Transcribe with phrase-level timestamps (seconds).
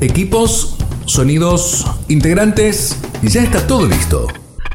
[0.00, 0.76] Equipos,
[1.06, 4.26] sonidos, integrantes, ya está todo listo.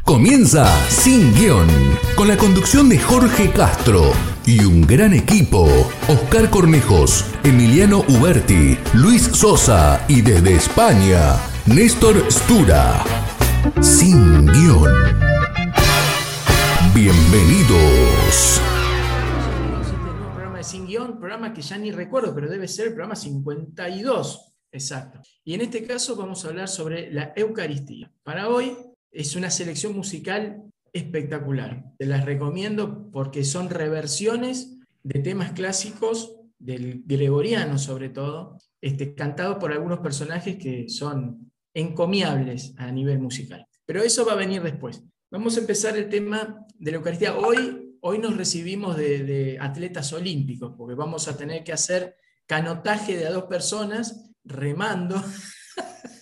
[0.04, 1.68] Comienza Sin Guión,
[2.16, 4.10] con la conducción de Jorge Castro
[4.46, 5.68] y un gran equipo.
[6.08, 11.36] Oscar Cornejos, Emiliano Uberti, Luis Sosa y desde España,
[11.66, 13.04] Néstor Stura.
[13.80, 14.92] Sin Guión.
[16.92, 18.60] Bienvenidos.
[20.58, 24.51] Este programa que ya ni recuerdo, pero debe ser el programa 52.
[24.72, 25.20] Exacto.
[25.44, 28.10] Y en este caso vamos a hablar sobre la Eucaristía.
[28.22, 28.74] Para hoy
[29.10, 31.84] es una selección musical espectacular.
[31.98, 39.58] Te las recomiendo porque son reversiones de temas clásicos del gregoriano sobre todo, este, cantados
[39.58, 43.66] por algunos personajes que son encomiables a nivel musical.
[43.84, 45.02] Pero eso va a venir después.
[45.30, 47.36] Vamos a empezar el tema de la Eucaristía.
[47.36, 52.16] Hoy, hoy nos recibimos de, de atletas olímpicos, porque vamos a tener que hacer
[52.46, 55.22] canotaje de a dos personas remando,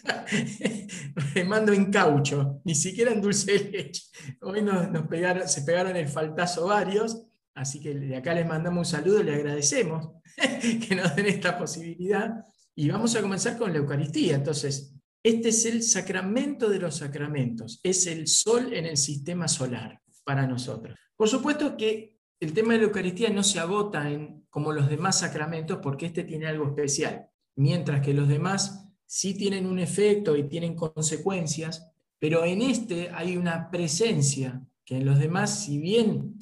[1.34, 4.02] remando en caucho, ni siquiera en dulce de leche.
[4.42, 8.98] Hoy nos, pegaron, se pegaron el faltazo varios, así que de acá les mandamos un
[8.98, 10.10] saludo, le agradecemos
[10.88, 12.44] que nos den esta posibilidad.
[12.74, 14.36] Y vamos a comenzar con la Eucaristía.
[14.36, 20.00] Entonces, este es el sacramento de los sacramentos, es el sol en el sistema solar
[20.24, 20.98] para nosotros.
[21.14, 25.18] Por supuesto que el tema de la Eucaristía no se agota en, como los demás
[25.18, 30.44] sacramentos porque este tiene algo especial mientras que los demás sí tienen un efecto y
[30.44, 36.38] tienen consecuencias, pero en este hay una presencia que en los demás, si bien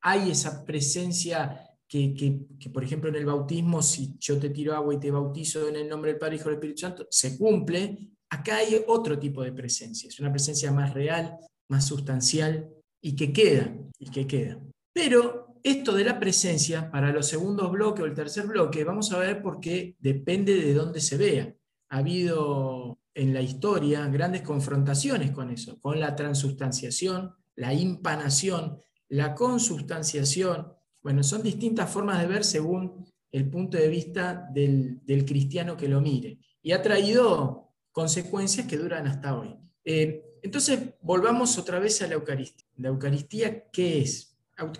[0.00, 5.00] hay esa presencia que, por ejemplo, en el bautismo, si yo te tiro agua y
[5.00, 7.98] te bautizo en el nombre del Padre, Hijo y del Espíritu Santo, se cumple,
[8.30, 11.36] acá hay otro tipo de presencia, es una presencia más real,
[11.68, 12.68] más sustancial
[13.00, 14.58] y que queda, y que queda.
[14.94, 19.18] Pero esto de la presencia, para los segundos bloques o el tercer bloque, vamos a
[19.18, 21.54] ver por qué depende de dónde se vea.
[21.90, 28.78] Ha habido en la historia grandes confrontaciones con eso, con la transustanciación, la impanación,
[29.08, 30.72] la consustanciación.
[31.02, 36.00] Bueno, son distintas formas de ver según el punto de vista del, cristiano que lo
[36.00, 36.38] mire.
[36.62, 39.56] Y ha traído consecuencias que duran hasta hoy.
[39.84, 42.66] Eh, entonces, volvamos otra vez a la Eucaristía.
[42.76, 44.31] ¿La Eucaristía qué es?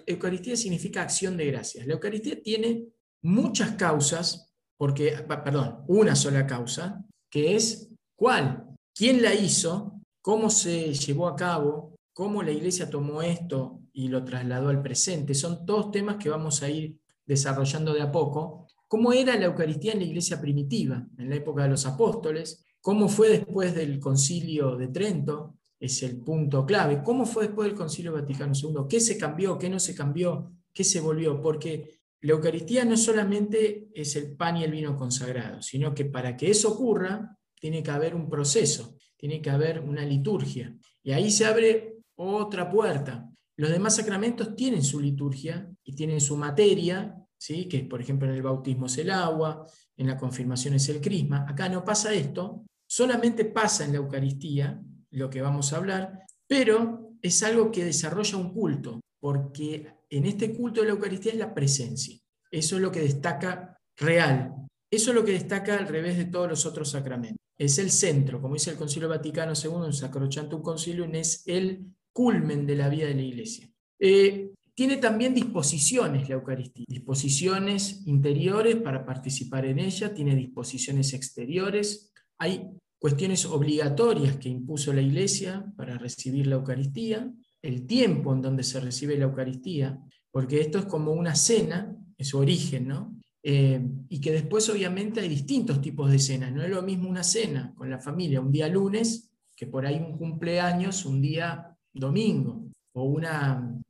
[0.07, 1.87] Eucaristía significa acción de gracias.
[1.87, 2.89] La Eucaristía tiene
[3.23, 10.93] muchas causas, porque, perdón, una sola causa, que es cuál, quién la hizo, cómo se
[10.93, 15.35] llevó a cabo, cómo la iglesia tomó esto y lo trasladó al presente.
[15.35, 18.67] Son todos temas que vamos a ir desarrollando de a poco.
[18.89, 22.65] ¿Cómo era la Eucaristía en la iglesia primitiva, en la época de los apóstoles?
[22.81, 25.57] ¿Cómo fue después del concilio de Trento?
[25.83, 27.03] Es el punto clave.
[27.03, 28.87] ¿Cómo fue después del Concilio Vaticano II?
[28.89, 29.59] ¿Qué se cambió?
[29.59, 30.53] ¿Qué no se cambió?
[30.73, 31.43] ¿Qué se volvió?
[31.43, 36.37] Porque la Eucaristía no solamente es el pan y el vino consagrado, sino que para
[36.37, 40.73] que eso ocurra, tiene que haber un proceso, tiene que haber una liturgia.
[41.03, 43.29] Y ahí se abre otra puerta.
[43.57, 47.67] Los demás sacramentos tienen su liturgia y tienen su materia, ¿sí?
[47.67, 49.67] que por ejemplo en el bautismo es el agua,
[49.97, 51.45] en la confirmación es el crisma.
[51.49, 54.81] Acá no pasa esto, solamente pasa en la Eucaristía
[55.13, 60.53] lo que vamos a hablar, pero es algo que desarrolla un culto, porque en este
[60.53, 62.19] culto de la Eucaristía es la presencia.
[62.51, 64.55] Eso es lo que destaca real.
[64.91, 67.39] Eso es lo que destaca al revés de todos los otros sacramentos.
[67.57, 71.87] Es el centro, como dice el Concilio Vaticano II, un sacrosanto un concilio, es el
[72.13, 73.71] culmen de la vida de la Iglesia.
[73.99, 82.13] Eh, tiene también disposiciones la Eucaristía, disposiciones interiores para participar en ella, tiene disposiciones exteriores,
[82.39, 82.69] hay
[83.03, 87.29] cuestiones obligatorias que impuso la Iglesia para recibir la Eucaristía,
[87.61, 89.99] el tiempo en donde se recibe la Eucaristía,
[90.31, 93.19] porque esto es como una cena, es su origen, ¿no?
[93.43, 97.25] Eh, y que después obviamente hay distintos tipos de cenas, no es lo mismo una
[97.25, 102.71] cena con la familia un día lunes que por ahí un cumpleaños un día domingo,
[102.93, 103.83] o una,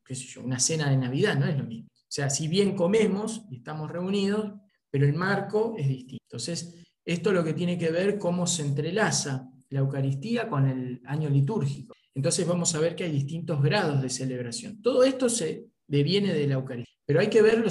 [0.42, 1.90] una cena de Navidad, no es lo mismo.
[1.92, 4.54] O sea, si bien comemos y estamos reunidos,
[4.90, 6.24] pero el marco es distinto.
[6.30, 11.28] Entonces, esto lo que tiene que ver cómo se entrelaza la Eucaristía con el año
[11.28, 11.94] litúrgico.
[12.14, 14.80] Entonces vamos a ver que hay distintos grados de celebración.
[14.82, 17.64] Todo esto se deviene de la Eucaristía, pero hay que ver,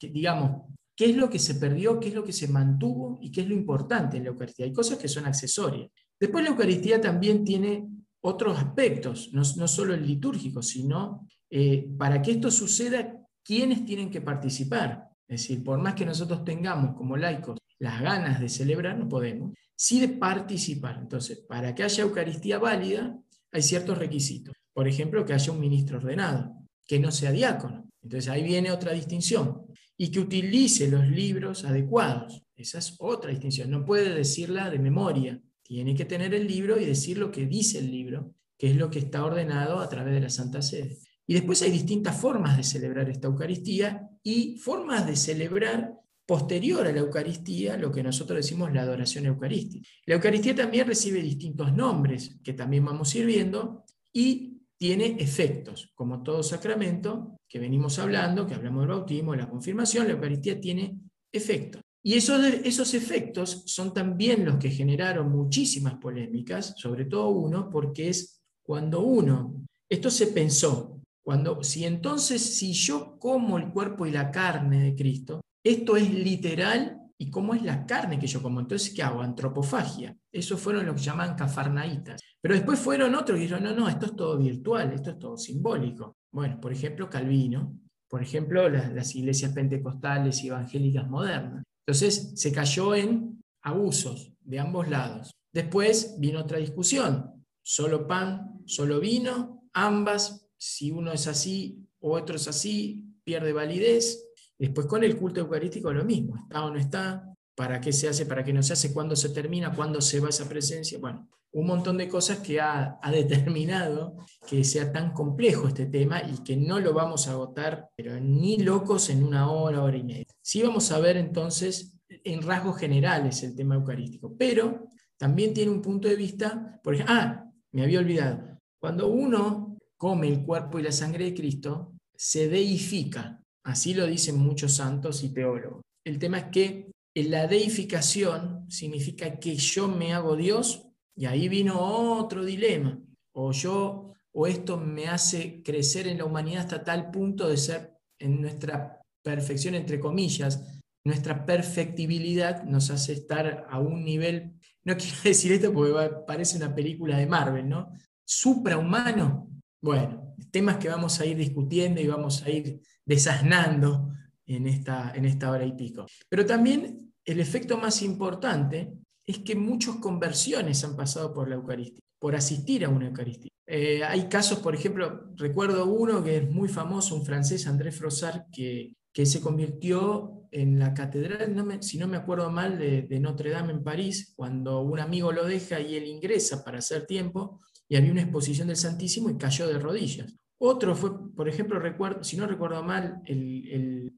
[0.00, 0.62] digamos,
[0.94, 3.48] qué es lo que se perdió, qué es lo que se mantuvo y qué es
[3.48, 4.66] lo importante en la Eucaristía.
[4.66, 5.90] Hay cosas que son accesorias.
[6.18, 7.86] Después la Eucaristía también tiene
[8.22, 14.20] otros aspectos, no, solo el litúrgico, sino eh, para que esto suceda, ¿quiénes tienen que
[14.20, 15.08] participar?
[15.28, 19.54] Es decir, por más que nosotros tengamos como laicos las ganas de celebrar, no podemos,
[19.76, 20.98] sí de participar.
[21.00, 23.18] Entonces, para que haya Eucaristía válida,
[23.52, 24.54] hay ciertos requisitos.
[24.72, 26.54] Por ejemplo, que haya un ministro ordenado,
[26.86, 27.88] que no sea diácono.
[28.02, 29.62] Entonces ahí viene otra distinción.
[29.98, 32.42] Y que utilice los libros adecuados.
[32.54, 33.70] Esa es otra distinción.
[33.70, 35.40] No puede decirla de memoria.
[35.62, 38.90] Tiene que tener el libro y decir lo que dice el libro, que es lo
[38.90, 40.98] que está ordenado a través de la Santa Sede.
[41.26, 45.95] Y después hay distintas formas de celebrar esta Eucaristía y formas de celebrar
[46.26, 49.88] posterior a la Eucaristía lo que nosotros decimos la adoración eucarística.
[50.06, 55.92] La Eucaristía también recibe distintos nombres que también vamos a ir viendo y tiene efectos,
[55.94, 60.60] como todo sacramento que venimos hablando, que hablamos del bautismo, de la confirmación, la Eucaristía
[60.60, 60.98] tiene
[61.32, 61.80] efectos.
[62.02, 68.08] Y esos, esos efectos son también los que generaron muchísimas polémicas, sobre todo uno, porque
[68.08, 74.12] es cuando uno, esto se pensó, cuando, si entonces, si yo como el cuerpo y
[74.12, 75.40] la carne de Cristo,
[75.70, 78.60] esto es literal y cómo es la carne que yo como.
[78.60, 79.20] Entonces, ¿qué hago?
[79.20, 80.16] Antropofagia.
[80.30, 82.20] Esos fueron lo que llaman cafarnaitas.
[82.40, 85.36] Pero después fueron otros que dijeron, no, no, esto es todo virtual, esto es todo
[85.36, 86.18] simbólico.
[86.30, 91.64] Bueno, por ejemplo, Calvino, por ejemplo, las, las iglesias pentecostales y evangélicas modernas.
[91.86, 95.32] Entonces, se cayó en abusos de ambos lados.
[95.52, 102.36] Después vino otra discusión, solo pan, solo vino, ambas, si uno es así o otro
[102.36, 104.22] es así, pierde validez.
[104.58, 108.26] Después con el culto eucarístico lo mismo, está o no está, para qué se hace,
[108.26, 110.98] para qué no se hace, cuándo se termina, cuándo se va esa presencia.
[110.98, 114.16] Bueno, un montón de cosas que ha, determinado
[114.46, 118.58] que sea tan complejo este tema y que no lo vamos a agotar, pero ni
[118.58, 120.26] locos en una hora, hora y media.
[120.42, 125.80] Sí vamos a ver entonces en rasgos generales el tema eucarístico, pero también tiene un
[125.80, 130.82] punto de vista, por ejemplo, ah, me había olvidado, cuando uno come el cuerpo y
[130.82, 135.82] la sangre de Cristo, se deifica, así lo dicen muchos santos y teólogos.
[136.04, 140.86] El tema es que la deificación significa que yo me hago Dios
[141.16, 143.00] y ahí vino otro dilema.
[143.34, 147.92] O yo, o esto me hace crecer en la humanidad hasta tal punto de ser
[148.20, 150.62] en nuestra perfección, entre comillas,
[151.04, 154.52] nuestra perfectibilidad nos hace estar a un nivel,
[154.84, 157.92] no quiero decir esto porque parece una película de Marvel, ¿no?
[158.24, 159.50] Suprahumano.
[159.82, 164.12] Bueno, temas que vamos a ir discutiendo y vamos a ir desasnando
[164.46, 166.06] en esta, en esta hora y pico.
[166.28, 168.92] Pero también el efecto más importante
[169.26, 173.50] es que muchas conversiones han pasado por la Eucaristía, por asistir a una Eucaristía.
[173.66, 178.42] Eh, hay casos, por ejemplo, recuerdo uno que es muy famoso, un francés, André Frossard,
[178.52, 183.50] que, que se convirtió en la catedral, si no me acuerdo mal, de, de, Notre
[183.50, 187.96] Dame en París, cuando un amigo lo deja y él ingresa para hacer tiempo, y
[187.96, 190.32] había una exposición del Santísimo y cayó de rodillas.
[190.58, 194.16] Otro fue, por ejemplo, recuerdo, si no recuerdo mal, el,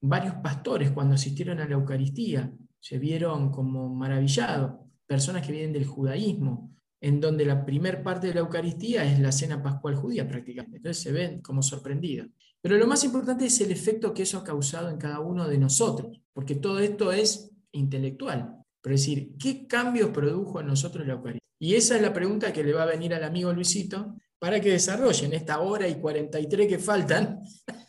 [0.00, 4.72] varios pastores cuando asistieron a la Eucaristía, se vieron como maravillados,
[5.06, 9.32] personas que vienen del judaísmo, en donde la primer parte de la Eucaristía es la
[9.32, 10.78] cena pascual judía prácticamente.
[10.78, 12.28] Entonces se ven como sorprendidos.
[12.62, 15.58] Pero lo más importante es el efecto que eso ha causado en cada uno de
[15.58, 18.56] nosotros, porque todo esto es intelectual.
[18.80, 21.40] Pero es decir, ¿qué cambios produjo en nosotros la Eucaristía?
[21.58, 24.14] Y esa es la pregunta que le va a venir al amigo Luisito
[24.44, 27.40] para que desarrollen esta hora y 43 que faltan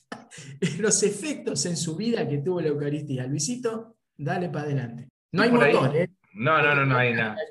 [0.79, 3.27] los efectos en su vida que tuvo la Eucaristía.
[3.27, 5.09] Luisito, Dale para adelante.
[5.33, 6.09] No hay motor, ¿eh?
[6.31, 7.35] No, no, no, no hay nada.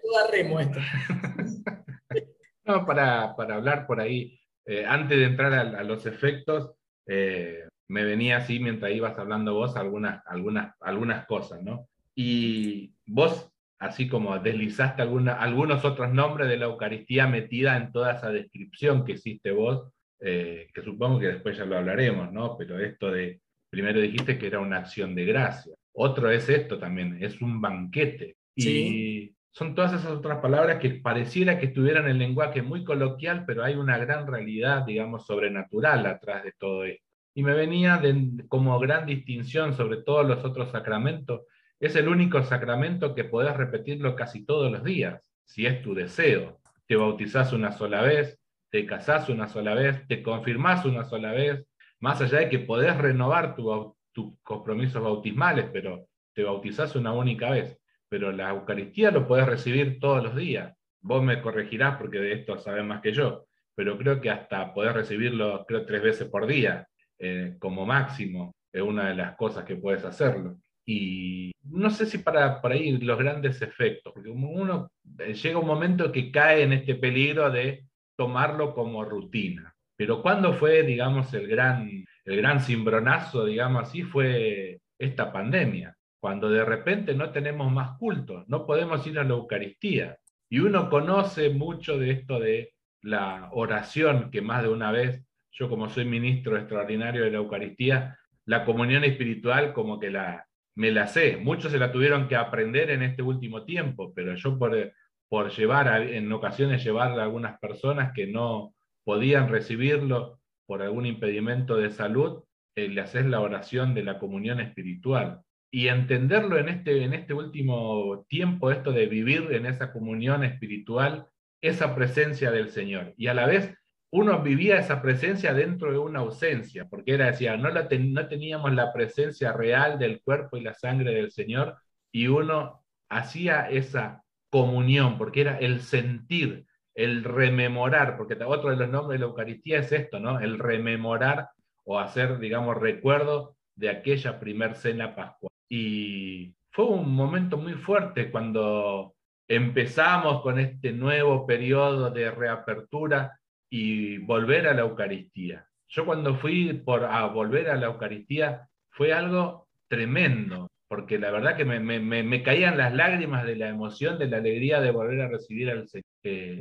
[2.65, 6.71] no, para, para, hablar por ahí, eh, antes de entrar a, los efectos,
[7.07, 11.91] eh, me venía así mientras ibas hablando vos algunas, algunas, algunas cosas, ¿no?
[12.15, 18.15] Y vos, así como deslizaste alguna, algunos otros nombres de la Eucaristía metida en toda
[18.15, 22.57] esa descripción que hiciste vos, eh, que supongo que después ya lo hablaremos, ¿no?
[22.57, 25.75] Pero esto de, primero dijiste que era una acción de gracia.
[25.93, 28.37] Otro es esto también, es un banquete.
[28.57, 33.45] Y son todas esas otras palabras que pareciera que estuvieran en el lenguaje muy coloquial,
[33.47, 37.05] pero hay una gran realidad, digamos, sobrenatural atrás de todo esto.
[37.37, 38.01] Y me venía
[38.49, 41.43] como gran distinción sobre todos los otros sacramentos,
[41.81, 46.61] es el único sacramento que podés repetirlo casi todos los días, si es tu deseo.
[46.87, 48.41] Te bautizás una sola vez,
[48.71, 51.67] te casás una sola vez, te confirmás una sola vez,
[52.01, 57.51] más allá de que podés renovar tu, tus compromisos bautismales, pero te bautizás una única
[57.51, 57.79] vez.
[58.09, 60.75] Pero la Eucaristía lo puedes recibir todos los días.
[61.01, 64.95] Vos me corregirás porque de esto sabes más que yo, pero creo que hasta podés
[64.95, 66.87] recibirlo, tres veces por día,
[67.19, 70.59] eh, como máximo, es una de las cosas que puedes hacerlo.
[70.87, 75.67] Y no sé si para, para ahí los grandes efectos, porque uno eh, llega un
[75.67, 77.87] momento que cae en este peligro de
[78.17, 79.75] tomarlo como rutina.
[79.97, 86.49] Pero ¿cuándo fue, digamos, el gran el gran cimbronazo, digamos así, fue esta pandemia, cuando
[86.49, 90.19] de repente no tenemos más cultos, no podemos ir a la Eucaristía.
[90.49, 92.73] Y uno conoce mucho de esto de
[93.03, 95.23] la oración, que más de una vez,
[95.53, 100.91] yo como soy ministro extraordinario de la Eucaristía, la comunión espiritual como que la, me
[100.91, 101.37] la sé.
[101.37, 104.93] Muchos se la tuvieron que aprender en este último tiempo, pero yo por,
[105.29, 111.77] por llevar, en ocasiones llevarle a algunas personas que no podían recibirlo por algún impedimento
[111.77, 112.43] de salud,
[112.77, 115.41] eh, le haces la oración de la comunión espiritual.
[115.71, 121.27] Y entenderlo en este, en este último tiempo, esto de vivir en esa comunión espiritual,
[121.61, 123.15] esa presencia del Señor.
[123.17, 123.77] Y a la vez
[124.15, 128.73] uno vivía esa presencia dentro de una ausencia, porque era, decía, no, la no teníamos
[128.73, 131.79] la presencia real del cuerpo y la sangre del Señor,
[132.13, 138.89] y uno hacía esa comunión, porque era el sentir, el rememorar, porque otro de los
[138.89, 140.39] nombres de la Eucaristía es esto, ¿no?
[140.39, 141.49] El rememorar
[141.83, 145.51] o hacer, digamos, recuerdo de aquella primer cena pascual.
[145.69, 149.17] Y fue un momento muy fuerte cuando
[149.49, 153.41] empezamos con este nuevo periodo de reapertura
[153.77, 155.67] y volver a la Eucaristía.
[155.89, 161.57] Yo cuando fui por, a volver a la Eucaristía fue algo tremendo, porque la verdad
[161.57, 165.23] que me, me, me, caían las lágrimas de la emoción, de la alegría de volver
[165.23, 166.05] a recibir al Señor.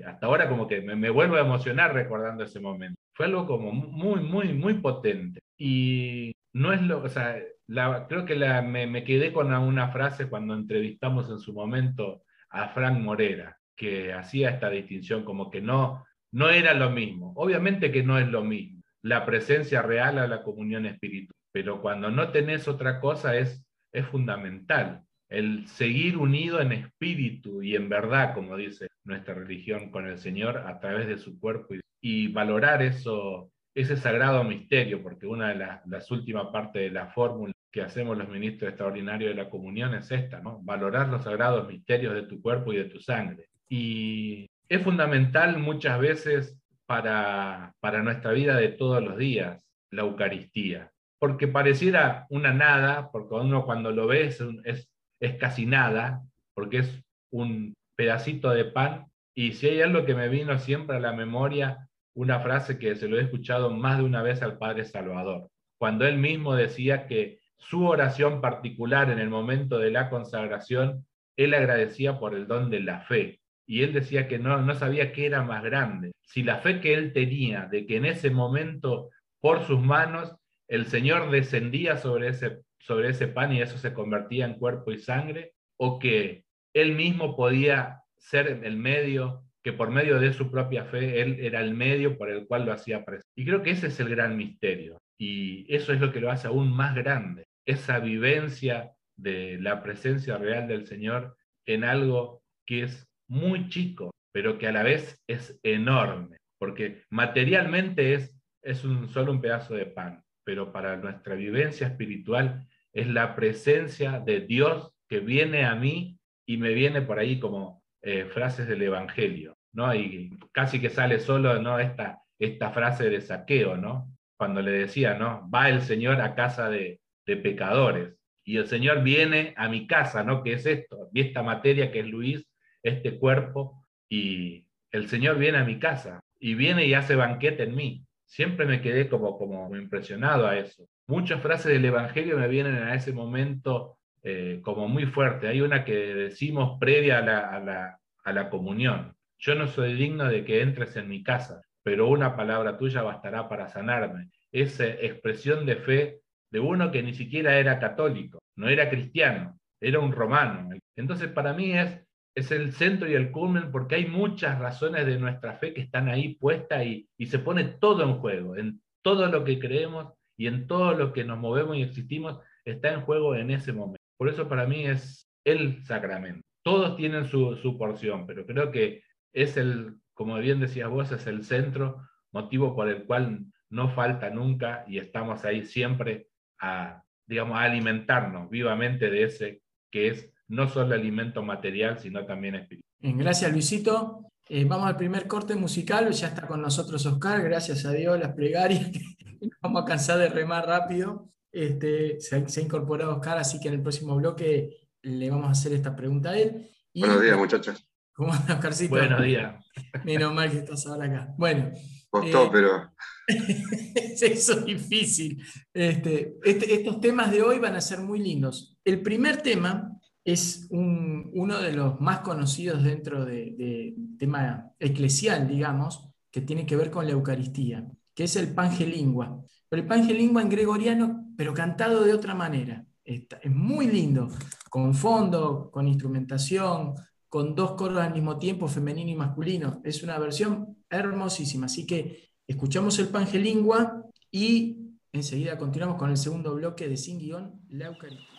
[0.08, 3.00] hasta ahora como que me, vuelvo a emocionar recordando ese momento.
[3.13, 5.39] Fue algo como muy, muy, muy potente.
[5.55, 10.29] Y no es lo, o sea, la, creo que la, me, quedé con una frase
[10.29, 16.03] cuando entrevistamos en su momento a Frank Morera, que hacía esta distinción como que no,
[16.34, 17.32] no era lo mismo.
[17.36, 22.10] Obviamente que no es lo mismo la presencia real a la comunión espiritual, pero cuando
[22.10, 25.04] no tenés otra cosa es, es fundamental.
[25.30, 30.58] El seguir unido en espíritu y en verdad, como dice nuestra religión, con el Señor
[30.58, 36.12] a través de su cuerpo y, valorar eso, ese sagrado misterio, porque una de las,
[36.12, 40.40] últimas partes de la fórmula que hacemos los ministros extraordinarios de la comunión es esta,
[40.40, 40.62] ¿no?
[40.62, 43.48] Valorar los sagrados misterios de tu cuerpo y de tu sangre.
[43.68, 50.91] Y es fundamental muchas veces para, para nuestra vida de todos los días, la Eucaristía,
[51.20, 56.22] porque pareciera una nada, porque uno cuando lo ve es, es, casi nada,
[56.53, 59.05] porque es un pedacito de pan,
[59.36, 63.08] y si hay algo que me vino siempre a la memoria, una frase que se
[63.08, 67.39] lo he escuchado más de una vez al Padre Salvador, cuando él mismo decía que
[67.58, 71.05] su oración particular en el momento de la consagración,
[71.38, 75.13] él agradecía por el don de la fe, y él decía que no, no sabía
[75.13, 76.12] qué era más grande.
[76.22, 80.36] Si la fe que él tenía de que en ese momento, por sus manos,
[80.67, 85.00] el Señor descendía sobre ese, sobre ese pan y eso se convertía en cuerpo y
[85.00, 86.43] sangre, o que
[86.74, 91.62] él mismo podía ser el medio, que por medio de su propia fe, él era
[91.62, 93.29] el medio por el cual lo hacía presente.
[93.36, 95.00] Y creo que ese es el gran misterio.
[95.17, 100.38] Y eso es lo que lo hace aún más grande, esa vivencia de la presencia
[100.38, 105.60] real del Señor en algo que es muy chico, pero que a la vez es
[105.63, 111.88] enorme, porque materialmente es, es un, solo un pedazo de pan, pero para nuestra vivencia
[111.88, 117.40] espiritual es la presencia de Dios que viene a mí y me viene por ahí
[117.40, 119.94] como eh, frases del Evangelio, ¿no?
[119.96, 121.80] Y casi que sale solo, ¿no?
[121.80, 124.16] Esta, esta frase de saqueo, ¿no?
[124.38, 125.50] Cuando le decía, ¿no?
[125.50, 130.24] Va el Señor a casa de, de pecadores y el Señor viene a mi casa,
[130.24, 130.44] ¿no?
[130.44, 132.46] Que es esto, y esta materia que es Luis,
[132.84, 137.75] este cuerpo y el Señor viene a mi casa y viene y hace banquete en
[137.75, 138.06] mí.
[138.25, 140.88] Siempre me quedé como, como impresionado a eso.
[141.08, 145.48] Muchas frases del Evangelio me vienen a ese momento eh, como muy fuerte.
[145.48, 149.16] Hay una que decimos previa a la, a, la, a la comunión.
[149.40, 153.50] Yo no soy digno de que entres en mi casa, pero una palabra tuya bastará
[153.50, 154.30] para sanarme.
[154.52, 160.00] Esa expresión de fe de uno que ni siquiera era católico, no era cristiano, era
[160.00, 160.70] un romano.
[160.96, 162.00] Entonces para mí es
[162.36, 166.10] es el centro y el culmen porque hay muchas razones de nuestra fe que están
[166.10, 170.48] ahí puestas y, y se pone todo en juego, en todo lo que creemos y
[170.48, 174.02] en todo lo que nos movemos y existimos está en juego en ese momento.
[174.18, 176.42] Por eso para mí es el sacramento.
[176.63, 181.28] Todos tienen su, su porción, pero creo que es el, como bien decías vos, es
[181.28, 186.28] el centro, motivo por el cual no falta nunca y estamos ahí siempre
[186.60, 189.62] a, digamos, a alimentarnos vivamente de ese
[189.92, 193.18] que es no solo alimento material, sino también espiritual.
[193.18, 194.28] gracias Luisito.
[194.50, 198.34] Eh, vamos al primer corte musical, ya está con nosotros Oscar, gracias a Dios, las
[198.34, 198.92] plegarias,
[199.62, 201.30] vamos a cansar de remar rápido.
[201.52, 205.74] Este, se, ha incorporado Oscar, así que en el próximo bloque le vamos a hacer
[205.74, 206.70] esta pregunta a él.
[206.94, 207.90] Buenos días, muchachos.
[208.12, 208.96] ¿Cómo andas, Oscarcito?
[208.96, 209.56] Buenos días.
[210.04, 211.34] Menos mal que estás ahora acá.
[211.38, 211.72] Bueno.
[212.10, 212.94] Costó, eh, pero.
[214.22, 215.44] Eso es difícil.
[215.74, 218.78] Este, este, estos temas de hoy van a ser muy lindos.
[218.84, 226.10] El primer tema es uno de los más conocidos dentro del de tema eclesial, digamos,
[226.32, 229.44] que tiene que ver con la Eucaristía, que es el Pangelingua.
[229.70, 232.86] Pero el Pangelingua en gregoriano, pero cantado de otra manera.
[233.03, 234.30] es muy lindo,
[234.70, 236.96] con fondo, con instrumentación,
[237.27, 239.82] con dos coros al mismo tiempo, femenino y masculino.
[239.84, 241.65] Es una versión hermosísima.
[241.65, 244.77] Así que escuchamos el Pangelingua y
[245.12, 248.33] enseguida continuamos con el segundo bloque de Sin Guión, la Eucaristía.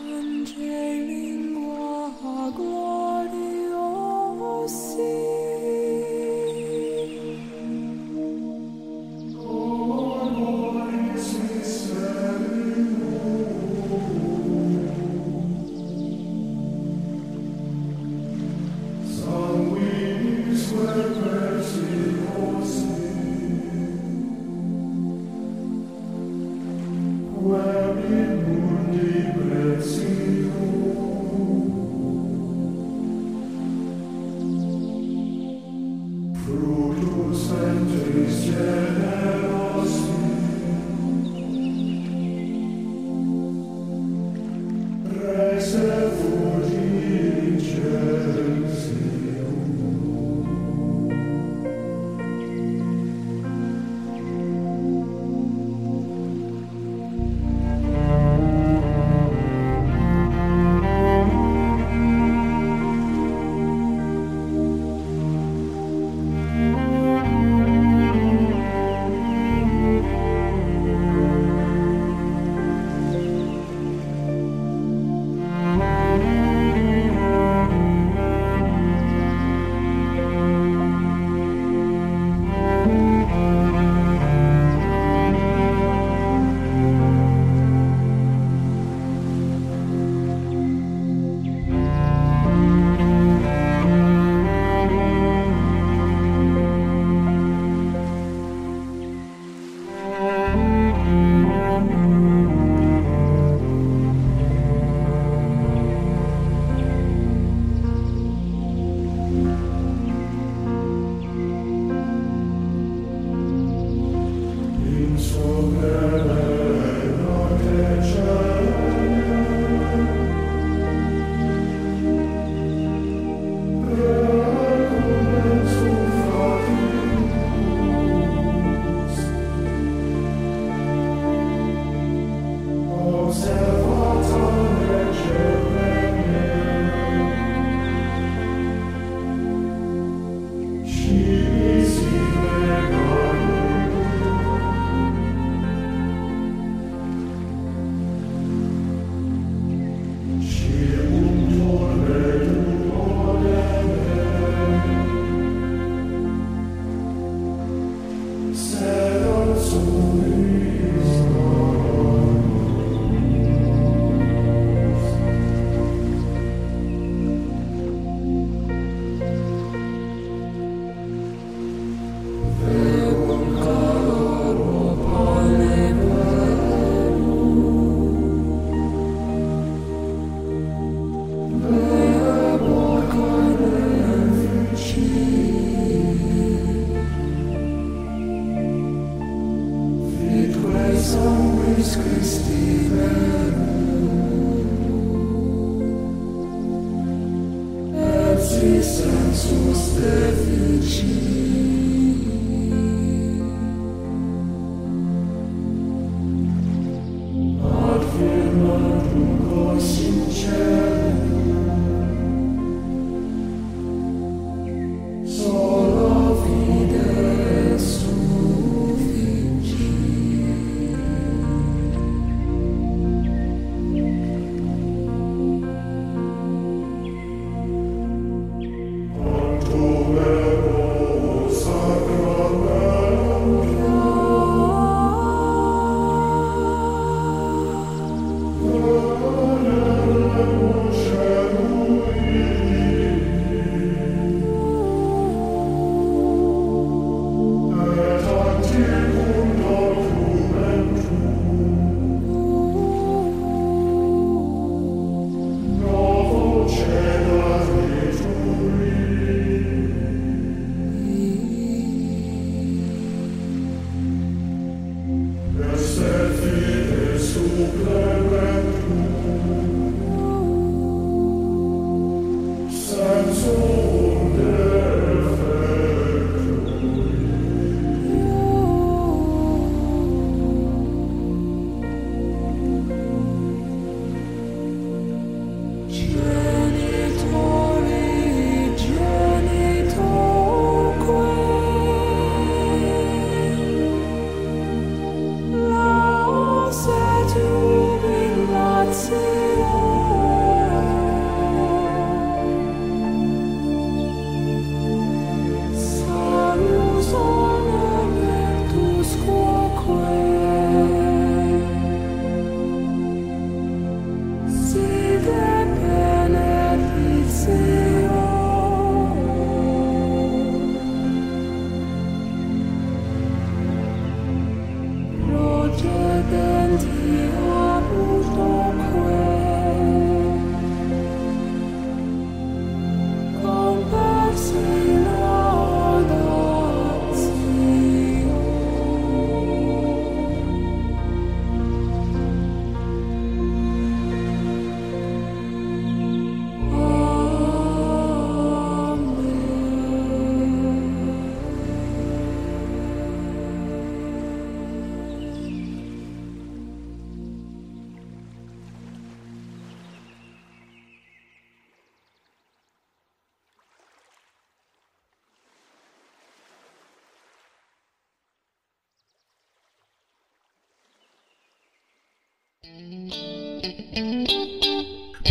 [0.00, 1.54] Angelin,
[2.20, 5.47] qua gloria, oh, sì.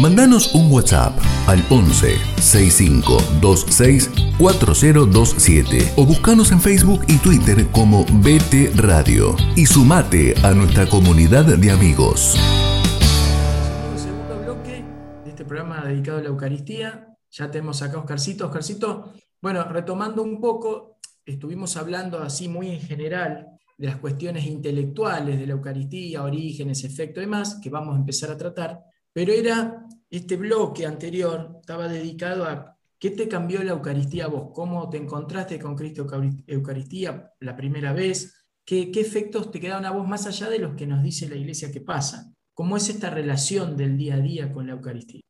[0.08, 8.74] Mandanos un WhatsApp al 11 6526 4027 o buscanos en Facebook y Twitter como BT
[8.78, 12.38] Radio y sumate a nuestra comunidad de amigos.
[13.98, 14.86] Segundo bloque
[15.26, 17.14] de este programa dedicado a la Eucaristía.
[17.30, 18.46] Ya tenemos acá Oscarcito.
[18.46, 25.38] Oscarcito, bueno, retomando un poco, estuvimos hablando así muy en general de las cuestiones intelectuales
[25.38, 28.86] de la Eucaristía, orígenes, efectos y demás, que vamos a empezar a tratar.
[29.12, 34.90] Pero era este bloque anterior, estaba dedicado a qué te cambió la Eucaristía vos, cómo
[34.90, 36.08] te encontraste con Cristo
[36.48, 40.88] Eucaristía la primera vez, qué, efectos te quedaron a vos más allá de los que
[40.88, 42.34] nos dice la Iglesia que pasa.
[42.54, 45.22] ¿Cómo es esta relación del día a día con la Eucaristía?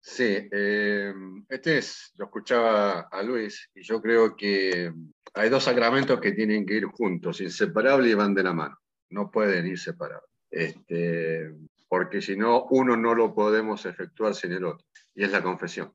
[0.00, 1.12] Sí, eh,
[1.48, 4.90] este es, lo escuchaba a Luis, y yo creo que
[5.34, 8.78] hay dos sacramentos que tienen que ir juntos, inseparables y van de la mano,
[9.10, 10.24] no pueden ir separados.
[10.50, 11.52] Este,
[11.90, 15.92] porque si no, uno no lo podemos efectuar sin el otro, y es la confesión,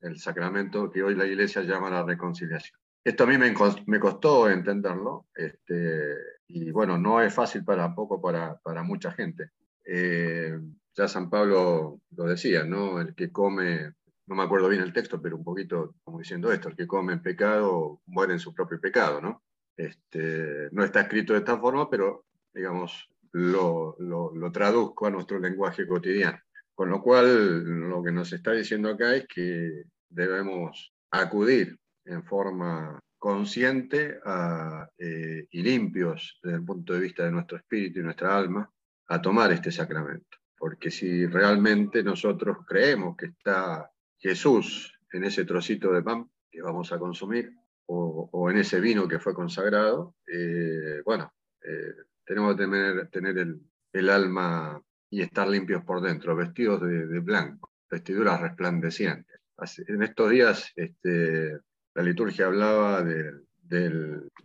[0.00, 2.76] el sacramento que hoy la Iglesia llama la reconciliación.
[3.04, 6.16] Esto a mí me, costó entenderlo, este,
[6.48, 9.52] y bueno, no es fácil para poco para, para mucha gente.
[9.84, 10.58] Eh,
[10.96, 13.00] ya San Pablo lo decía, ¿no?
[13.00, 13.94] El que come,
[14.26, 17.12] no me acuerdo bien el texto, pero un poquito como diciendo esto, el que come
[17.12, 19.44] en pecado muere en su propio pecado, ¿no?
[19.76, 25.86] Este, no está escrito de esta forma, pero digamos, lo, lo, traduzco a nuestro lenguaje
[25.86, 26.38] cotidiano.
[26.74, 32.98] Con lo cual, lo que nos está diciendo acá es que debemos acudir en forma
[33.18, 34.18] consciente
[34.98, 38.70] eh, y limpios desde el punto de vista de nuestro espíritu y nuestra alma
[39.08, 40.38] a tomar este sacramento.
[40.56, 46.92] Porque si realmente nosotros creemos que está Jesús en ese trocito de pan que vamos
[46.92, 47.52] a consumir
[47.86, 51.92] o, en ese vino que fue consagrado, eh, bueno, eh,
[52.30, 53.38] tenemos que tener,
[53.92, 59.40] el, alma y estar limpios por dentro, vestidos de, blanco, vestiduras resplandecientes.
[59.88, 61.58] En estos días este,
[61.92, 63.32] la liturgia hablaba de,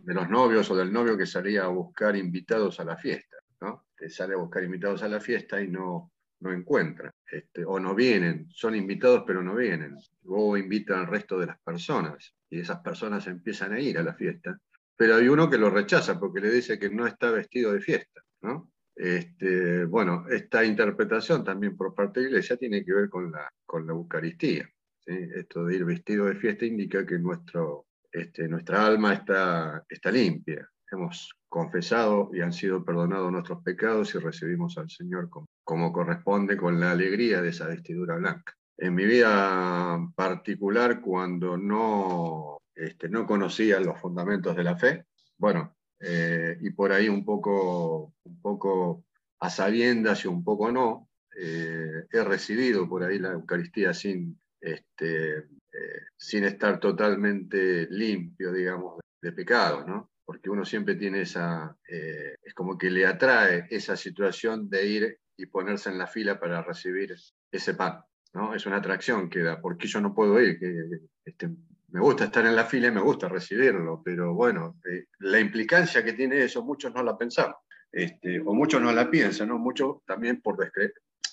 [0.04, 3.86] los novios o del novio que salía a buscar invitados a la fiesta, ¿no?
[3.96, 7.94] Que sale a buscar invitados a la fiesta y no, no encuentra, este, o no
[7.94, 9.96] vienen, son invitados pero no vienen.
[10.24, 14.14] Luego invitan al resto de las personas y esas personas empiezan a ir a la
[14.14, 14.58] fiesta
[14.96, 18.22] pero hay uno que lo rechaza porque le dice que no está vestido de fiesta.
[18.42, 18.70] ¿no?
[18.94, 23.48] Este, bueno, esta interpretación también por parte de la Iglesia tiene que ver con la,
[23.66, 24.68] con la Eucaristía.
[25.04, 30.68] Esto de ir vestido de fiesta indica que nuestro, este, nuestra alma está, está limpia.
[30.90, 36.56] Hemos confesado y han sido perdonados nuestros pecados y recibimos al Señor como, como corresponde
[36.56, 38.54] con la alegría de esa vestidura blanca.
[38.78, 45.06] En mi vida particular, cuando no este, no conocía los fundamentos de la fe.
[45.38, 49.06] Bueno, eh, y por ahí un poco, un poco
[49.40, 51.08] a sabiendas y un poco no,
[51.38, 59.00] eh, he recibido por ahí la Eucaristía sin, este, eh, sin estar totalmente limpio, digamos,
[59.20, 60.10] de, pecado, ¿no?
[60.24, 65.46] Porque uno siempre tiene esa, es como que le atrae esa situación de ir y
[65.46, 67.14] ponerse en la fila para recibir
[67.50, 68.54] ese pan, ¿no?
[68.54, 71.50] Es una atracción que da, porque yo no puedo ir, que, este,
[71.88, 76.04] me gusta estar en la fila y me gusta recibirlo, pero bueno, eh, la implicancia
[76.04, 77.56] que tiene eso, muchos no la pensamos,
[77.92, 79.58] este, o muchos no la piensan, ¿no?
[79.58, 80.56] muchos también por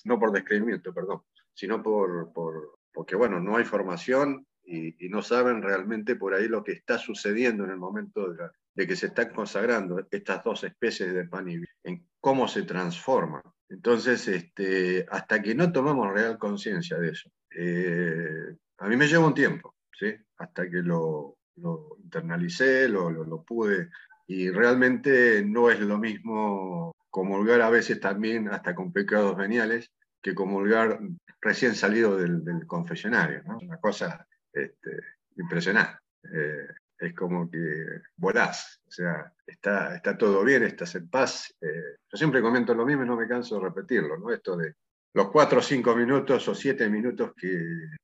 [0.05, 1.21] no por descreimiento, perdón,
[1.53, 6.63] sino por, por, porque bueno, no hay formación y, no saben realmente por ahí lo
[6.63, 8.33] que está sucediendo en el momento
[8.73, 13.43] de, que se están consagrando estas dos especies de pan y en cómo se transforman.
[13.69, 19.27] Entonces, este, hasta que no tomamos real conciencia de eso, eh, a mí me lleva
[19.27, 20.13] un tiempo, ¿sí?
[20.37, 21.37] hasta que lo,
[22.03, 23.89] internalicé, lo, lo, pude,
[24.27, 30.33] y realmente no es lo mismo comulgar a veces también hasta con pecados veniales que
[30.33, 30.99] comulgar
[31.41, 33.57] recién salido del, confesionario, ¿no?
[33.57, 34.97] Una cosa este,
[35.35, 35.99] impresionante.
[36.23, 41.53] Eh, es como que volás, o sea, está, está todo bien, estás en paz.
[41.59, 44.31] Eh, yo siempre comento lo mismo y no me canso de repetirlo, ¿no?
[44.31, 44.75] Esto de
[45.13, 47.61] los cuatro o cinco minutos o siete minutos que,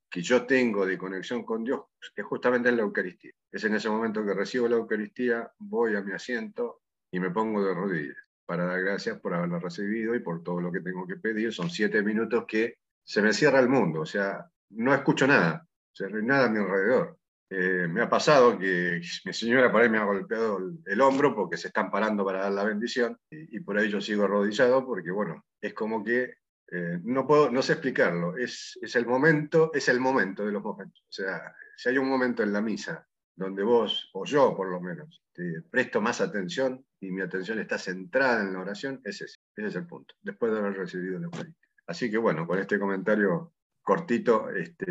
[0.10, 1.82] que yo tengo de conexión con Dios
[2.16, 3.32] es justamente en la Eucaristía.
[3.52, 7.64] Es en ese momento que recibo la Eucaristía, voy a mi asiento y me pongo
[7.64, 11.18] de rodillas para dar gracias por haberla recibido y por todo lo que tengo que
[11.18, 11.54] pedir.
[11.54, 15.96] Son siete minutos que se me cierra el mundo, o sea, no escucho nada, o
[15.96, 17.18] sea, nada a mi alrededor.
[17.52, 21.58] Eh, me ha pasado que mi señora por ahí me ha golpeado el, hombro porque
[21.58, 25.10] se están parando para dar la bendición y, y, por ahí yo sigo arrodillado porque,
[25.10, 26.36] bueno, es como que
[26.72, 30.64] eh, no, puedo, no sé explicarlo, es, es, el momento, es el momento de los
[30.64, 31.02] momentos.
[31.02, 34.82] O sea, si hay un momento en la misa donde vos, o yo por lo
[34.82, 39.40] menos, te presto más atención y mi atención está centrada en la oración, es ese.
[39.56, 41.70] Ese es el punto, después de haber recibido la Eucaristía.
[41.88, 44.86] Así que bueno, con este comentario cortito, este,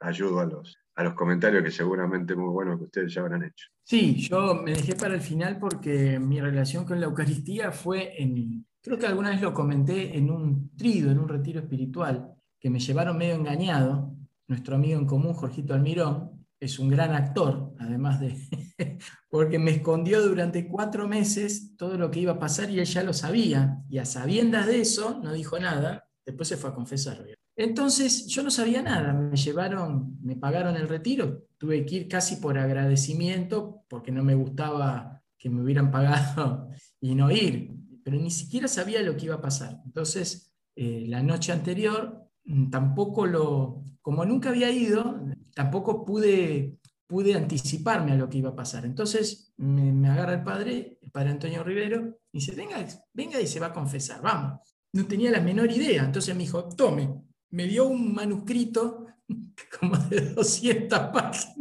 [0.00, 3.68] ayudo a los, a los comentarios que seguramente muy buenos que ustedes ya habrán hecho.
[3.84, 8.66] Sí, yo me dejé para el final porque mi relación con la Eucaristía fue en,
[8.82, 12.80] creo que alguna vez lo comenté en un trido, en un retiro espiritual, que me
[12.80, 14.14] llevaron medio engañado.
[14.48, 18.36] Nuestro amigo en común, Jorgito Almirón, es un gran actor, además de,
[19.30, 23.02] porque me escondió durante cuatro meses todo lo que iba a pasar y él ya
[23.02, 27.24] lo sabía, y a sabiendas de eso no dijo nada, después se fue a confesar.
[27.56, 32.36] Entonces yo no sabía nada, me llevaron, me pagaron el retiro, tuve que ir casi
[32.36, 36.68] por agradecimiento porque no me gustaba que me hubieran pagado
[37.00, 37.71] y no ir,
[38.04, 39.80] pero ni siquiera sabía lo que iba a pasar.
[39.84, 45.20] Entonces, eh, la noche anterior mm, tampoco lo, como nunca había ido,
[45.54, 48.84] tampoco pude, pude anticiparme a lo que iba a pasar.
[48.84, 53.60] Entonces me, agarra el padre, el padre Antonio Rivero, y dice, venga, venga y se
[53.60, 54.60] va a confesar, vamos.
[54.94, 59.06] No tenía la menor idea, entonces me dijo, tome, me dio un manuscrito
[59.80, 61.56] como de 200 páginas.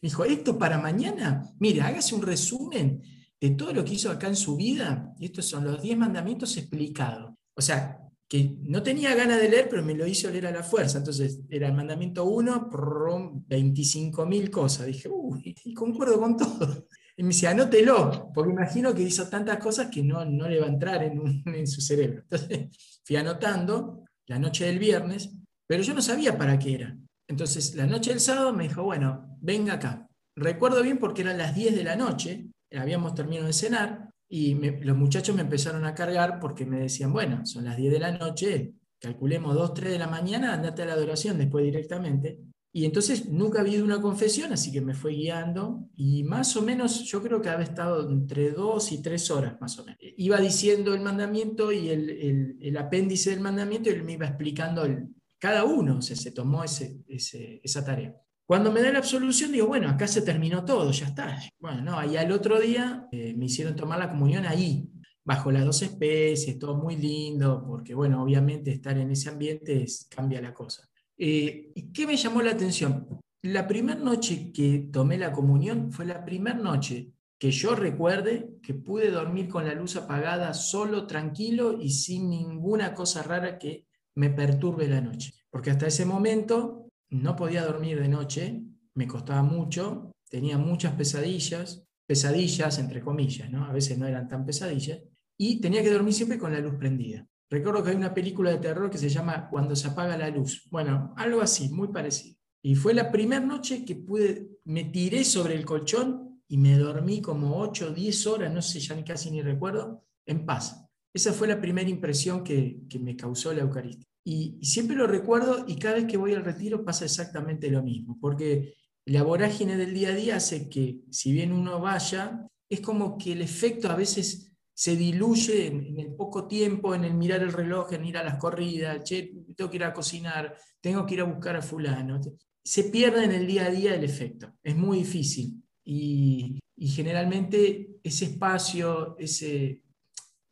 [0.00, 3.02] Me dijo, esto para mañana, mire, hágase un resumen
[3.44, 6.56] de todo lo que hizo acá en su vida, y estos son los 10 mandamientos
[6.56, 7.34] explicados.
[7.54, 10.62] O sea, que no tenía ganas de leer, pero me lo hizo leer a la
[10.62, 10.96] fuerza.
[10.96, 14.86] Entonces, era el mandamiento 1, 25.000 cosas.
[14.86, 16.86] Dije, uy, y concuerdo con todo.
[17.18, 20.64] Y me dice, anótelo, porque imagino que hizo tantas cosas que no, no le va
[20.64, 22.22] a entrar en, en su cerebro.
[22.22, 22.70] Entonces,
[23.04, 25.34] fui anotando, la noche del viernes,
[25.66, 26.96] pero yo no sabía para qué era.
[27.28, 30.08] Entonces, la noche del sábado me dijo, bueno, venga acá.
[30.34, 34.96] Recuerdo bien porque eran las 10 de la noche, habíamos terminado de cenar, y los
[34.96, 38.74] muchachos me empezaron a cargar porque me decían, bueno, son las 10 de la noche,
[38.98, 42.40] calculemos 2, 3 de la mañana, andate a la adoración después directamente.
[42.72, 46.62] Y entonces nunca había ido una confesión, así que me fue guiando y más o
[46.62, 50.00] menos yo creo que había estado entre dos y tres horas más o menos.
[50.00, 54.84] Iba diciendo el mandamiento y el, el, apéndice del mandamiento y él me iba explicando
[54.84, 55.06] el,
[55.38, 58.16] cada uno, se tomó ese, esa tarea.
[58.46, 61.38] Cuando me da la absolución digo, bueno, acá se terminó todo, ya está.
[61.58, 64.86] Bueno, no, y al otro día eh, me hicieron tomar la comunión ahí,
[65.24, 70.42] bajo las dos especies, todo muy lindo, porque bueno, obviamente estar en ese ambiente cambia
[70.42, 70.86] la cosa.
[71.16, 73.08] Eh, ¿Y qué me llamó la atención?
[73.42, 78.74] La primera noche que tomé la comunión fue la primera noche que yo recuerde que
[78.74, 84.30] pude dormir con la luz apagada, solo, tranquilo y sin ninguna cosa rara que me
[84.30, 85.32] perturbe la noche.
[85.50, 86.83] Porque hasta ese momento
[87.14, 88.62] no podía dormir de noche,
[88.94, 93.64] me costaba mucho, tenía muchas pesadillas, pesadillas entre comillas, ¿no?
[93.64, 95.00] a veces no eran tan pesadillas,
[95.38, 97.26] y tenía que dormir siempre con la luz prendida.
[97.50, 100.66] Recuerdo que hay una película de terror que se llama Cuando se apaga la luz.
[100.70, 102.36] Bueno, algo así, muy parecido.
[102.62, 107.20] Y fue la primera noche que pude, me tiré sobre el colchón y me dormí
[107.20, 110.84] como 8 o 10 horas, no sé, ya casi ni recuerdo, en paz.
[111.12, 114.08] Esa fue la primera impresión que, me causó la Eucaristía.
[114.24, 118.18] Y, siempre lo recuerdo y cada vez que voy al retiro pasa exactamente lo mismo,
[118.20, 123.18] porque la vorágine del día a día hace que si bien uno vaya, es como
[123.18, 127.52] que el efecto a veces se diluye en, el poco tiempo, en el mirar el
[127.52, 131.20] reloj, en ir a las corridas, che, tengo que ir a cocinar, tengo que ir
[131.20, 132.20] a buscar a fulano.
[132.62, 135.62] Se pierde en el día a día el efecto, es muy difícil.
[135.84, 139.83] Y, generalmente ese espacio, ese,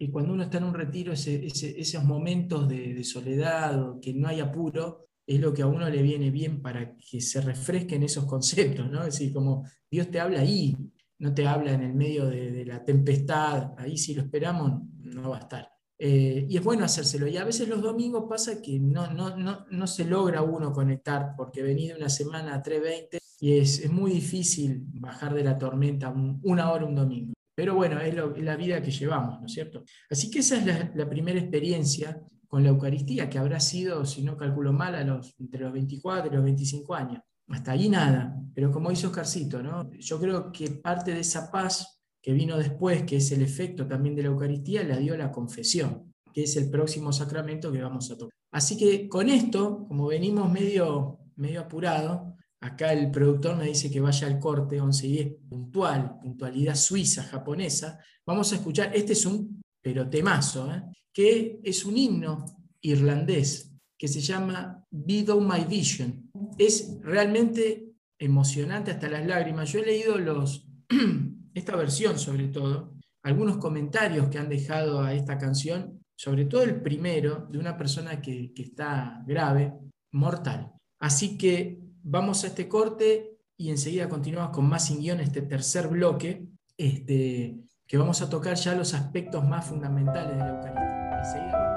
[0.03, 4.41] y cuando uno está en un retiro, esos momentos de, soledad o que no hay
[4.41, 8.91] apuro, es lo que a uno le viene bien para que se refresquen esos conceptos,
[8.91, 9.05] ¿no?
[9.05, 10.77] Es decir, como Dios te habla ahí,
[11.21, 15.37] no te habla en el medio de, la tempestad, ahí si lo esperamos no va
[15.37, 15.69] a estar.
[15.97, 17.29] Eh, y es bueno hacérselo.
[17.29, 21.35] Y a veces los domingos pasa que no, no, no, no se logra uno conectar
[21.37, 26.13] porque venís de una semana a 3.20 y es, muy difícil bajar de la tormenta
[26.43, 27.35] una hora un domingo.
[27.55, 29.85] Pero bueno, es, la vida que llevamos, ¿no es cierto?
[30.11, 34.37] Así que esa es la, primera experiencia con la Eucaristía, que habrá sido, si no
[34.37, 37.23] calculo mal, los, entre los 24 y los 25 años.
[37.49, 39.91] Hasta ahí nada, pero como hizo Oscarcito, ¿no?
[39.93, 44.15] yo creo que parte de esa paz que vino después, que es el efecto también
[44.15, 48.17] de la Eucaristía, la dio la confesión, que es el próximo sacramento que vamos a
[48.17, 48.35] tocar.
[48.53, 52.32] Así que con esto, como venimos medio, medio apurado,
[52.63, 57.25] acá el productor me dice que vaya al corte 11 y 10, puntual, puntualidad suiza,
[57.25, 60.83] japonesa, vamos a escuchar, este es un pero temazo, ¿eh?
[61.13, 62.47] que es un himno
[62.81, 66.31] irlandés que se llama Thou My Vision.
[66.57, 69.73] Es realmente emocionante hasta las lágrimas.
[69.73, 70.69] Yo he leído los,
[71.55, 72.95] esta versión sobre todo,
[73.25, 78.21] algunos comentarios que han dejado a esta canción, sobre todo el primero, de una persona
[78.21, 79.73] que, está grave,
[80.13, 80.73] mortal.
[81.01, 85.89] Así que vamos a este corte y enseguida continuamos con más sin guion, este tercer
[85.89, 91.72] bloque, este, que vamos a tocar ya los aspectos más fundamentales de la Eucaristía.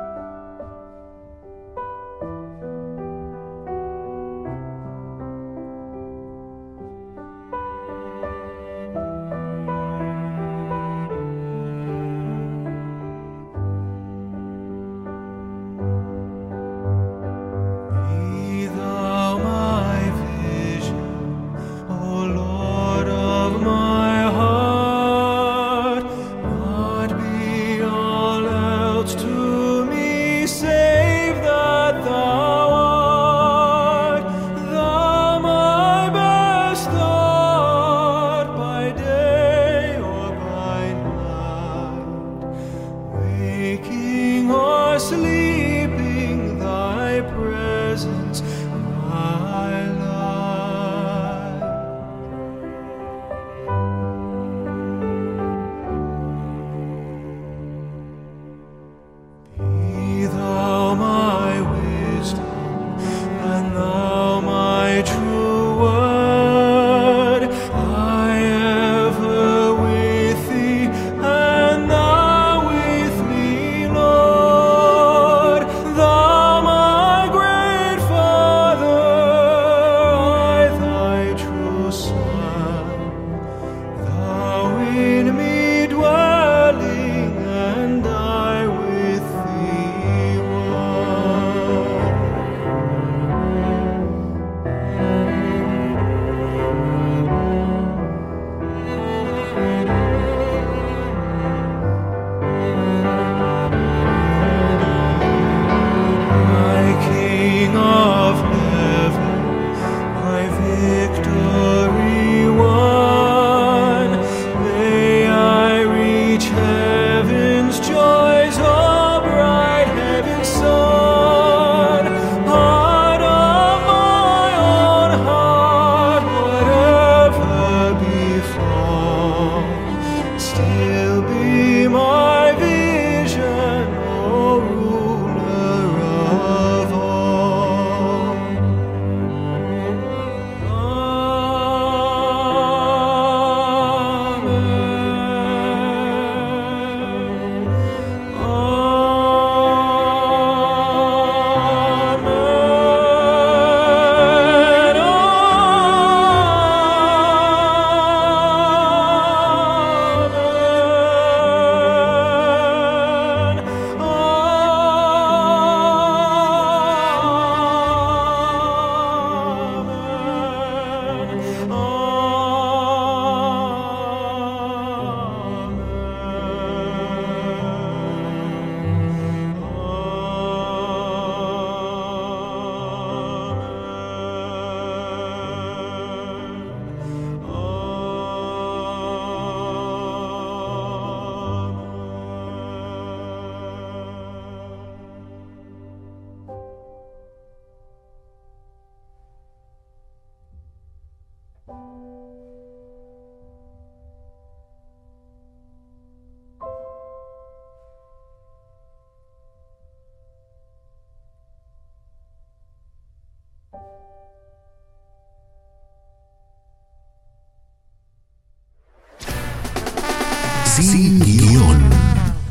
[220.75, 221.89] Sin guion.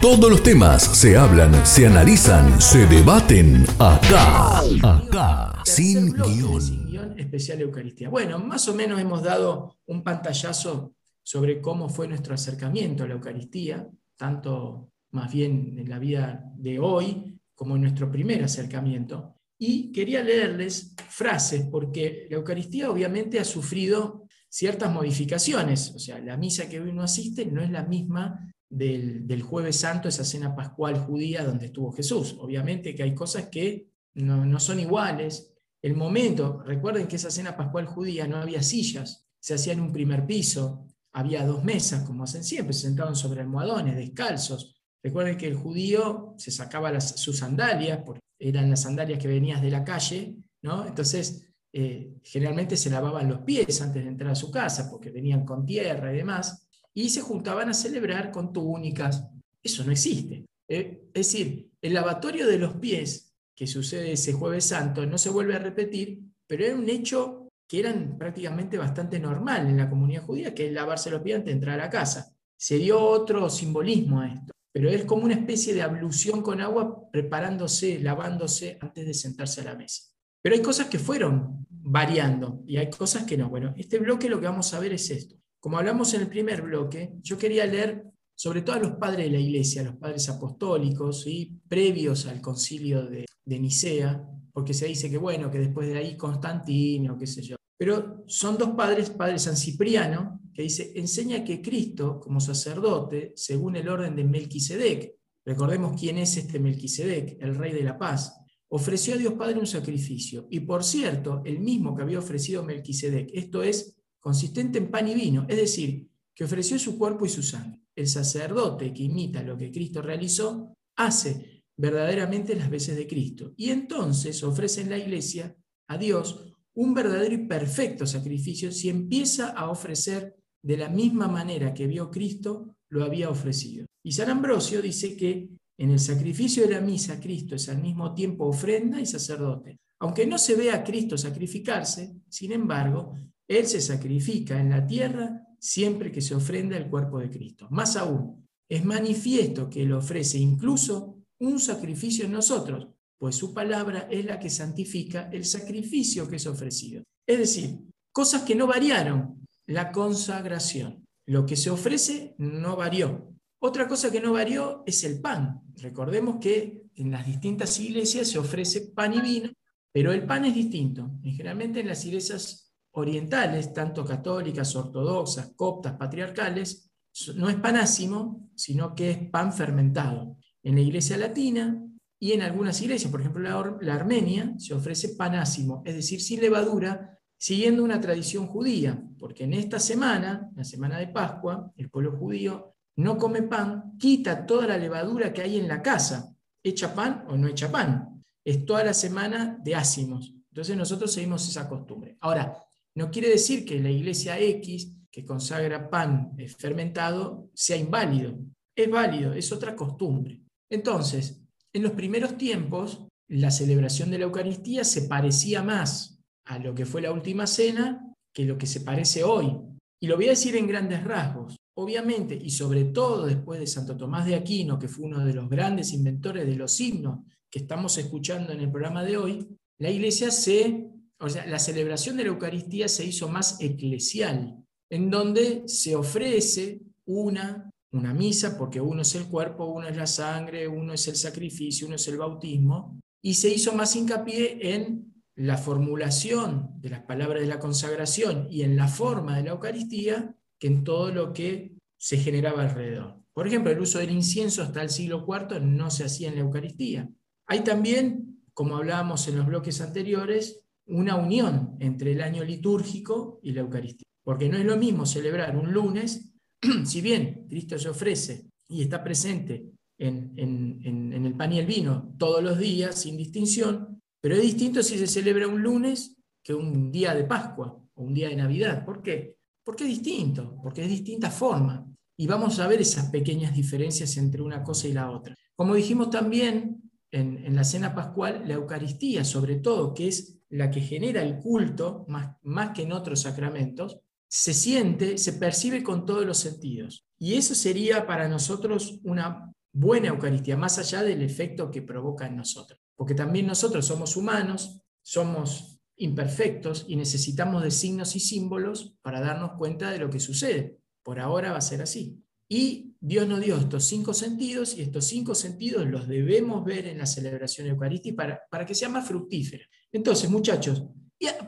[0.01, 4.61] Todos los temas se hablan, se analizan, se debaten acá.
[4.83, 5.62] Acá.
[5.66, 6.59] Sin guion.
[6.59, 8.09] Sin guion especial Eucaristía.
[8.09, 13.14] Bueno, más o menos hemos dado un pantallazo sobre cómo fue nuestro acercamiento a la
[13.14, 19.35] Eucaristía, tanto más bien en la vida de hoy como en nuestro primer acercamiento.
[19.59, 24.24] Y quería leerles frases porque la Eucaristía obviamente ha sufrido
[24.55, 25.92] ciertas modificaciones.
[25.96, 30.09] O sea, la misa que hoy uno asiste no es la misma del, jueves santo,
[30.09, 32.36] esa cena pascual judía donde estuvo Jesús.
[32.38, 35.52] Obviamente que hay cosas que no, no son iguales.
[35.82, 39.92] El momento, recuerden que esa cena pascual judía no había sillas, se hacía en un
[39.92, 44.80] primer piso, había dos mesas, como hacen siempre, se sentaban sobre almohadones, descalzos.
[45.02, 49.70] Recuerden que el judío se sacaba sus sandalias, porque eran las sandalias que venías de
[49.70, 50.86] la calle, ¿no?
[50.86, 55.45] Entonces eh, generalmente se lavaban los pies antes de entrar a su casa porque venían
[55.45, 59.27] con tierra y demás, y se juntaban a celebrar con túnicas.
[59.61, 60.45] Eso no existe.
[60.68, 65.31] Eh, es decir, el lavatorio de los pies que sucede ese jueves santo no se
[65.31, 70.22] vuelve a repetir, pero era un hecho que era prácticamente bastante normal en la comunidad
[70.22, 72.37] judía, que es lavarse los pies antes de entrar a la casa.
[72.57, 74.53] Se dio otro simbolismo a esto.
[74.72, 79.64] pero es como una especie de ablución con agua, preparándose, lavándose antes de sentarse a
[79.64, 80.14] la mesa.
[80.45, 83.49] Pero hay cosas que fueron variando y hay cosas que no.
[83.49, 85.37] Bueno, este bloque lo que vamos a ver es esto.
[85.61, 88.05] Como hablamos en el primer bloque, yo quería leer
[88.35, 93.07] sobre todo a los padres de la iglesia, los padres apostólicos, y previos al concilio
[93.07, 97.43] de, de Nicea, porque se dice que bueno, que después de ahí Constantino, qué sé
[97.43, 97.57] yo.
[97.76, 103.76] Pero son dos padres, padre San Cipriano, que dice, enseña que Cristo, como sacerdote, según
[103.76, 105.14] el orden de Melquisedec,
[105.45, 108.43] recordemos quién es este Melquisedec, el rey de la paz,
[108.75, 110.49] ofreció a Dios Padre un sacrificio.
[110.51, 115.14] Y por cierto, el mismo que había ofrecido Melquisedec, esto es consistente en pan y
[115.14, 117.81] vino, es decir, que ofreció su cuerpo y su sangre.
[117.95, 123.55] El sacerdote que imita lo que Cristo realizó, hace verdaderamente las veces de Cristo.
[123.57, 125.57] Y entonces ofrece en la iglesia
[125.87, 131.75] a Dios un verdadero y perfecto sacrificio si empieza a ofrecer de la misma manera
[131.75, 133.87] que vio Cristo lo había ofrecido.
[134.03, 138.14] Y San Ambrosio dice que en el sacrificio de la misa Cristo es al mismo
[138.14, 139.79] tiempo ofrenda y sacerdote.
[140.01, 143.14] Aunque no se vea a Cristo sacrificarse, sin embargo,
[143.49, 147.66] Él se sacrifica en la tierra siempre que se ofrenda el cuerpo de Cristo.
[147.70, 154.09] Más aún, es manifiesto que Él ofrece incluso un sacrificio en nosotros, pues su palabra
[154.11, 157.03] es la que santifica el sacrificio que es ofrecido.
[157.27, 157.79] Es decir,
[158.12, 161.07] cosas que no variaron, la consagración.
[161.27, 163.34] Lo que se ofrece no varió.
[163.66, 165.62] Otra cosa que no varió es el pan.
[165.80, 169.50] Recordemos que en las distintas iglesias se ofrece pan y vino,
[169.90, 171.10] pero el pan es distinto.
[171.22, 176.92] generalmente en las iglesias orientales, tanto católicas, ortodoxas, coptas, patriarcales,
[177.36, 180.36] no es panásimo, sino que es pan fermentado.
[180.62, 181.82] En la iglesia latina
[182.20, 186.42] y en algunas iglesias, por ejemplo la, la armenia, se ofrece panásimo, es decir, sin
[186.42, 192.14] levadura, siguiendo una tradición judía, porque en esta semana, la semana de Pascua, el pueblo
[192.18, 197.24] judío no come pan, quita toda la levadura que hay en la casa, echa pan
[197.28, 198.22] o no echa pan.
[198.45, 200.34] Es toda la semana de ácimos.
[200.51, 202.16] Entonces nosotros seguimos esa costumbre.
[202.20, 202.57] Ahora,
[202.95, 208.38] no quiere decir que la iglesia X, que consagra pan fermentado, sea inválido.
[208.76, 210.40] Es válido, es otra costumbre.
[210.70, 211.42] Entonces,
[211.72, 216.86] en los primeros tiempos, la celebración de la Eucaristía se parecía más a lo que
[216.86, 219.57] fue la última cena que lo que se parece hoy.
[220.01, 221.57] Y lo voy a decir en grandes rasgos.
[221.77, 225.49] Obviamente, y sobre todo después de Santo Tomás de Aquino, que fue uno de los
[225.49, 227.20] grandes inventores de los himnos
[227.51, 229.49] que estamos escuchando en el programa de hoy,
[229.79, 235.11] la iglesia se, o sea, la celebración de la Eucaristía se hizo más eclesial, en
[235.11, 240.68] donde se ofrece una, una misa, porque uno es el cuerpo, uno es la sangre,
[240.68, 245.57] uno es el sacrificio, uno es el bautismo, y se hizo más hincapié en la
[245.57, 250.66] formulación de las palabras de la consagración y en la forma de la Eucaristía que
[250.66, 253.20] en todo lo que se generaba alrededor.
[253.32, 256.42] Por ejemplo, el uso del incienso hasta el siglo IV no se hacía en la
[256.42, 257.11] Eucaristía.
[257.46, 263.52] Hay también, como hablábamos en los bloques anteriores, una unión entre el año litúrgico y
[263.52, 264.07] la Eucaristía.
[264.22, 266.32] Porque no es lo mismo celebrar un lunes,
[266.84, 272.14] si bien Cristo se ofrece y está presente en, en el pan y el vino
[272.18, 276.90] todos los días, sin distinción, pero es distinto si se celebra un lunes que un
[276.92, 278.84] día de Pascua o un día de Navidad.
[278.84, 279.36] ¿Por qué?
[279.64, 281.86] Porque es distinto, porque es distinta forma.
[282.16, 285.34] Y vamos a ver esas pequeñas diferencias entre una cosa y la otra.
[285.56, 290.80] Como dijimos también en, la cena pascual, la Eucaristía, sobre todo, que es la que
[290.80, 293.98] genera el culto, más, más que en otros sacramentos,
[294.28, 297.06] se siente, se percibe con todos los sentidos.
[297.18, 302.36] Y eso sería para nosotros una buena Eucaristía, más allá del efecto que provoca en
[302.36, 309.20] nosotros porque también nosotros somos humanos, somos imperfectos y necesitamos de signos y símbolos para
[309.20, 310.78] darnos cuenta de lo que sucede.
[311.03, 312.20] Por ahora va a ser así.
[312.49, 316.99] Y Dios nos dio estos cinco sentidos y estos cinco sentidos los debemos ver en
[316.99, 319.64] la celebración eucarística para, para que sea más fructífera.
[319.92, 320.84] Entonces, muchachos,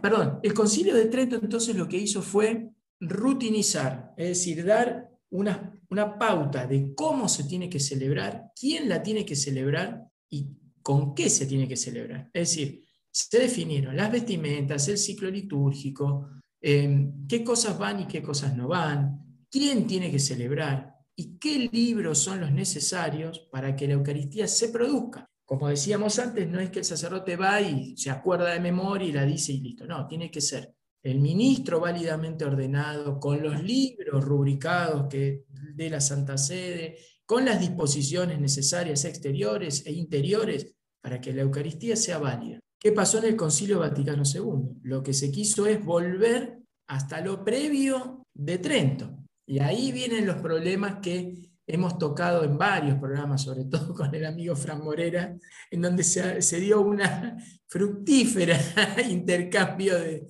[0.01, 2.71] perdón, el concilio de Trento entonces lo que hizo fue
[3.01, 9.03] rutinizar, es decir, dar una, una pauta de cómo se tiene que celebrar, quién la
[9.03, 10.49] tiene que celebrar y
[10.83, 12.31] con qué se tiene que celebrar.
[12.33, 12.86] Es decir,
[13.17, 16.29] se definieron las vestimentas, el ciclo litúrgico,
[16.61, 21.71] em, qué cosas van y qué cosas no van, quién tiene que celebrar y qué
[21.73, 25.27] libros son los necesarios para que la Eucaristía se produzca.
[25.47, 29.13] Como decíamos antes, no es que el sacerdote va y se acuerda de memoria y
[29.13, 29.87] la dice y listo.
[29.87, 35.45] No, tiene que ser el ministro válidamente ordenado, con los libros rubricados que,
[35.75, 41.97] de la Santa Sede, con las disposiciones necesarias exteriores e interiores para que la Eucaristía
[41.97, 42.61] sea válida.
[42.79, 44.81] ¿Qué pasó en el Concilio Vaticano II?
[44.83, 49.17] Lo que se quiso es volver hasta lo previo de Trento.
[49.47, 54.25] Y ahí vienen los problemas que hemos tocado en varios programas, sobre todo con el
[54.25, 55.37] amigo Fran Morera,
[55.71, 58.59] en donde se, dio una fructífera
[59.11, 60.27] intercambio de,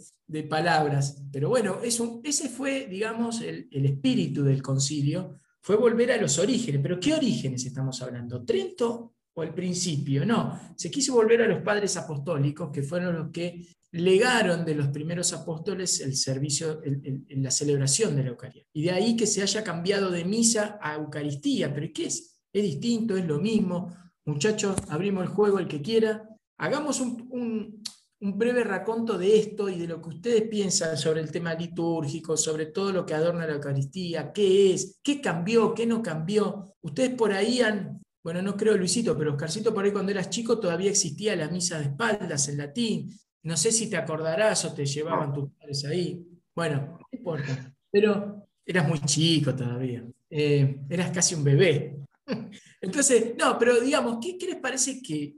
[0.49, 1.23] palabras.
[1.33, 6.81] Pero bueno, ese fue, digamos, el, el espíritu del concilio, fue volver a los orígenes.
[6.83, 8.45] ¿Pero qué orígenes estamos hablando?
[8.45, 10.25] ¿Trento o el principio?
[10.25, 14.89] No, se quiso volver a los padres apostólicos, que fueron los que legaron de los
[14.89, 16.81] primeros apóstoles el servicio,
[17.29, 18.65] la celebración de la Eucaristía.
[18.73, 21.73] Y de ahí que se haya cambiado de misa a Eucaristía.
[21.73, 22.39] ¿Pero qué es?
[22.53, 23.95] Es distinto, es lo mismo.
[24.25, 26.29] Muchachos, abrimos el juego el que quiera.
[26.59, 27.83] Hagamos un,
[28.21, 32.37] un breve raconto de esto y de lo que ustedes piensan sobre el tema litúrgico,
[32.37, 36.75] sobre todo lo que adorna la Eucaristía, qué es, qué cambió, qué no cambió.
[36.81, 40.59] Ustedes por ahí han, bueno, no creo Luisito, pero Oscarcito por ahí cuando eras chico
[40.59, 43.17] todavía existía la misa de espaldas en latín.
[43.45, 46.27] No sé si te acordarás o te llevaban tus padres ahí.
[46.53, 47.73] Bueno, no importa.
[47.89, 50.05] Pero eras muy chico todavía.
[50.29, 51.99] Eh, eras casi un bebé.
[52.81, 55.37] Entonces, no, pero digamos, ¿qué, les parece que,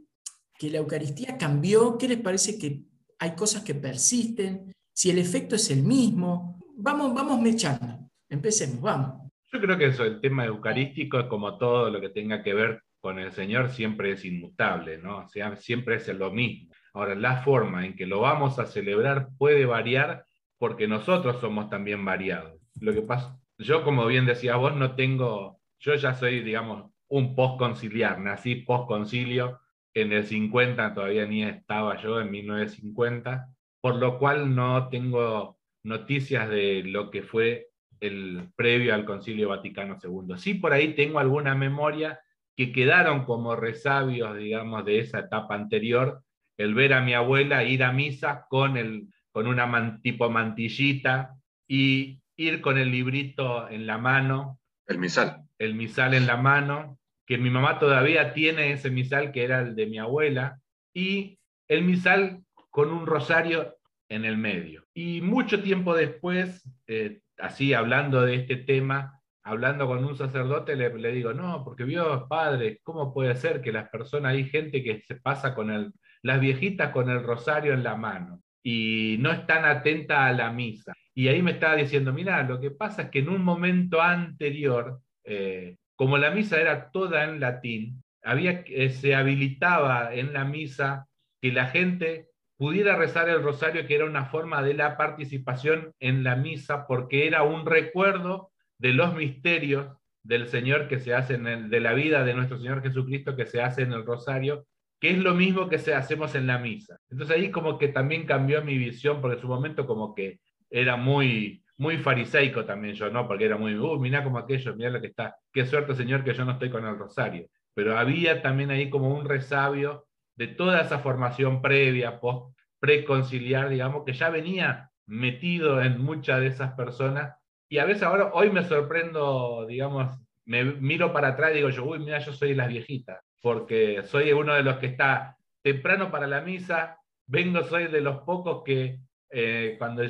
[0.58, 1.98] que, la Eucaristía cambió?
[1.98, 2.84] ¿Qué les parece que
[3.18, 4.74] hay cosas que persisten?
[4.94, 6.58] Si el efecto es el mismo.
[6.74, 8.10] Vamos, vamos mechando.
[8.30, 9.27] Empecemos, vamos.
[9.50, 13.18] Yo creo que eso, el tema eucarístico, como todo lo que tenga que ver con
[13.18, 15.18] el Señor, siempre es inmutable, ¿no?
[15.20, 16.70] O sea, siempre es lo mismo.
[16.92, 20.24] Ahora, la forma en que lo vamos a celebrar puede variar
[20.58, 22.60] porque nosotros somos también variados.
[22.80, 27.34] Lo que pasa, yo como bien decía vos, no tengo, yo ya soy, digamos, un
[27.34, 29.60] post-conciliar, nací post-concilio,
[29.94, 33.48] en el 50 todavía ni estaba yo, en 1950,
[33.80, 37.67] por lo cual no tengo noticias de lo que fue
[38.00, 40.36] el previo al Concilio Vaticano II.
[40.36, 42.20] Sí, por ahí tengo alguna memoria
[42.56, 46.22] que quedaron como resabios, digamos, de esa etapa anterior,
[46.56, 51.36] el ver a mi abuela ir a misa con, el, con una tipo mantillita
[51.68, 54.58] y ir con el librito en la mano.
[54.86, 55.44] El misal.
[55.58, 59.76] El misal en la mano, que mi mamá todavía tiene ese misal que era el
[59.76, 60.60] de mi abuela,
[60.92, 61.38] y
[61.68, 63.76] el misal con un rosario
[64.08, 64.84] en el medio.
[64.94, 71.12] Y mucho tiempo después, eh, así hablando de este tema, hablando con un sacerdote, le,
[71.12, 75.16] digo, no, porque vio, padre, ¿cómo puede ser que las personas, hay gente que se
[75.16, 80.18] pasa con el, las viejitas con el rosario en la mano y no están atentas
[80.18, 80.92] a la misa.
[81.14, 85.00] Y ahí me estaba diciendo, mira, lo que pasa es que en un momento anterior,
[85.24, 91.06] eh, como la misa era toda en latín, había, eh, se habilitaba en la misa
[91.40, 92.26] que la gente
[92.58, 97.26] pudiera rezar el rosario, que era una forma de la participación en la misa, porque
[97.26, 102.34] era un recuerdo de los misterios del Señor que se hacen, de la vida de
[102.34, 104.66] nuestro Señor Jesucristo que se hace en el rosario,
[105.00, 106.98] que es lo mismo que se, hacemos en la misa.
[107.08, 110.96] Entonces ahí como que también cambió mi visión, porque en su momento como que era
[110.96, 113.28] muy, muy fariseico también yo, ¿no?
[113.28, 116.34] Porque era muy, uh, mira como aquello, mira lo que está, qué suerte Señor que
[116.34, 117.46] yo no estoy con el rosario.
[117.72, 120.07] Pero había también ahí como un resabio
[120.38, 126.46] de toda esa formación previa, post, preconciliar, digamos, que ya venía metido en muchas de
[126.46, 127.34] esas personas.
[127.68, 131.84] Y a veces ahora, hoy me sorprendo, digamos, me miro para atrás y digo yo,
[131.84, 136.26] uy, mira, yo soy la viejita porque soy uno de los que está temprano para
[136.26, 140.02] la misa, vengo, soy de los pocos que eh, cuando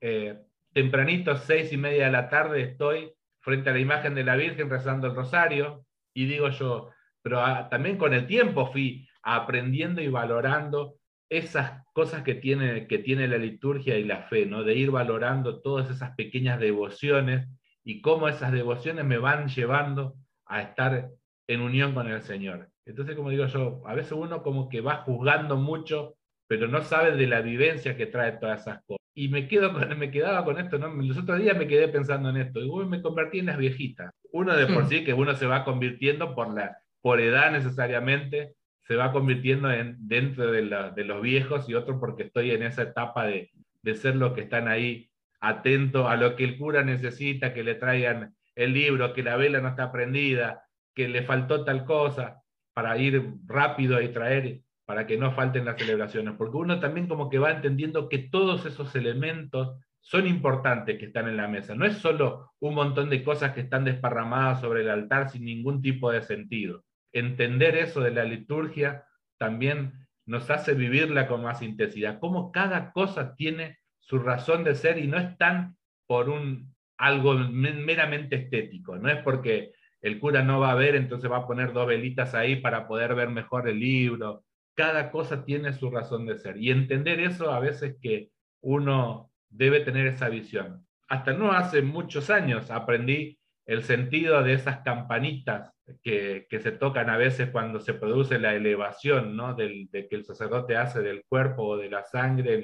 [0.00, 0.38] eh,
[0.72, 4.68] tempranito, seis y media de la tarde, estoy frente a la imagen de la Virgen
[4.68, 5.84] rezando el rosario,
[6.14, 6.90] y digo yo,
[7.22, 10.94] pero ah, también con el tiempo fui aprendiendo y valorando
[11.28, 14.62] esas cosas que tiene, que tiene la liturgia y la fe, ¿no?
[14.62, 17.48] de ir valorando todas esas pequeñas devociones
[17.82, 20.14] y cómo esas devociones me van llevando
[20.46, 21.10] a estar
[21.48, 22.68] en unión con el Señor.
[22.84, 26.14] Entonces, como digo yo, a veces uno como que va juzgando mucho,
[26.46, 29.04] pero no sabe de la vivencia que trae todas esas cosas.
[29.12, 30.88] Y me, quedo me quedaba con esto, ¿no?
[31.02, 34.12] los otros días me quedé pensando en esto, y me convertí en las viejitas.
[34.30, 34.88] Uno de por hmm.
[34.88, 38.54] sí que uno se va convirtiendo por, la, por edad necesariamente,
[38.86, 40.62] se va convirtiendo en, dentro de,
[40.94, 43.50] de los viejos y otro porque estoy en esa etapa de,
[43.82, 45.10] de ser los que están ahí
[45.40, 49.60] atentos a lo que el cura necesita, que le traigan el libro, que la vela
[49.60, 50.64] no está prendida,
[50.94, 52.42] que le faltó tal cosa
[52.74, 57.28] para ir rápido y traer, para que no falten las celebraciones, porque uno también como
[57.28, 61.74] que va entendiendo que todos esos elementos son importantes que están en la mesa.
[61.74, 65.82] No es solo un montón de cosas que están desparramadas sobre el altar sin ningún
[65.82, 66.84] tipo de sentido.
[67.12, 69.04] Entender eso de la liturgia
[69.38, 72.18] también nos hace vivirla con más intensidad.
[72.18, 75.76] Cómo cada cosa tiene su razón de ser y no es tan
[76.06, 78.96] por un algo meramente estético.
[78.96, 82.34] No es porque el cura no va a ver, entonces va a poner dos velitas
[82.34, 84.44] ahí para poder ver mejor el libro.
[84.74, 86.56] Cada cosa tiene su razón de ser.
[86.56, 88.30] Y entender eso a veces que
[88.60, 90.86] uno debe tener esa visión.
[91.08, 97.16] Hasta no hace muchos años aprendí el sentido de esas campanitas que, se tocan a
[97.16, 99.54] veces cuando se produce la elevación, ¿no?
[99.54, 102.62] Del, de que el sacerdote hace del cuerpo o de la sangre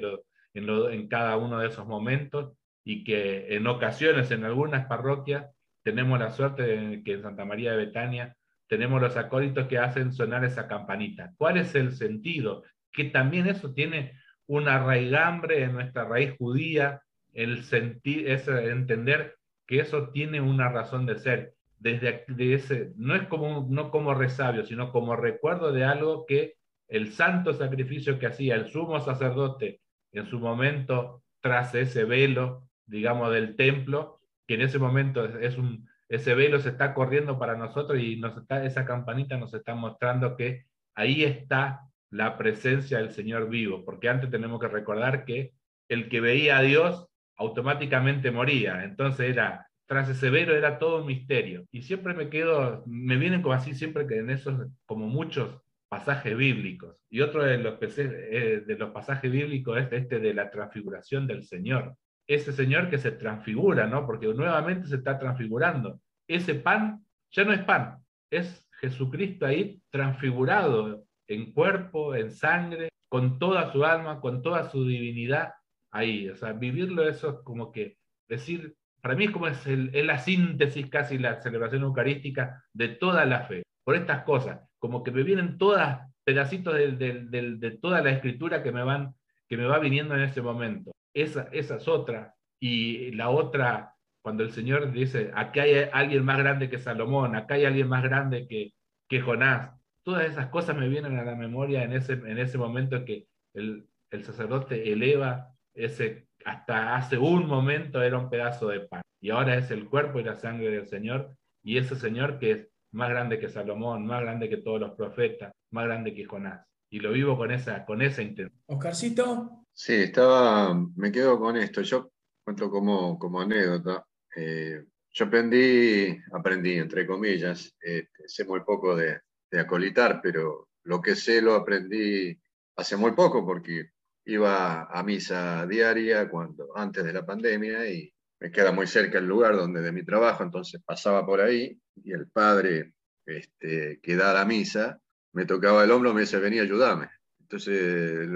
[0.53, 2.53] en, en cada uno de esos momentos
[2.85, 5.47] y que en ocasiones, en algunas parroquias,
[5.83, 8.35] tenemos la suerte de que en Santa María de Betania
[8.67, 11.33] tenemos los acólitos que hacen sonar esa campanita.
[11.37, 12.63] ¿Cuál es el sentido?
[12.91, 14.13] Que también eso tiene
[14.47, 17.01] una raigambre en nuestra raíz judía,
[17.33, 19.35] el sentir, es entender
[19.73, 21.55] que eso tiene una razón de ser.
[21.79, 26.57] Desde ese, no es como, no como resabio, sino como recuerdo de algo que
[26.87, 33.33] el santo sacrificio que hacía el sumo sacerdote en su momento tras ese velo, digamos,
[33.33, 37.99] del templo, que en ese momento es un, ese velo se está corriendo para nosotros
[37.99, 43.49] y nos está, esa campanita nos está mostrando que ahí está la presencia del Señor
[43.49, 45.53] vivo, porque antes tenemos que recordar que
[45.89, 47.07] el que veía a Dios
[47.37, 51.65] automáticamente moría, entonces era, tras ese velo era todo un misterio.
[51.71, 56.35] Y siempre me quedo, me vienen como así siempre que en esos, como muchos pasajes
[56.35, 56.95] bíblicos.
[57.09, 61.43] Y otro de los, eh, de los pasajes bíblicos es este de la transfiguración del
[61.43, 61.95] Señor
[62.27, 64.05] ese Señor que se transfigura, ¿no?
[64.05, 65.99] Porque nuevamente se está transfigurando.
[66.27, 67.97] Ese pan ya no es pan,
[68.31, 74.85] es Jesucristo ahí transfigurado en cuerpo, en sangre, con toda su alma, con toda su
[74.85, 75.53] divinidad
[75.93, 76.29] ahí.
[76.29, 80.89] O sea, vivirlo eso es como que decir, para mí es como es, la síntesis
[80.89, 83.63] casi la celebración eucarística de toda la fe.
[83.85, 88.71] Por estas cosas, como que me vienen todas pedacitos de, de toda la escritura que
[88.71, 89.13] me van
[89.53, 90.91] que me va viniendo en ese momento.
[91.13, 92.33] Esa, esa es otra.
[92.59, 97.55] Y la otra, cuando el Señor dice, acá hay alguien más grande que Salomón, acá
[97.55, 98.73] hay alguien más grande que,
[99.07, 99.79] que Jonás.
[100.03, 103.87] Todas esas cosas me vienen a la memoria en ese, en ese momento que el,
[104.11, 109.01] el sacerdote eleva ese, hasta hace un momento era un pedazo de pan.
[109.21, 111.35] Y ahora es el cuerpo y la sangre del Señor.
[111.63, 115.51] Y ese Señor que es más grande que Salomón, más grande que todos los profetas,
[115.71, 116.65] más grande que Jonás.
[116.89, 118.61] Y lo vivo con esa, con esa intención.
[118.67, 119.65] Oscarcito.
[119.73, 121.81] Sí, estaba, me quedo con esto.
[121.81, 122.11] Yo
[122.43, 124.05] cuento como, como anécdota.
[124.35, 129.21] Eh, yo aprendí, aprendí entre comillas, este, sé muy poco de,
[129.51, 132.35] acolitar, pero lo que sé lo aprendí
[132.75, 133.91] hace muy poco porque
[134.25, 139.25] iba a misa diaria cuando, antes de la pandemia y me queda muy cerca el
[139.25, 142.93] lugar donde de mi trabajo, entonces pasaba por ahí y el padre
[143.25, 144.99] este, que da la misa
[145.33, 147.09] me tocaba el hombro, me dice, vení, ayúdame.
[147.39, 148.29] Entonces,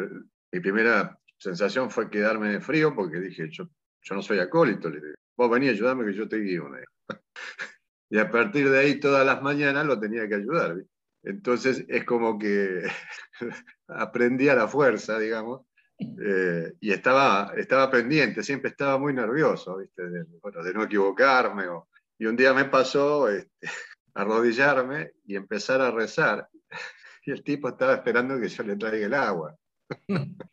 [0.51, 3.69] mi primera sensación fue quedarme de frío porque dije, yo,
[4.01, 6.67] yo no soy acólito, le dije, vos vení, ayudame que yo te guío.
[8.09, 10.83] y a partir de ahí todas las mañanas lo tenía que ayudar.
[11.23, 12.83] Entonces es como que
[13.88, 15.66] aprendí a la fuerza, digamos,
[15.99, 20.07] eh, y estaba, estaba pendiente, siempre estaba muy nervioso, ¿viste?
[20.07, 21.65] De, bueno, de no equivocarme.
[22.17, 23.49] y un día me pasó este,
[24.13, 26.47] arrodillarme y empezar a rezar.
[27.25, 29.53] Y el tipo estaba esperando que yo le traiga el agua.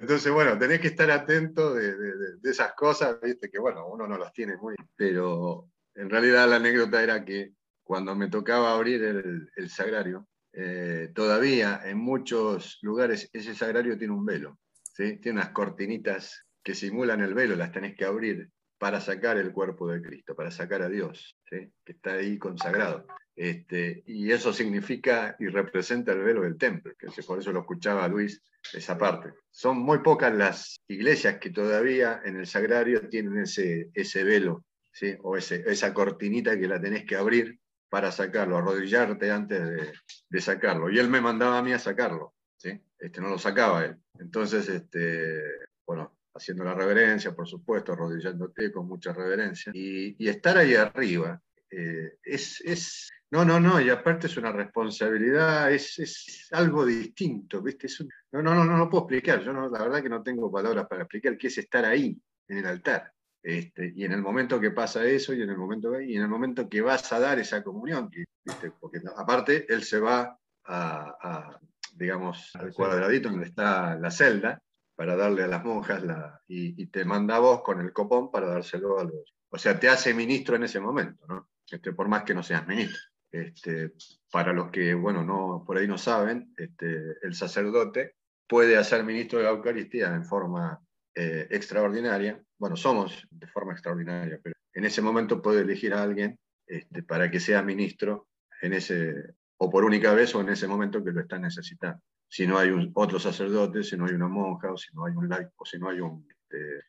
[0.00, 1.94] Entonces, bueno, tenés que estar atento de,
[2.42, 7.02] esas cosas, viste, que bueno, uno no las tiene muy, pero en realidad la anécdota
[7.02, 7.52] era que
[7.84, 14.24] cuando me tocaba abrir el, sagrario, eh, todavía en muchos lugares ese sagrario tiene un
[14.24, 15.18] velo, ¿sí?
[15.18, 19.88] tiene unas cortinitas que simulan el velo, las tenés que abrir para sacar el cuerpo
[19.88, 21.70] de Cristo, para sacar a Dios, ¿sí?
[21.84, 23.06] que está ahí consagrado.
[23.36, 28.08] Este, y eso significa y representa el velo del templo, que por eso lo escuchaba
[28.08, 28.42] Luis,
[28.74, 29.32] esa parte.
[29.50, 35.14] Son muy pocas las iglesias que todavía en el sagrario tienen ese, ese velo, ¿sí?
[35.22, 37.58] o ese, esa cortinita que la tenés que abrir
[37.90, 39.92] para sacarlo, arrodillarte antes
[40.28, 40.88] de, sacarlo.
[40.88, 42.80] Y él me mandaba a mí a sacarlo, ¿sí?
[42.98, 43.96] este, no lo sacaba él.
[44.18, 45.42] Entonces, este,
[45.84, 52.18] bueno, haciendo la reverencia, por supuesto, arrodillándote con mucha reverencia, y, estar ahí arriba, eh,
[52.22, 57.88] es, es, no, no, no, y aparte es una responsabilidad, es, es algo distinto, ¿viste?
[58.32, 60.86] no, no, no, no, no puedo explicar, yo no, la verdad que no tengo palabras
[60.86, 62.16] para explicar qué es estar ahí,
[62.46, 63.12] en el altar.
[63.42, 66.28] Este, y en el momento que pasa eso, y en el momento, y en el
[66.28, 68.10] momento que vas a dar esa comunión,
[68.44, 68.70] ¿viste?
[68.78, 71.58] porque aparte él se va a,
[71.94, 74.62] digamos, al cuadradito donde está la celda,
[74.94, 78.30] para darle a las monjas la, y, y, te manda a vos con el copón
[78.30, 79.34] para dárselo a los...
[79.48, 81.48] O sea, te hace ministro en ese momento, ¿no?
[81.70, 83.00] Este, por más que no seas ministro.
[83.32, 83.92] Este,
[84.30, 88.16] para los que, bueno, no, por ahí no saben, este, el sacerdote
[88.48, 90.80] puede hacer ministro de la Eucaristía en forma
[91.14, 92.40] eh, extraordinaria.
[92.58, 97.30] Bueno, somos de forma extraordinaria, pero en ese momento puede elegir a alguien este, para
[97.30, 98.28] que sea ministro
[98.62, 102.00] en ese, o por única vez o en ese momento que lo está necesitando.
[102.28, 105.14] Si no hay un, otro sacerdote, si no hay una monja, o si no hay
[105.14, 106.26] un laico, o si no hay un,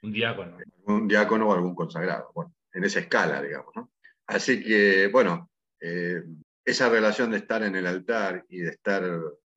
[0.03, 0.57] un diácono.
[0.85, 2.31] Un diácono o algún consagrado.
[2.33, 3.91] Bueno, en esa escala, digamos, ¿no?
[4.27, 5.49] así que, bueno,
[5.79, 6.23] eh,
[6.63, 9.03] esa relación de estar en el altar y de estar,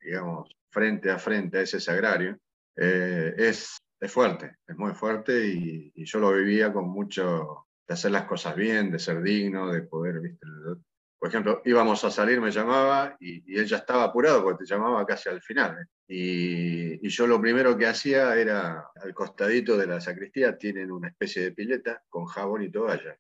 [0.01, 2.39] digamos, frente a frente a ese sagrario,
[2.77, 8.11] eh, es, es, fuerte, es muy fuerte y, yo lo vivía con mucho, de hacer
[8.11, 10.47] las cosas bien, de ser digno, de poder, ¿viste?
[11.25, 14.71] por ejemplo, íbamos a salir, me llamaba y, y él ya estaba apurado porque te
[14.71, 15.79] llamaba casi al final.
[15.81, 15.87] ¿eh?
[16.07, 21.43] Y, yo lo primero que hacía era, al costadito de la sacristía tienen una especie
[21.43, 23.17] de pileta con jabón y toalla.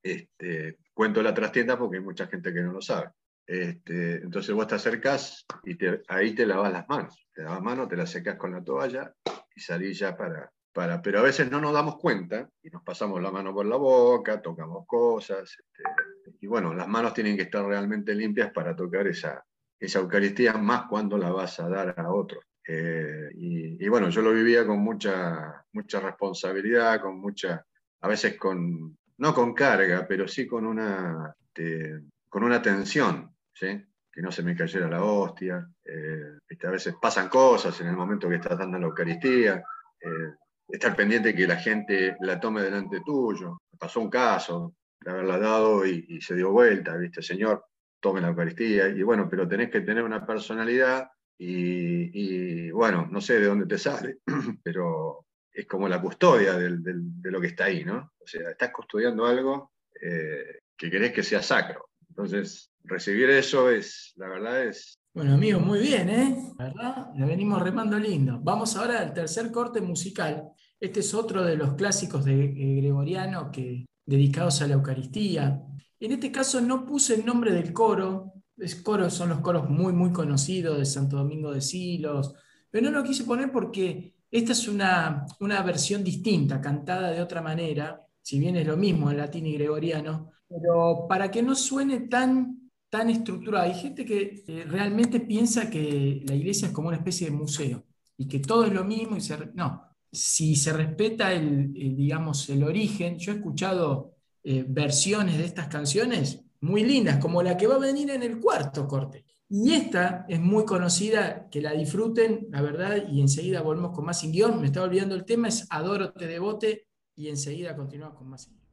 [0.00, 3.10] Este, cuento la trastienda porque hay mucha gente que no lo sabe.
[3.46, 5.76] Este, entonces vos te acercás y
[6.08, 7.26] ahí te lavas las manos.
[7.34, 9.12] Te lavas manos, te las secas con la toalla
[9.54, 11.02] y salís ya para, para...
[11.02, 14.40] Pero a veces no nos damos cuenta y nos pasamos la mano por la boca,
[14.40, 15.56] tocamos cosas.
[15.58, 19.44] Este, y bueno, las manos tienen que estar realmente limpias para tocar esa,
[19.78, 22.40] esa Eucaristía, más cuando la vas a dar a otro.
[22.66, 27.64] Eh, y, bueno, yo lo vivía con mucha, mucha responsabilidad, con mucha,
[28.00, 33.82] a veces con, no con carga, pero sí con una, este, con una tensión, ¿sí?
[34.14, 35.68] que no se me cayera la hostia.
[35.84, 39.64] Eh, a veces pasan cosas en el momento que estás dando la Eucaristía.
[40.00, 40.34] Eh,
[40.68, 43.58] estar pendiente que la gente la tome delante tuyo.
[43.76, 47.22] Pasó un caso de haberla dado y, se dio vuelta, ¿viste?
[47.22, 47.64] Señor,
[48.00, 48.88] tome la Eucaristía.
[48.88, 53.78] Y bueno, pero tenés que tener una personalidad y, bueno, no sé de dónde te
[53.78, 54.18] sale,
[54.62, 58.12] pero es como la custodia de lo que está ahí, ¿no?
[58.18, 61.90] O sea, estás custodiando algo eh, que querés que sea sacro.
[62.08, 64.98] Entonces, recibir eso es, la verdad es...
[65.12, 66.52] Bueno, amigo, muy bien, ¿eh?
[66.58, 68.40] Verdad, le venimos remando lindo.
[68.42, 70.48] Vamos ahora al tercer corte musical.
[70.80, 75.62] Este es otro de los clásicos de eh, Gregoriano que, dedicados a la Eucaristía.
[76.00, 79.92] En este caso no puse el nombre del coro, es coro, son los coros muy,
[79.92, 82.34] muy conocidos de Santo Domingo de Silos,
[82.70, 87.40] pero no lo quise poner porque esta es una, una versión distinta, cantada de otra
[87.40, 92.00] manera, si bien es lo mismo en latín y gregoriano, pero para que no suene
[92.00, 92.63] tan,
[92.94, 93.64] tan estructurado.
[93.64, 97.82] Hay gente que eh, realmente piensa que la iglesia es como una especie de museo
[98.16, 99.16] y que todo es lo mismo.
[99.16, 99.20] Y
[99.54, 99.82] no,
[100.12, 104.14] si se respeta el, digamos, el origen, yo he escuchado
[104.44, 108.38] eh, versiones de estas canciones muy lindas, como la que va a venir en el
[108.38, 109.24] cuarto corte.
[109.48, 114.20] Y esta es muy conocida, que la disfruten, la verdad, y enseguida volvemos con más
[114.20, 114.60] sin guion.
[114.60, 116.86] Me estaba olvidando el tema, es Adoro te devote,
[117.16, 118.63] y enseguida continuamos con más sin.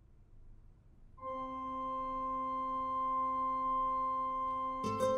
[4.83, 5.10] Thank you.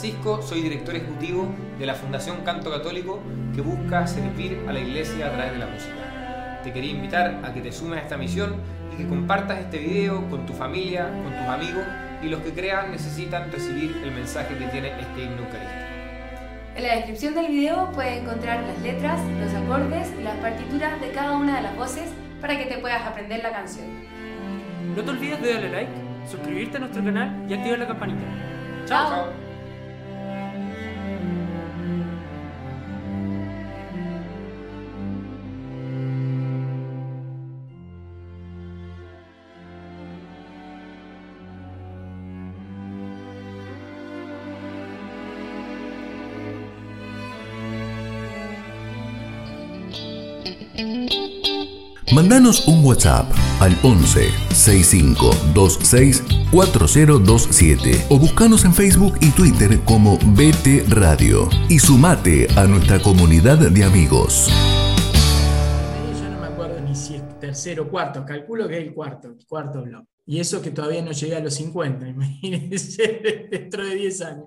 [0.00, 1.46] Francisco, soy director ejecutivo
[1.78, 3.20] de la Fundación Canto Católico
[3.54, 6.60] que busca servir a la iglesia a través de la música.
[6.64, 8.54] Te quería invitar a que te sumes a esta misión
[8.94, 11.84] y que compartas este video con tu familia, con tus amigos
[12.22, 15.84] y los que crean necesitan recibir el mensaje que tiene este himno eucarístico.
[16.76, 21.10] En la descripción del video puedes encontrar las letras, los acordes y las partituras de
[21.10, 22.08] cada una de las voces
[22.40, 23.84] para que te puedas aprender la canción.
[24.96, 25.92] No te olvides de darle like,
[26.26, 28.24] suscribirte a nuestro canal y activar la campanita.
[28.86, 29.39] Chao.
[52.40, 53.30] Mandanos un WhatsApp
[53.60, 62.48] al 11 6526 4027 o buscanos en Facebook y Twitter como BT Radio y sumate
[62.56, 64.48] a nuestra comunidad de amigos.
[66.18, 69.28] Yo no me acuerdo ni si es tercero o cuarto, calculo que es el cuarto,
[69.28, 70.06] el cuarto blog.
[70.24, 74.46] Y eso que todavía no llegué a los 50, imagínense dentro de 10 años.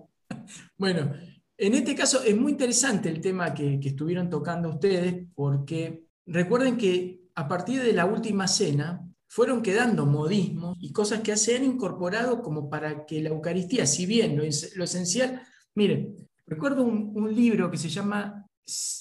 [0.79, 1.13] Bueno,
[1.55, 7.22] en este caso es muy interesante el tema que estuvieron tocando ustedes, porque recuerden que
[7.35, 12.41] a partir de la última cena fueron quedando modismos y cosas que se han incorporado
[12.41, 15.41] como para que la Eucaristía, si bien lo, esencial,
[15.75, 16.15] miren,
[16.45, 18.47] recuerdo un, libro que se llama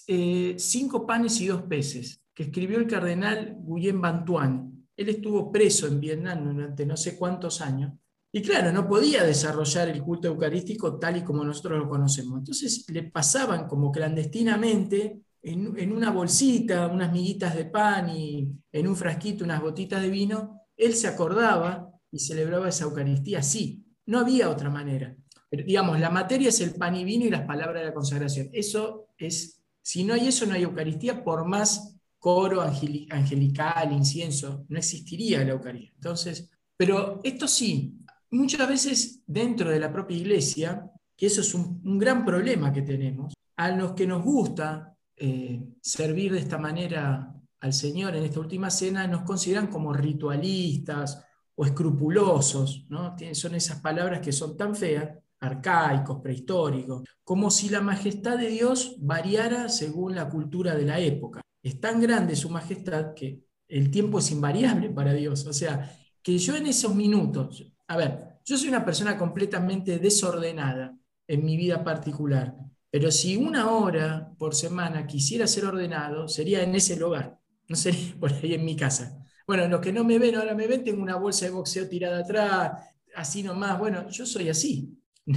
[0.07, 4.87] eh, Cinco panes y dos peces, que escribió el cardenal Guillén Bantuan.
[4.97, 7.93] Él estuvo preso en Vietnam durante no sé cuántos años,
[8.35, 12.39] y claro, no podía desarrollar el culto eucarístico tal y como nosotros lo conocemos.
[12.39, 18.97] Entonces le pasaban como clandestinamente en, una bolsita, unas miguitas de pan y en un
[18.97, 23.84] frasquito unas gotitas de vino, él se acordaba y celebraba esa Eucaristía así.
[24.07, 25.16] No había otra manera.
[25.49, 28.51] Pero, digamos, la materia es el pan y vino y las palabras de la consagración.
[28.53, 34.78] Eso es, si no hay eso, no hay Eucaristía, por más coro angelical, incienso, no
[34.78, 35.93] existiría la Eucaristía.
[35.97, 37.99] Entonces, pero esto sí,
[38.30, 43.34] muchas veces dentro de la propia iglesia, que eso es un gran problema que tenemos,
[43.57, 48.70] a los que nos gusta eh, servir de esta manera al Señor en esta última
[48.70, 53.14] cena, nos consideran como ritualistas o escrupulosos, ¿no?
[53.32, 55.10] son esas palabras que son tan feas,
[55.40, 61.40] arcaicos, prehistóricos, como si la majestad de Dios variara según la cultura de la época.
[61.62, 65.46] Es tan grande su majestad que el tiempo es invariable para Dios.
[65.46, 70.96] O sea, que yo en esos minutos, a ver, yo soy una persona completamente desordenada
[71.26, 72.56] en mi vida particular,
[72.93, 78.14] pero si una hora por semana quisiera ser ordenado, sería en ese lugar, no sería
[78.20, 79.18] por ahí en mi casa.
[79.47, 82.18] Bueno, los que no me ven, ahora me ven, tengo una bolsa de boxeo tirada
[82.18, 82.84] atrás,
[83.16, 83.78] así nomás.
[83.78, 84.95] Bueno, yo soy así.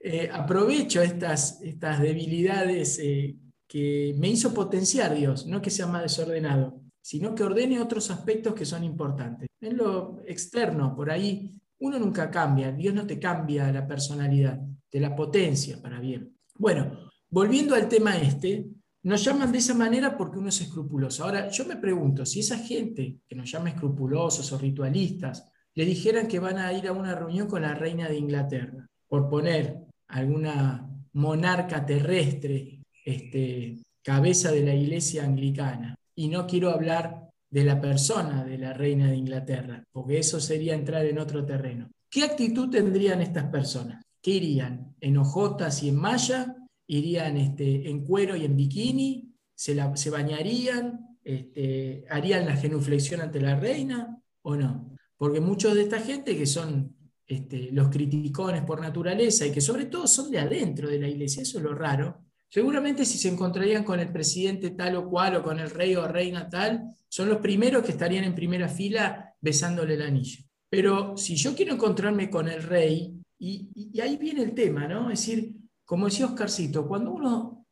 [0.00, 3.34] eh, aprovecho estas, estas debilidades eh,
[3.66, 8.52] que me hizo potenciar Dios, no que sea más desordenado, sino que ordene otros aspectos
[8.52, 9.48] que son importantes.
[9.58, 14.60] En lo externo, por ahí, uno nunca cambia, Dios no te cambia la personalidad,
[14.90, 16.34] te la potencia para bien.
[16.56, 18.66] Bueno, volviendo al tema este,
[19.02, 21.24] nos llaman de esa manera porque uno es escrupuloso.
[21.24, 26.28] Ahora, yo me pregunto, si esa gente que nos llama escrupulosos o ritualistas, le dijeran
[26.28, 30.88] que van a ir a una reunión con la reina de Inglaterra, por poner alguna
[31.12, 38.44] monarca terrestre, este, cabeza de la iglesia anglicana, y no quiero hablar de la persona
[38.44, 41.90] de la reina de Inglaterra, porque eso sería entrar en otro terreno.
[42.08, 44.02] ¿Qué actitud tendrían estas personas?
[44.22, 44.93] ¿Qué irían?
[45.04, 46.56] ¿En ojotas y en malla?
[46.86, 49.34] ¿Irían este, en cuero y en bikini?
[49.54, 49.74] ¿Se,
[50.08, 51.18] bañarían?
[51.22, 54.96] Este, ¿Harían la genuflexión ante la reina o no?
[55.18, 56.96] Porque muchos de esta gente que son
[57.26, 61.42] este, los criticones por naturaleza y que sobre todo son de adentro de la iglesia,
[61.42, 65.42] eso es lo raro, seguramente si se encontrarían con el presidente tal o cual o
[65.42, 69.94] con el rey o reina tal, son los primeros que estarían en primera fila besándole
[69.94, 70.42] el anillo.
[70.70, 75.10] Pero si yo quiero encontrarme con el rey, y, ahí viene el tema, ¿no?
[75.10, 75.54] Es decir,
[75.84, 77.66] como decía Oscarcito, cuando uno...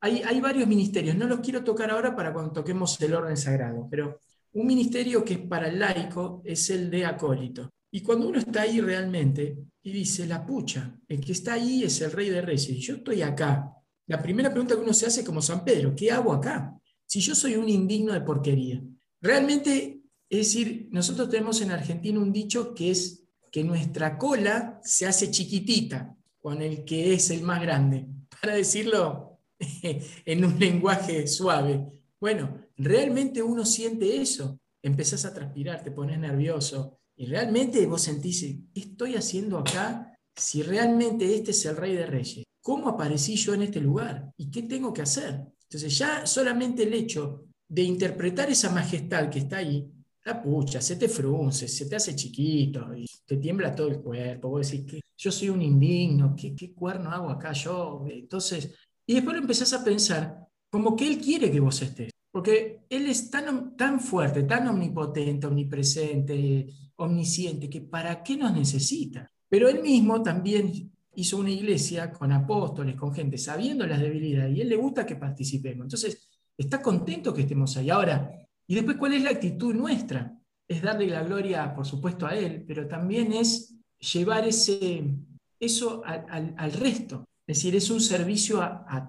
[0.00, 3.88] Hay, hay varios ministerios, no los quiero tocar ahora para cuando toquemos el orden sagrado,
[3.90, 4.20] pero
[4.52, 7.70] un ministerio que es para el laico es el de acólito.
[7.90, 12.00] Y cuando uno está ahí realmente y dice, la pucha, el que está ahí es
[12.00, 13.72] el rey de reyes, y yo estoy acá.
[14.06, 16.78] La primera pregunta que uno se hace como San Pedro, ¿qué hago acá?
[17.06, 18.82] Si yo soy un indigno de porquería.
[19.20, 25.06] Realmente, es decir, nosotros tenemos en Argentina un dicho que es que nuestra cola se
[25.06, 28.06] hace chiquitita con el que es el más grande,
[28.40, 29.40] para decirlo
[29.82, 31.86] en un lenguaje suave.
[32.20, 38.42] Bueno, realmente uno siente eso, empezás a transpirar, te pones nervioso y realmente vos sentís,
[38.42, 43.54] ¿qué estoy haciendo acá si realmente este es el Rey de Reyes, ¿cómo aparecí yo
[43.54, 44.32] en este lugar?
[44.36, 45.44] ¿Y qué tengo que hacer?
[45.62, 49.90] Entonces ya solamente el hecho de interpretar esa majestad que está ahí,
[50.28, 54.50] la pucha, se te frunce, se te hace chiquito y te tiembla todo el cuerpo.
[54.50, 58.04] Vos decís que yo soy un indigno, ¿qué, qué cuerno hago acá yo?
[58.08, 58.74] Entonces,
[59.06, 62.10] y después lo empezás a pensar como que Él quiere que vos estés.
[62.30, 66.66] Porque Él es tan, tan fuerte, tan omnipotente, omnipresente,
[66.96, 69.30] omnisciente, que ¿para qué nos necesita?
[69.48, 74.60] Pero Él mismo también hizo una iglesia con apóstoles, con gente, sabiendo las debilidades, y
[74.60, 75.86] Él le gusta que participemos.
[75.86, 77.88] Entonces, está contento que estemos ahí.
[77.88, 78.30] Ahora,
[78.68, 80.38] y después, ¿cuál es la actitud nuestra?
[80.68, 85.16] Es darle la gloria, por supuesto, a Él, pero también es llevar ese,
[85.58, 87.24] eso al, resto.
[87.46, 88.60] Es decir, es un servicio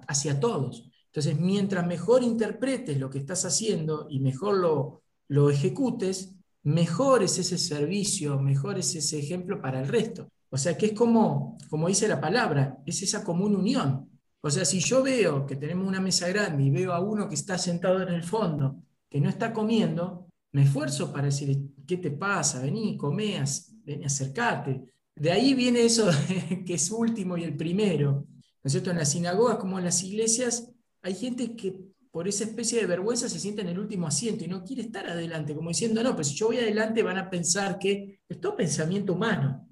[0.08, 0.90] hacia todos.
[1.08, 7.38] Entonces, mientras mejor interpretes lo que estás haciendo y mejor lo, lo ejecutes, mejor es
[7.38, 10.30] ese servicio, mejor es ese ejemplo para el resto.
[10.48, 14.08] O sea, que es como, como dice la palabra, es esa común unión.
[14.40, 17.34] O sea, si yo veo que tenemos una mesa grande y veo a uno que
[17.34, 22.10] está sentado en el fondo, que no está comiendo, me esfuerzo para decir, ¿qué te
[22.10, 22.62] pasa?
[22.62, 24.94] Vení, comés, vení, acercate.
[25.14, 26.08] De ahí viene eso
[26.66, 28.26] que es último y el primero.
[28.62, 28.90] ¿No es cierto?
[28.90, 30.70] En las sinagogas como en las iglesias,
[31.02, 34.48] hay gente que por esa especie de vergüenza se siente en el último asiento y
[34.48, 37.78] no quiere estar adelante, como diciendo, no, pues si yo voy adelante van a pensar
[37.78, 39.68] que es todo pensamiento humano.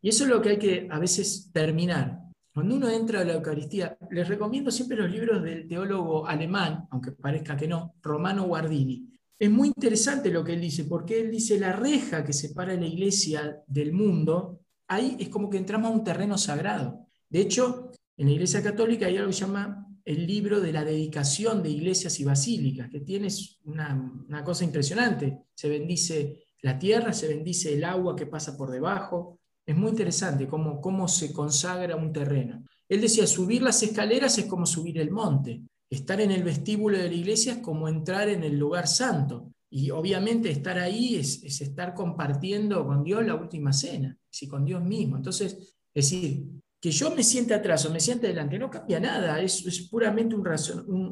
[0.00, 2.23] Y eso es lo que hay que a veces terminar.
[2.54, 7.10] Cuando uno entra a la Eucaristía, les recomiendo siempre los libros del teólogo alemán, aunque
[7.10, 9.10] parezca que no, Romano Guardini.
[9.36, 12.86] Es muy interesante lo que él dice, porque él dice la reja que separa la
[12.86, 17.08] iglesia del mundo, ahí es como que entramos a un terreno sagrado.
[17.28, 20.84] De hecho, en la iglesia católica hay algo que se llama el libro de la
[20.84, 23.28] dedicación de iglesias y basílicas, que tiene
[23.64, 25.40] una, cosa impresionante.
[25.54, 29.40] Se bendice la tierra, se bendice el agua que pasa por debajo.
[29.66, 32.64] Es muy interesante cómo, cómo se consagra un terreno.
[32.88, 35.62] Él decía, subir las escaleras es como subir el monte.
[35.88, 39.52] Estar en el vestíbulo de la iglesia es como entrar en el lugar santo.
[39.70, 44.64] Y obviamente estar ahí es, es estar compartiendo con Dios la última cena, y con
[44.64, 45.16] Dios mismo.
[45.16, 46.44] Entonces, es decir,
[46.80, 50.34] que yo me siente atrás o me siente adelante no cambia nada, es, es puramente
[50.34, 50.46] un,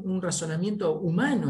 [0.05, 1.49] un, razonamiento humano,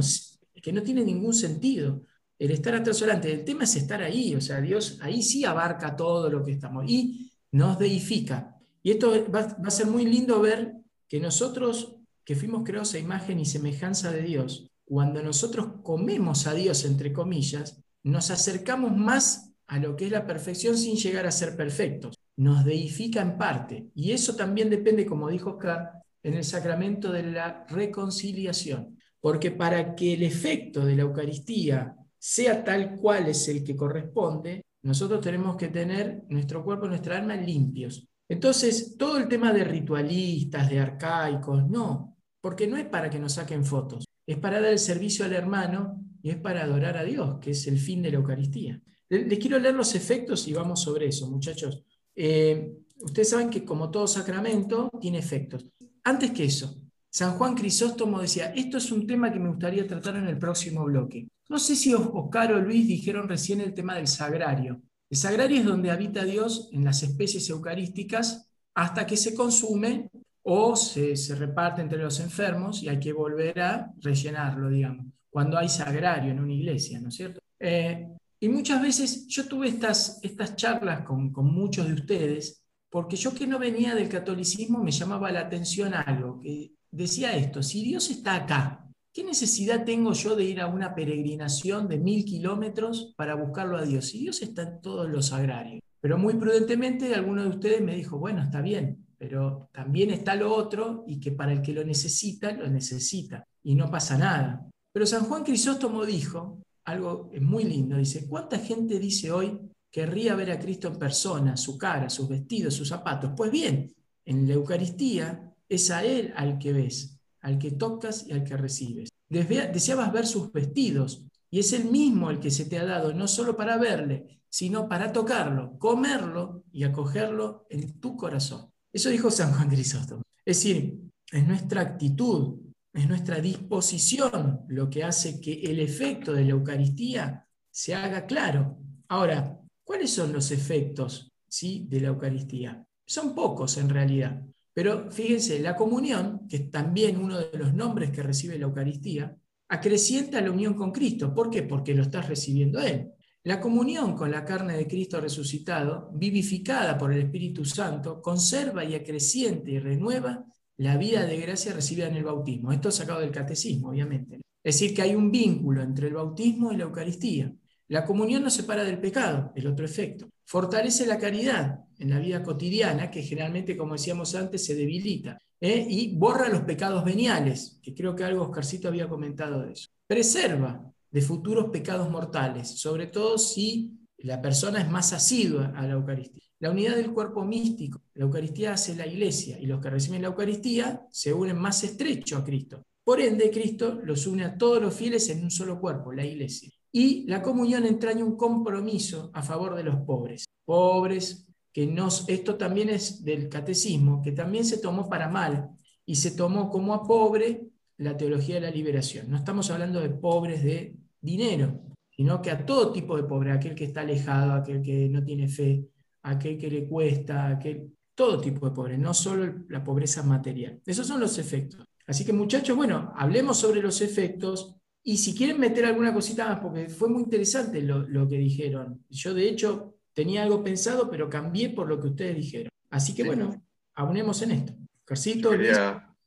[0.61, 2.05] que no tiene ningún sentido.
[2.43, 5.45] El estar atrás o adelante, el tema es estar ahí, o sea, Dios ahí sí
[5.45, 8.57] abarca todo lo que estamos y nos deifica.
[8.81, 10.73] Y esto va, va a ser muy lindo ver
[11.07, 16.53] que nosotros, que fuimos creados a imagen y semejanza de Dios, cuando nosotros comemos a
[16.53, 21.31] Dios, entre comillas, nos acercamos más a lo que es la perfección sin llegar a
[21.31, 23.87] ser perfectos nos deifica en parte.
[23.95, 28.97] Y eso también depende, como dijo Oscar, en el sacramento de la reconciliación.
[29.19, 34.61] Porque para que el efecto de la Eucaristía sea tal cual es el que corresponde,
[34.83, 38.07] nosotros tenemos que tener nuestro cuerpo nuestra alma limpios.
[38.29, 43.33] Entonces, todo el tema de ritualistas, de arcaicos, no, porque no es para que nos
[43.33, 47.39] saquen fotos, es para dar el servicio al hermano y es para adorar a Dios,
[47.41, 48.81] que es el fin de la Eucaristía.
[49.09, 51.83] Les quiero leer los efectos y vamos sobre eso, muchachos.
[52.15, 55.65] Eh, ustedes saben que como todo sacramento tiene efectos.
[56.05, 56.82] Antes que eso,
[57.13, 60.83] San Juan Crisóstomo decía, esto es un tema que me gustaría tratar en el próximo
[60.85, 61.27] bloque.
[61.47, 64.81] No sé si Oscar o Luis dijeron recién el tema del sagrario.
[65.11, 70.09] El sagrario es donde habita Dios en las especies eucarísticas hasta que se consume
[70.41, 75.69] o se, reparte entre los enfermos y hay que volver a rellenarlo, digamos, cuando hay
[75.69, 77.41] sagrario en una iglesia, ¿no es cierto?
[77.59, 78.07] Eh,
[78.39, 83.45] y muchas veces yo tuve estas, estas charlas con, muchos de ustedes, porque yo que
[83.45, 88.35] no venía del catolicismo me llamaba la atención algo, que decía esto, si Dios está
[88.35, 93.77] acá, ¿qué necesidad tengo yo de ir a una peregrinación de mil kilómetros para buscarlo
[93.77, 94.05] a Dios?
[94.05, 95.81] Si Dios está en todos los agrarios.
[95.99, 100.53] Pero muy prudentemente alguno de ustedes me dijo, bueno, está bien, pero también está lo
[100.53, 104.69] otro y que para el que lo necesita, lo necesita y no pasa nada.
[104.91, 107.97] Pero San Juan Crisóstomo dijo algo muy lindo.
[107.97, 109.57] Dice, ¿cuánta gente dice hoy
[109.89, 113.31] querría ver a Cristo en persona, su cara, sus vestidos, sus zapatos?
[113.35, 113.91] Pues bien,
[114.25, 118.57] en la Eucaristía es a Él al que ves, al que tocas y al que
[118.57, 119.09] recibes.
[119.29, 123.27] Deseabas ver sus vestidos y es Él mismo el que se te ha dado, no
[123.27, 128.71] solo para verle, sino para tocarlo, comerlo y acogerlo en tu corazón.
[128.91, 130.21] Eso dijo San Juan Crisóstomo.
[130.45, 130.99] Es decir,
[131.31, 132.59] es nuestra actitud,
[132.93, 138.77] es nuestra disposición lo que hace que el efecto de la Eucaristía se haga claro.
[139.07, 141.87] Ahora, ¿cuáles son los efectos ¿sí?
[141.89, 142.85] de la Eucaristía?
[143.05, 148.11] Son pocos en realidad, pero fíjense, la comunión, que es también uno de los nombres
[148.11, 149.37] que recibe la Eucaristía,
[149.69, 151.33] acrecienta la unión con Cristo.
[151.33, 151.63] ¿Por qué?
[151.63, 153.11] Porque lo estás recibiendo Él.
[153.43, 158.95] La comunión con la carne de Cristo resucitado, vivificada por el Espíritu Santo, conserva y
[158.95, 160.45] acreciente y renueva
[160.77, 162.71] la vida de gracia recibida en el bautismo.
[162.71, 164.37] Esto sacado del catecismo, obviamente.
[164.63, 167.53] Es decir, que hay un vínculo entre el bautismo y la Eucaristía.
[167.89, 170.29] La comunión nos separa del pecado, el otro efecto.
[170.45, 175.39] Fortalece la caridad en la vida cotidiana, que generalmente, como decíamos antes, se debilita.
[175.61, 175.87] ¿eh?
[175.89, 179.87] Y borra los pecados veniales, que creo que algo Oscarcito había comentado de eso.
[180.05, 185.93] Preserva de futuros pecados mortales, sobre todo si la persona es más asidua a la
[185.93, 186.43] Eucaristía.
[186.59, 190.29] La unidad del cuerpo místico, la Eucaristía hace la iglesia y los que reciben la
[190.29, 192.83] Eucaristía se unen más estrecho a Cristo.
[193.03, 196.69] Por ende, Cristo los une a todos los fieles en un solo cuerpo, la iglesia.
[196.91, 200.45] Y la comunión entraña un compromiso a favor de los pobres.
[200.65, 205.71] Pobres, que nos, esto también es del catecismo, que también se tomó para mal
[206.05, 207.67] y se tomó como a pobre
[207.97, 209.29] la teología de la liberación.
[209.29, 211.81] No estamos hablando de pobres de dinero,
[212.15, 215.47] sino que a todo tipo de pobre, aquel que está alejado, aquel que no tiene
[215.47, 215.87] fe,
[216.21, 220.79] aquel que le cuesta, aquel, todo tipo de pobre, no solo la pobreza material.
[220.85, 221.83] Esos son los efectos.
[222.05, 226.59] Así que muchachos, bueno, hablemos sobre los efectos y si quieren meter alguna cosita más,
[226.59, 229.03] porque fue muy interesante lo, que dijeron.
[229.09, 232.69] Yo de hecho tenía algo pensado, pero cambié por lo que ustedes dijeron.
[232.89, 233.63] Así que bueno,
[233.95, 234.73] aunemos en esto.
[235.05, 235.51] Carcito,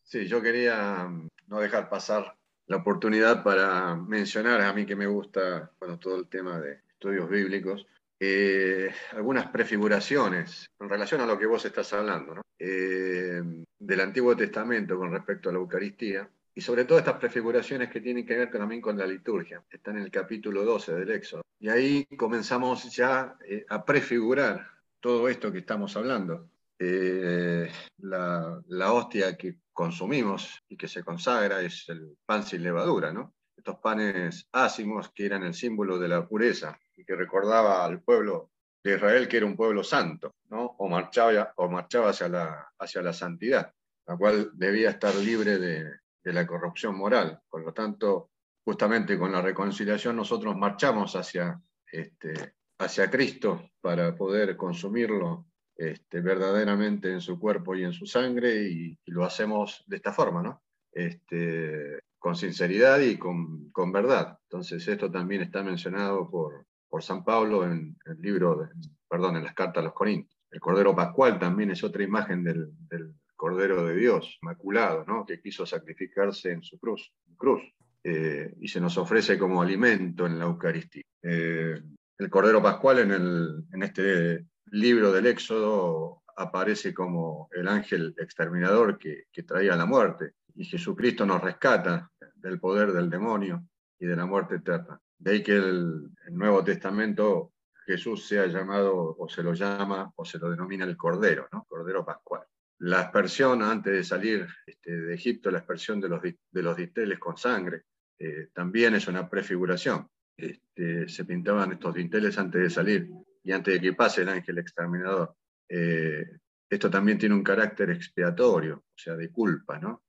[0.02, 2.36] sí, yo quería mm, no dejar pasar
[2.66, 7.28] la oportunidad para mencionar, a mí que me gusta bueno, todo el tema de estudios
[7.28, 7.86] bíblicos,
[8.18, 13.42] eh, algunas prefiguraciones en relación a lo que vos estás hablando, eh,
[13.78, 18.24] del Antiguo Testamento con respecto a la Eucaristía, y sobre todo estas prefiguraciones que tienen
[18.24, 19.62] que ver también con la liturgia.
[19.70, 21.42] Están en el capítulo 12 del Éxodo.
[21.60, 24.66] Y ahí comenzamos ya eh, a prefigurar
[24.98, 26.48] todo esto que estamos hablando.
[26.78, 33.34] la, la hostia que consumimos y que se consagra es el pan sin levadura, ¿no?
[33.54, 38.50] Estos panes ácimos que eran el símbolo de la pureza y que recordaba al pueblo
[38.82, 40.74] de Israel que era un pueblo santo, ¿no?
[40.78, 43.74] O marchaba, o marchaba hacia, la, hacia la santidad,
[44.06, 47.40] la cual debía estar libre de, de la corrupción moral.
[47.48, 48.30] Por lo tanto,
[48.64, 51.62] justamente con la reconciliación nosotros marchamos hacia,
[51.92, 55.46] este, hacia Cristo para poder consumirlo
[55.76, 60.42] este, verdaderamente en su cuerpo y en su sangre y, lo hacemos de esta forma,
[60.42, 60.62] ¿no?
[60.90, 64.36] Este, con sinceridad y con, con, verdad.
[64.48, 68.68] Entonces esto también está mencionado por, por San Pablo en el libro,
[69.08, 70.36] perdón, en las cartas a los Corintios.
[70.50, 75.24] El Cordero Pascual también es otra imagen del Cordero de Dios, maculado, ¿no?
[75.24, 77.62] que quiso sacrificarse en su cruz, cruz
[78.02, 81.04] eh, y se nos ofrece como alimento en la Eucaristía.
[81.22, 81.80] Eh,
[82.18, 88.98] el Cordero Pascual en, el, en este libro del Éxodo aparece como el ángel exterminador
[88.98, 93.66] que, traía la muerte y Jesucristo nos rescata del poder del demonio
[93.98, 95.00] y de la muerte eterna.
[95.18, 97.52] De ahí que el, el Nuevo Testamento
[97.86, 101.64] Jesús sea llamado o se lo llama o se lo denomina el Cordero, ¿no?
[101.68, 102.42] Cordero Pascual.
[102.78, 107.18] La aspersión antes de salir este, de Egipto, la aspersión de los, de los dinteles
[107.18, 107.84] con sangre,
[108.18, 110.08] eh, también es una prefiguración.
[110.36, 113.08] Este, se pintaban estos dinteles antes de salir
[113.42, 115.34] y antes de que pase el ángel exterminador.
[115.68, 116.26] Eh,
[116.68, 120.02] esto también tiene un carácter expiatorio, o sea, de culpa, ¿no?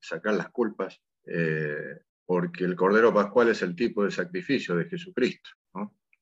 [0.00, 5.50] sacar las culpas, eh, porque el Cordero Pascual es el tipo de sacrificio de Jesucristo,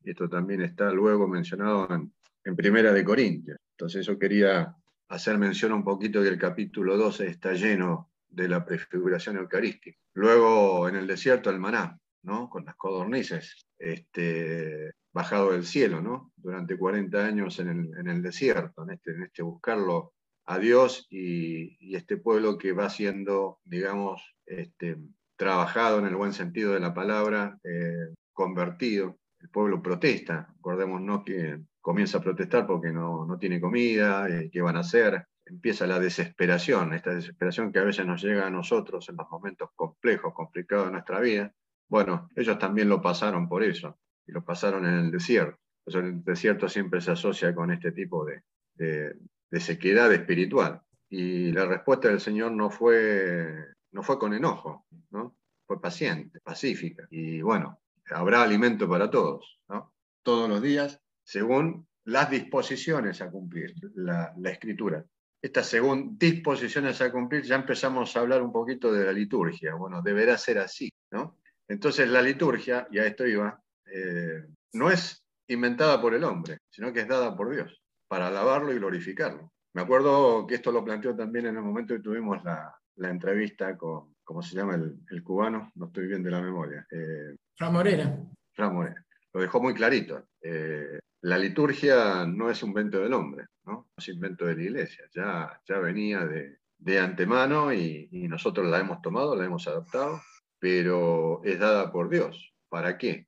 [0.05, 2.13] esto también está luego mencionado en,
[2.45, 3.59] en Primera de Corintios.
[3.73, 4.75] Entonces yo quería
[5.09, 9.99] hacer mención un poquito que el capítulo 12 está lleno de la prefiguración eucarística.
[10.15, 12.49] Luego en el desierto el maná, ¿no?
[12.49, 13.67] Con las codornices.
[13.79, 16.33] Este, bajado del cielo, ¿no?
[16.37, 17.69] Durante 40 años en
[18.07, 20.13] el, desierto, en este, este buscarlo
[20.47, 24.97] a Dios y, este pueblo que va siendo, digamos, este,
[25.37, 29.19] trabajado en el buen sentido de la palabra, eh, convertido.
[29.41, 34.61] El pueblo protesta, acordémonos que comienza a protestar porque no, no tiene comida, eh, ¿qué
[34.61, 35.27] van a hacer?
[35.47, 39.71] Empieza la desesperación, esta desesperación que a veces nos llega a nosotros en los momentos
[39.75, 41.55] complejos, complicados de nuestra vida.
[41.89, 45.59] Bueno, ellos también lo pasaron por eso y lo pasaron en el desierto.
[45.87, 48.43] el desierto siempre se asocia con este tipo de,
[48.75, 50.83] de, sequedad espiritual.
[51.09, 55.35] Y la respuesta del Señor no fue, no fue con enojo, ¿no?
[55.67, 57.07] fue paciente, pacífica.
[57.11, 57.81] Y bueno,
[58.11, 59.61] habrá alimento para todos,
[60.23, 65.05] todos los días, según las disposiciones a cumplir, la, la escritura.
[65.41, 69.75] Estas según disposiciones a cumplir, ya empezamos a hablar un poquito de la liturgia.
[69.75, 71.39] Bueno, deberá ser así, ¿no?
[71.69, 73.63] Entonces la liturgia, y a esto iba,
[73.93, 78.73] eh, no es inventada por el hombre, sino que es dada por Dios, para alabarlo
[78.73, 79.53] y glorificarlo.
[79.75, 84.15] Me acuerdo que esto lo planteó también en el momento que tuvimos la, entrevista con,
[84.25, 85.71] ¿cómo se llama el, cubano?
[85.77, 86.87] No estoy bien de la memoria.
[86.91, 87.37] Eh,
[88.55, 89.05] Fra Morera.
[89.35, 90.29] Lo dejó muy clarito.
[90.41, 93.89] Eh, la liturgia no es un invento del hombre, ¿no?
[93.97, 98.79] es invento de la iglesia, ya, ya venía de, de antemano y, y, nosotros la
[98.79, 100.23] hemos tomado, la hemos adaptado,
[100.61, 102.55] pero es dada por Dios.
[102.69, 103.27] ¿Para qué?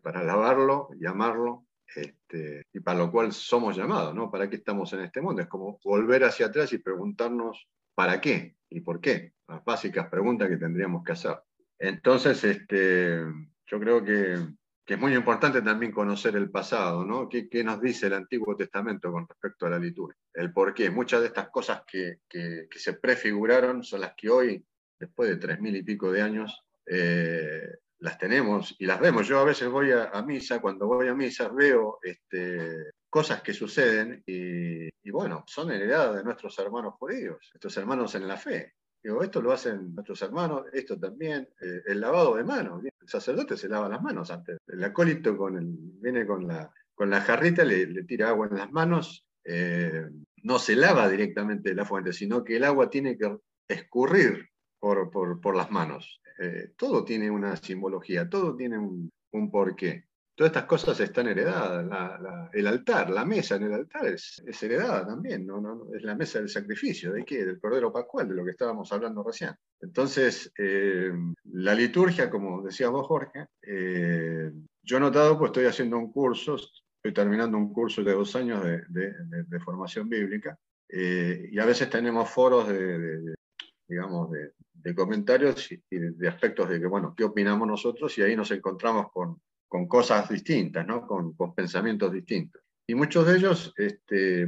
[0.00, 4.30] para alabarlo y amarlo, este, y para lo cual somos llamados, ¿no?
[4.30, 5.42] ¿Para qué estamos en este mundo?
[5.42, 8.54] Es como volver hacia atrás y preguntarnos ¿para qué?
[8.70, 9.32] ¿Y por qué?
[9.48, 11.36] Las básicas preguntas que tendríamos que hacer.
[11.80, 13.22] Entonces, este,
[13.72, 14.34] yo creo que
[14.94, 17.26] es muy importante también conocer el pasado, ¿no?
[17.26, 20.20] ¿Qué, ¿Qué, nos dice el Antiguo Testamento con respecto a la liturgia?
[20.34, 20.90] El por qué.
[20.90, 24.62] Muchas de estas cosas que, que, se prefiguraron son las que hoy,
[25.00, 27.62] después de tres mil y pico de años, eh,
[28.00, 29.26] las tenemos y las vemos.
[29.26, 34.22] Yo a veces voy a, misa, cuando voy a misa veo este, cosas que suceden
[34.26, 38.74] y, y, bueno, son heredadas de nuestros hermanos judíos, nuestros hermanos en la fe.
[39.02, 42.84] Esto lo hacen nuestros hermanos, esto también, eh, el lavado de manos.
[42.84, 44.58] El sacerdote se lava las manos antes.
[44.66, 48.70] El acólito con el, viene con la, con jarrita, le, le tira agua en las
[48.70, 50.08] manos, eh,
[50.44, 53.36] no se lava directamente la fuente, sino que el agua tiene que
[53.68, 54.48] escurrir
[54.78, 56.20] por las manos.
[56.38, 60.06] Eh, todo tiene una simbología, todo tiene un, un porqué.
[60.42, 62.50] Todas estas cosas están heredadas.
[62.52, 65.60] El altar, la mesa en el altar es, heredada también, ¿no?
[65.60, 65.94] ¿no?
[65.94, 67.12] es la mesa del sacrificio.
[67.12, 67.44] ¿De qué?
[67.44, 69.54] Del Cordero Pascual, de lo que estábamos hablando recién.
[69.80, 71.12] Entonces, eh,
[71.44, 74.50] la liturgia, como decía vos, Jorge, eh,
[74.82, 78.64] yo he notado, pues estoy haciendo un curso, estoy terminando un curso de dos años
[78.64, 79.14] de,
[79.46, 80.58] de formación bíblica,
[80.88, 83.32] eh, y a veces tenemos foros de,
[83.86, 88.18] digamos, de, comentarios y, y de aspectos de que, bueno, ¿qué opinamos nosotros?
[88.18, 89.40] Y ahí nos encontramos con
[89.72, 91.06] con cosas distintas, ¿no?
[91.06, 92.60] con, pensamientos distintos.
[92.86, 94.46] Y muchos de ellos, este,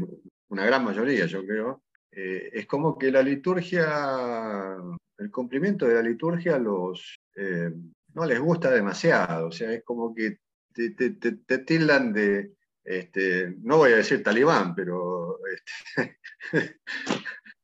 [0.49, 1.83] una gran mayoría yo creo,
[2.13, 4.77] eh, es como que la liturgia,
[5.17, 7.73] el cumplimiento de la liturgia los, eh,
[8.13, 10.41] no les gusta demasiado, o sea, es como que
[10.75, 12.53] te, te, tildan de,
[12.85, 16.19] este, no voy a decir talibán, pero este,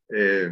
[0.08, 0.50] eh,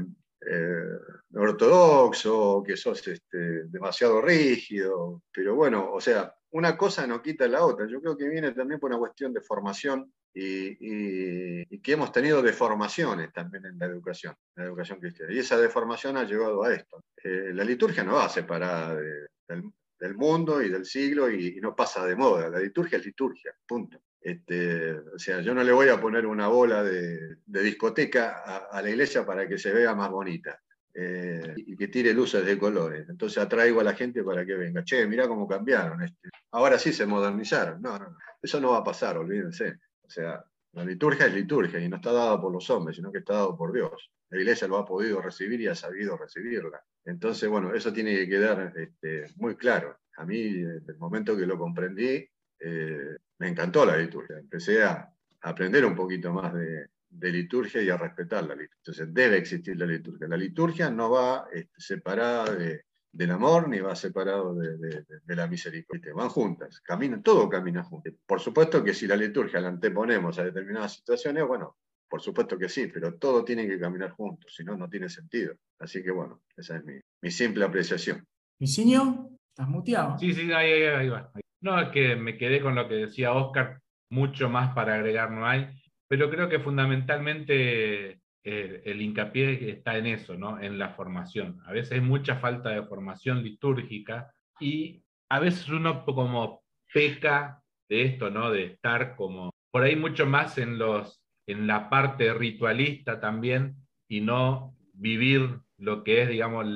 [1.32, 3.02] ortodoxo, que sos
[3.32, 7.86] demasiado rígido, pero bueno, o sea, una cosa no quita la otra.
[7.88, 12.12] Yo creo que viene también por una cuestión de formación y, y, y que hemos
[12.12, 15.32] tenido deformaciones también en la educación, en la educación cristiana.
[15.32, 17.04] Y esa deformación ha llevado a esto.
[17.22, 21.60] Eh, la liturgia no va separada de, del, del, mundo y del siglo y, y,
[21.60, 22.48] no pasa de moda.
[22.48, 24.00] La liturgia es liturgia, punto.
[24.20, 28.56] Este, o sea, yo no le voy a poner una bola de, de discoteca a,
[28.70, 30.60] a, la iglesia para que se vea más bonita.
[31.00, 33.08] Eh, y que tire luces de colores.
[33.08, 34.82] Entonces atraigo a la gente para que venga.
[34.82, 36.02] Che, mirá cómo cambiaron.
[36.02, 36.28] Este.
[36.50, 37.80] Ahora sí se modernizaron.
[37.80, 39.78] No, no, eso no va a pasar, olvídense.
[40.02, 43.18] O sea, la liturgia es liturgia y no está dada por los hombres, sino que
[43.18, 44.10] está dado por Dios.
[44.30, 46.82] La iglesia lo ha podido recibir y ha sabido recibirla.
[47.04, 49.98] Entonces, bueno, eso tiene que quedar este, muy claro.
[50.16, 54.36] A mí, desde el momento que lo comprendí, eh, me encantó la liturgia.
[54.36, 55.08] Empecé a
[55.42, 58.76] aprender un poquito más de, de liturgia y a respetar la liturgia.
[58.78, 60.28] Entonces debe existir la liturgia.
[60.28, 62.82] La liturgia no va este, separada de,
[63.12, 66.12] del amor ni va separado de, de, de, la misericordia.
[66.14, 68.10] Van juntas, caminan, todo camina junto.
[68.26, 71.76] Por supuesto que si la liturgia la anteponemos a determinadas situaciones, bueno,
[72.08, 75.54] por supuesto que sí, pero todo tiene que caminar juntos, si no, no tiene sentido.
[75.78, 78.24] Así que bueno, esa es mi, mi simple apreciación.
[78.60, 80.18] Micinio, ¿estás muteado?
[80.18, 81.30] Sí, sí, ahí, ahí, ahí va.
[81.60, 83.80] No, es que me quedé con lo que decía Oscar,
[84.10, 85.68] mucho más para agregar no hay
[86.08, 90.60] pero creo que fundamentalmente el, eh, el, hincapié está en eso, ¿no?
[90.60, 91.60] en la formación.
[91.66, 96.62] A veces hay mucha falta de formación litúrgica y a veces uno como
[96.92, 98.50] peca de esto, ¿no?
[98.50, 103.76] de estar como por ahí mucho más en, los, en la parte ritualista también
[104.08, 106.66] y no vivir lo que es, digamos,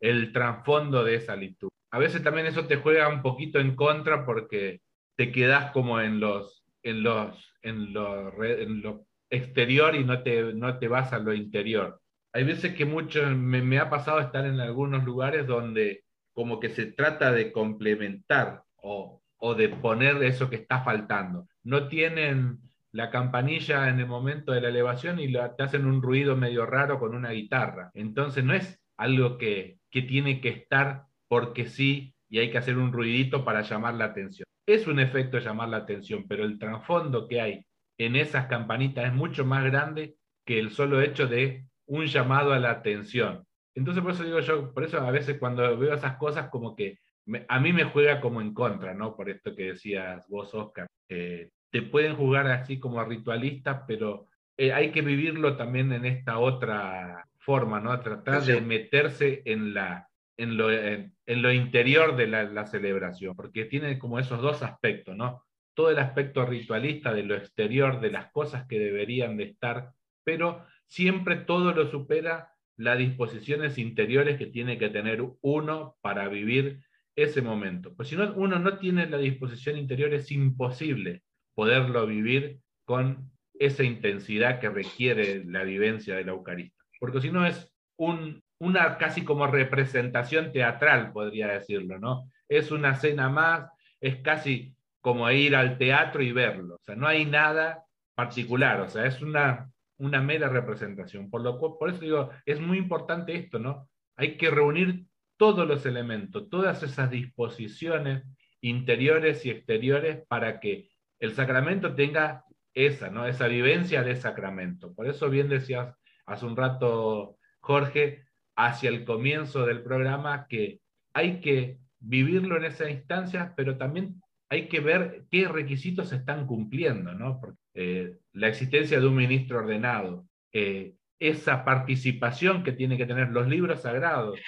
[0.00, 1.70] el trasfondo de esa liturgia.
[1.92, 4.80] A veces también eso te juega un poquito en contra porque
[5.16, 10.88] te quedas como en los, en los en lo, exterior y no te, no te
[10.88, 12.00] vas a lo interior.
[12.32, 16.70] Hay veces que mucho, me, me, ha pasado estar en algunos lugares donde como que
[16.70, 21.46] se trata de complementar o, o de poner eso que está faltando.
[21.62, 22.58] No tienen
[22.92, 26.98] la campanilla en el momento de la elevación y te hacen un ruido medio raro
[26.98, 27.90] con una guitarra.
[27.94, 32.78] Entonces no es algo que, que tiene que estar porque sí y hay que hacer
[32.78, 37.28] un ruidito para llamar la atención es un efecto llamar la atención, pero el trasfondo
[37.28, 37.66] que hay
[37.98, 42.58] en esas campanitas es mucho más grande que el solo hecho de un llamado a
[42.58, 43.44] la atención.
[43.74, 46.98] Entonces, por eso digo yo, por eso a veces cuando veo esas cosas, como que
[47.26, 49.16] me, a mí me juega como en contra, ¿no?
[49.16, 50.86] Por esto que decías vos, Oscar.
[51.08, 54.26] Eh, te pueden jugar así como ritualista, pero
[54.56, 57.98] eh, hay que vivirlo también en esta otra forma, ¿no?
[58.00, 60.09] Tratar de meterse en la,
[60.40, 65.44] en lo, interior de la, la, celebración, porque tiene como esos dos aspectos, ¿no?
[65.74, 69.92] todo el aspecto ritualista de lo exterior, de las cosas que deberían de estar,
[70.24, 76.80] pero siempre todo lo supera las disposiciones interiores que tiene que tener uno para vivir
[77.16, 77.94] ese momento.
[77.94, 81.22] Pues si no, uno no tiene la disposición interior, es imposible
[81.54, 86.84] poderlo vivir con esa intensidad que requiere la vivencia de la Eucaristía.
[86.98, 92.30] Porque si no es un, una casi como representación teatral, podría decirlo, ¿no?
[92.48, 93.70] Es una cena más,
[94.00, 96.74] es casi como ir al teatro y verlo.
[96.74, 97.84] O sea, no hay nada
[98.14, 101.30] particular, o sea, es una, una mera representación.
[101.30, 103.88] Por, lo por eso digo, es muy importante esto, ¿no?
[104.16, 105.06] Hay que reunir
[105.38, 108.24] todos los elementos, todas esas disposiciones
[108.60, 113.26] interiores y exteriores para que el sacramento tenga esa, ¿no?
[113.26, 114.94] Esa vivencia de sacramento.
[114.94, 115.94] Por eso bien decías
[116.26, 118.24] hace un rato, Jorge,
[118.66, 120.80] hacia el comienzo del programa, que
[121.14, 126.46] hay que vivirlo en esa instancia, pero también hay que ver qué requisitos se están
[126.46, 127.40] cumpliendo, ¿no?
[127.74, 133.46] Eh, la existencia de un ministro ordenado, eh, esa participación que tiene que tener los
[133.48, 134.38] libros sagrados,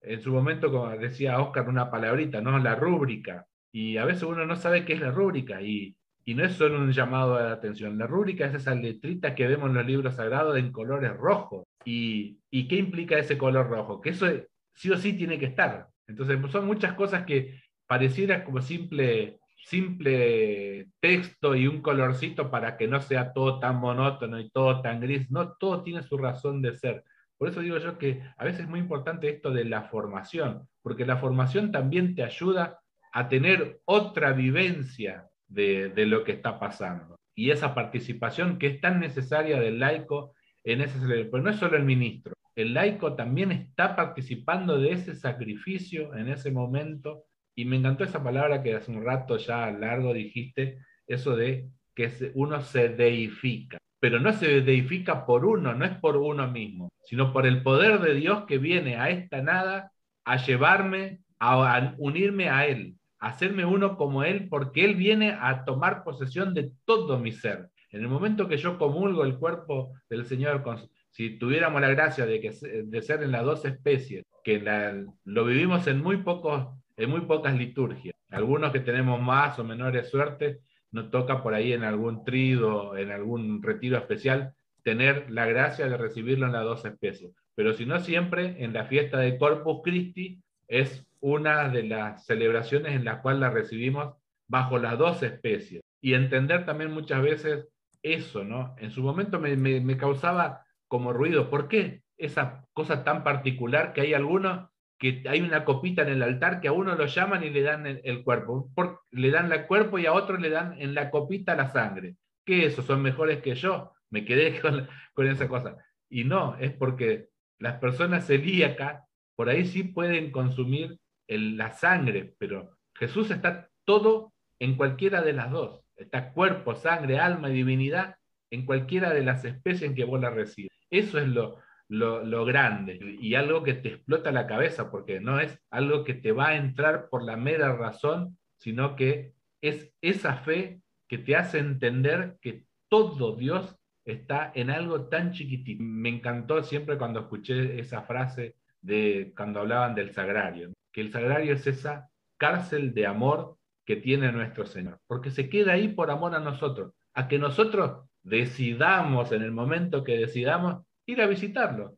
[0.00, 2.58] en su momento, como decía Oscar, una palabrita, ¿no?
[2.58, 3.46] La rúbrica.
[3.72, 6.78] Y a veces uno no sabe qué es la rúbrica y, y no es solo
[6.78, 7.98] un llamado a la atención.
[7.98, 11.64] La rúbrica es esa letrita que vemos en los libros sagrados en colores rojos.
[11.84, 14.00] ¿Y, y qué implica ese color rojo?
[14.00, 14.26] Que eso
[14.74, 15.88] sí o sí tiene que estar.
[16.06, 22.88] Entonces, son muchas cosas que pareciera como simple simple texto y un colorcito para que
[22.88, 25.30] no sea todo tan monótono y todo tan gris.
[25.30, 27.04] No, todo tiene su razón de ser.
[27.38, 31.06] Por eso digo yo que a veces es muy importante esto de la formación, porque
[31.06, 32.80] la formación también te ayuda
[33.12, 37.16] a tener otra vivencia de, lo que está pasando.
[37.34, 40.34] Y esa participación que es tan necesaria del laico
[40.64, 45.14] en ese Pero no es solo el ministro, el laico también está participando de ese
[45.14, 47.24] sacrificio en ese momento
[47.54, 52.10] y me encantó esa palabra que hace un rato ya largo dijiste, eso de que
[52.34, 53.78] uno se deifica.
[54.00, 58.00] Pero no se deifica por uno, no es por uno mismo, sino por el poder
[58.00, 59.92] de Dios que viene a esta nada
[60.24, 66.02] a llevarme, a unirme a Él, hacerme uno como Él, porque Él viene a tomar
[66.04, 67.70] posesión de todo mi ser.
[67.90, 70.64] En el momento que yo comulgo el cuerpo del Señor,
[71.10, 75.86] si tuviéramos la gracia de, que, de ser en las dos especies, que lo vivimos
[75.86, 78.14] en muy pocos en muy pocas liturgias.
[78.30, 83.10] Algunos que tenemos más o menores suerte, nos toca por ahí en algún trido, en
[83.10, 87.32] algún retiro especial, tener la gracia de recibirlo en las dos especies.
[87.54, 92.92] Pero si no siempre, en la fiesta de Corpus Christi es una de las celebraciones
[92.92, 94.14] en la cual la recibimos
[94.48, 95.80] bajo las dos especies.
[96.02, 97.68] Y entender también muchas veces
[98.02, 98.74] eso, ¿no?
[98.78, 101.48] En su momento me, me causaba como ruido.
[101.48, 104.68] ¿Por qué esa cosa tan particular que hay algunos
[104.98, 107.86] que hay una copita en el altar que a uno lo llaman y le dan
[107.86, 108.70] el, cuerpo.
[109.10, 112.14] le dan el cuerpo y a otro le dan en la copita la sangre.
[112.46, 112.82] ¿Qué eso?
[112.82, 113.92] ¿Son mejores que yo?
[114.10, 115.76] Me quedé con, con esa cosa.
[116.08, 119.02] Y no, es porque las personas celíacas
[119.34, 125.50] por ahí sí pueden consumir la sangre, pero Jesús está todo en cualquiera de las
[125.50, 125.84] dos.
[125.96, 128.16] Está cuerpo, sangre, alma y divinidad
[128.50, 130.70] en cualquiera de las especies en que vos la recibes.
[130.90, 131.58] Eso es lo,
[131.88, 136.32] lo, grande y algo que te explota la cabeza, porque no es algo que te
[136.32, 141.58] va a entrar por la mera razón, sino que es esa fe que te hace
[141.58, 145.82] entender que todo Dios está en algo tan chiquitito.
[145.82, 151.54] Me encantó siempre cuando escuché esa frase de cuando hablaban del sagrario, que el sagrario
[151.54, 156.34] es esa cárcel de amor que tiene nuestro Señor, porque se queda ahí por amor
[156.34, 161.96] a nosotros, a que nosotros decidamos en el momento que decidamos ir a visitarlo.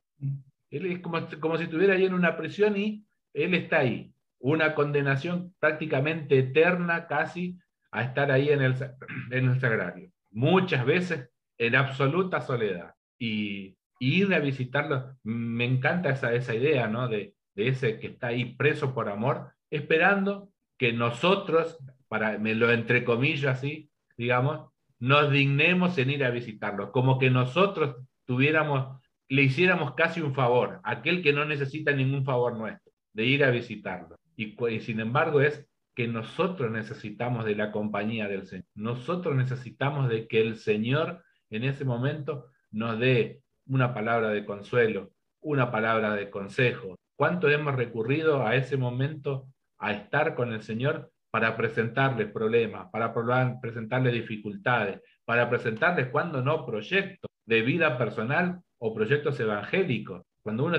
[0.70, 4.12] Él es como, como si estuviera ahí en una prisión y él está ahí.
[4.38, 7.58] Una condenación prácticamente eterna casi
[7.90, 8.74] a estar ahí en el,
[9.30, 10.10] en el sagrario.
[10.30, 12.94] Muchas veces en absoluta soledad.
[13.18, 17.08] Y, ir a visitarlo, me encanta esa, esa idea, ¿no?
[17.08, 21.78] De, de ese que está ahí preso por amor, esperando que nosotros,
[22.08, 27.96] para, me lo entrecomillo así, digamos, nos dignemos en ir a visitarlo, como que nosotros
[28.24, 33.44] tuviéramos, le hiciéramos casi un favor, aquel que no necesita ningún favor nuestro, de ir
[33.44, 34.16] a visitarlo.
[34.36, 38.66] Y, sin embargo es que nosotros necesitamos de la compañía del Señor.
[38.74, 45.12] Nosotros necesitamos de que el Señor en ese momento nos dé una palabra de consuelo,
[45.40, 46.96] una palabra de consejo.
[47.16, 49.46] ¿Cuánto hemos recurrido a ese momento
[49.78, 53.12] a estar con el Señor para presentarles problemas, para
[53.60, 57.28] presentarles dificultades, para presentarles, cuando no, proyectos?
[57.46, 60.22] de vida personal o proyectos evangélicos.
[60.42, 60.76] Cuando uno,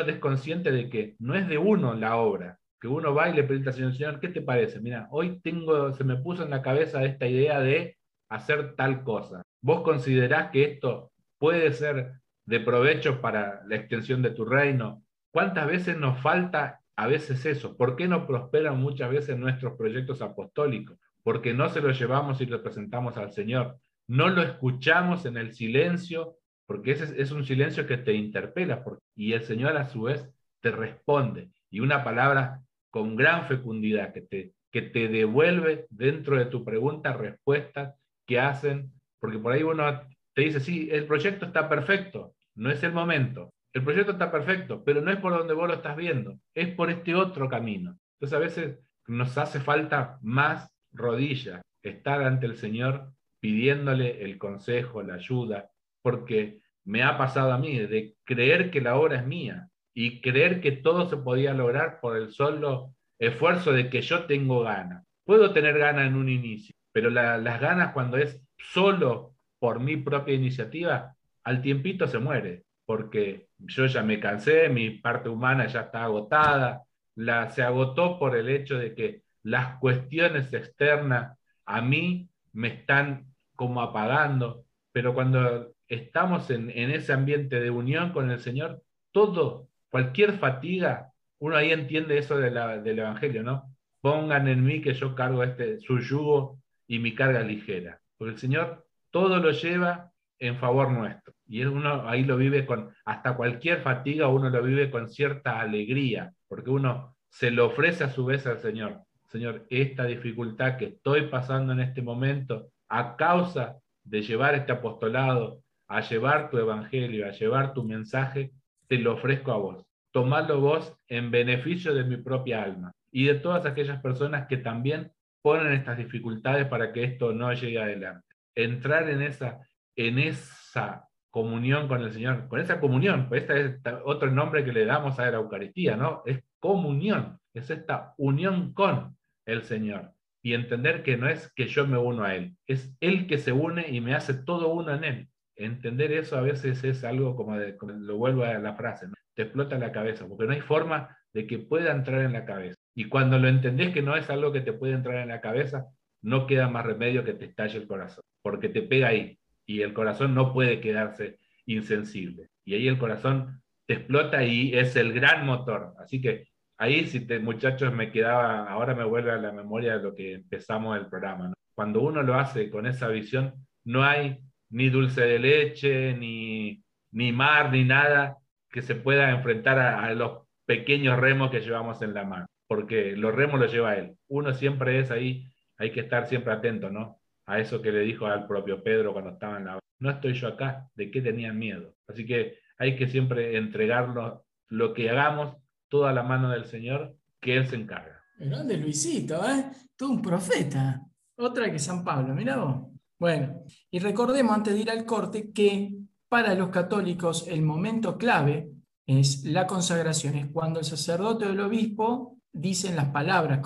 [0.00, 3.44] es consciente de que no es de uno la obra, que uno va y le
[3.44, 4.80] pregunta al Señor, Señor, ¿qué te parece?
[4.80, 7.96] Mira, hoy tengo, se me puso en la cabeza esta idea de
[8.28, 9.42] hacer tal cosa.
[9.62, 15.02] ¿Vos considerás que esto puede ser de provecho para la extensión de tu reino?
[15.30, 17.76] ¿Cuántas veces nos falta a veces eso?
[17.76, 20.98] ¿Por qué no prosperan muchas veces nuestros proyectos apostólicos?
[21.22, 23.78] Porque no se los llevamos y los presentamos al Señor.
[24.06, 26.36] No lo escuchamos en el silencio,
[26.66, 28.82] porque ese es un silencio que te interpela
[29.14, 30.28] y el Señor a su vez
[30.60, 31.50] te responde.
[31.70, 37.12] Y una palabra con gran fecundidad que te, que te devuelve dentro de tu pregunta
[37.12, 37.94] respuestas
[38.26, 40.02] que hacen, porque por ahí uno
[40.34, 43.52] te dice, sí, el proyecto está perfecto, no es el momento.
[43.72, 46.90] El proyecto está perfecto, pero no es por donde vos lo estás viendo, es por
[46.90, 47.98] este otro camino.
[48.14, 55.02] Entonces a veces nos hace falta más rodillas, estar ante el Señor pidiéndole el consejo,
[55.02, 55.70] la ayuda,
[56.02, 60.60] porque me ha pasado a mí de creer que la obra es mía y creer
[60.60, 65.06] que todo se podía lograr por el solo esfuerzo de que yo tengo ganas.
[65.24, 70.34] Puedo tener ganas en un inicio, pero las ganas cuando es solo por mi propia
[70.34, 71.14] iniciativa,
[71.44, 76.82] al tiempito se muere, porque yo ya me cansé, mi parte humana ya está agotada,
[77.14, 83.32] la, se agotó por el hecho de que las cuestiones externas a mí me están
[83.54, 90.32] como apagando, pero cuando estamos en, ese ambiente de unión con el Señor, todo, cualquier
[90.32, 93.72] fatiga, uno ahí entiende eso del Evangelio, ¿no?
[94.00, 96.58] Pongan en mí que yo cargo este, su yugo
[96.88, 100.10] y mi carga ligera, porque el Señor todo lo lleva
[100.40, 101.29] en favor nuestro.
[101.50, 106.32] Y uno ahí lo vive con, hasta cualquier fatiga, uno lo vive con cierta alegría,
[106.46, 109.00] porque uno se lo ofrece a su vez al Señor.
[109.26, 115.64] Señor, esta dificultad que estoy pasando en este momento a causa de llevar este apostolado,
[115.88, 118.52] a llevar tu evangelio, a llevar tu mensaje,
[118.86, 119.84] te lo ofrezco a vos.
[120.12, 125.10] Tomadlo vos en beneficio de mi propia alma y de todas aquellas personas que también
[125.42, 128.36] ponen estas dificultades para que esto no llegue adelante.
[128.54, 129.58] Entrar en esa,
[129.96, 134.72] en esa comunión con el Señor, con esa comunión, pues este es otro nombre que
[134.72, 136.22] le damos a la Eucaristía, ¿no?
[136.26, 139.16] Es comunión, es esta unión con
[139.46, 140.12] el Señor.
[140.42, 143.52] Y entender que no es que yo me uno a Él, es Él que se
[143.52, 145.28] une y me hace todo uno en Él.
[145.56, 149.14] Entender eso a veces es algo como, de, lo vuelvo a la frase, ¿no?
[149.34, 152.76] te explota la cabeza, porque no hay forma de que pueda entrar en la cabeza.
[152.94, 155.86] Y cuando lo entendés que no es algo que te puede entrar en la cabeza,
[156.22, 159.38] no queda más remedio que te estalle el corazón, porque te pega ahí
[159.70, 162.48] y el corazón no puede quedarse insensible.
[162.64, 165.94] Y ahí el corazón te explota y es el gran motor.
[166.00, 170.12] Así que ahí, si te, muchachos, me quedaba, ahora me vuelve a la memoria lo
[170.12, 171.52] que empezamos el programa.
[171.72, 174.40] Cuando uno lo hace con esa visión, no hay
[174.70, 176.82] ni dulce de leche, ni,
[177.12, 178.38] ni mar, ni nada
[178.70, 183.34] que se pueda enfrentar a, los pequeños remos que llevamos en la mano, porque los
[183.34, 184.16] remos los lleva él.
[184.28, 185.46] Uno siempre es ahí,
[185.78, 187.19] hay que estar siempre atento, ¿no?
[187.50, 189.80] A eso que le dijo al propio Pedro cuando estaba en la...
[189.98, 191.96] No estoy yo acá, ¿de qué tenían miedo?
[192.06, 195.56] Así que hay que siempre entregarlo, lo que hagamos,
[195.88, 198.22] toda la mano del Señor, que Él se encarga.
[198.38, 199.64] Grande Luisito, ¿eh?
[199.96, 201.00] Todo un profeta.
[201.36, 202.86] Otra que San Pablo, mira vos.
[203.18, 205.90] Bueno, y recordemos antes de ir al corte que
[206.28, 208.70] para los católicos el momento clave
[209.06, 213.60] es la consagración, es cuando el sacerdote o el obispo dicen las palabras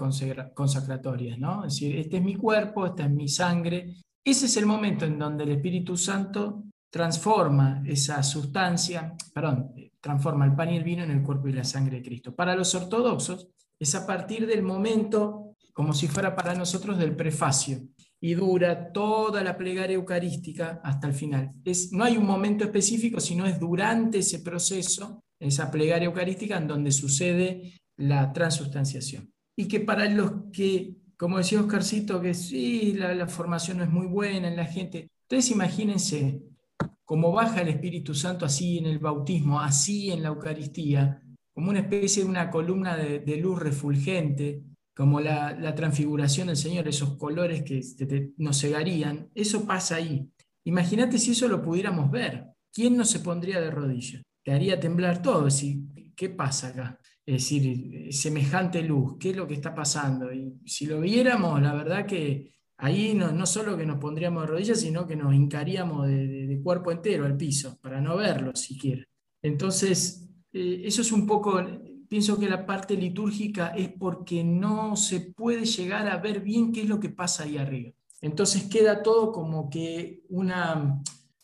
[0.55, 1.65] consacratorias, ¿no?
[1.65, 3.97] Es decir, este es mi cuerpo, esta es mi sangre.
[4.25, 10.55] Ese es el momento en donde el Espíritu Santo transforma esa sustancia, perdón, transforma el
[10.55, 12.35] pan y el vino en el cuerpo y la sangre de Cristo.
[12.35, 13.49] Para los ortodoxos
[13.79, 17.81] es a partir del momento, como si fuera para nosotros, del prefacio,
[18.21, 21.53] y dura toda la plegaria eucarística hasta el final.
[21.93, 26.93] No hay un momento específico, sino es durante ese proceso, esa plegaria eucarística, en donde
[26.93, 29.33] sucede la transustanciación.
[29.57, 33.91] Y que para los que, como decía Oscarcito, que sí, la, la formación no es
[33.91, 36.43] muy buena en la gente, entonces imagínense
[37.05, 41.23] como baja el Espíritu Santo así en el bautismo, así en la Eucaristía,
[41.53, 44.63] como una especie de una columna de, luz refulgente,
[44.95, 47.81] como la, transfiguración del Señor, esos colores que
[48.39, 50.29] nos cegarían, eso pasa ahí.
[50.65, 52.47] Imagínate si eso lo pudiéramos ver.
[52.73, 54.23] ¿Quién no se pondría de rodillas?
[54.43, 55.47] Te haría temblar todo.
[56.17, 56.99] ¿Qué pasa acá?
[57.27, 60.33] Es decir, semejante luz, ¿qué es lo que está pasando?
[60.33, 64.49] Y si lo viéramos, la verdad que ahí no, no solo que nos pondríamos de
[64.49, 69.05] rodillas, sino que nos hincaríamos de, cuerpo entero al piso, para no verlo siquiera.
[69.43, 71.63] Entonces, eh, eso es un poco,
[72.09, 76.83] pienso que la parte litúrgica es porque no se puede llegar a ver bien qué
[76.83, 77.93] es lo que pasa ahí arriba.
[78.21, 81.03] Entonces queda todo como que una,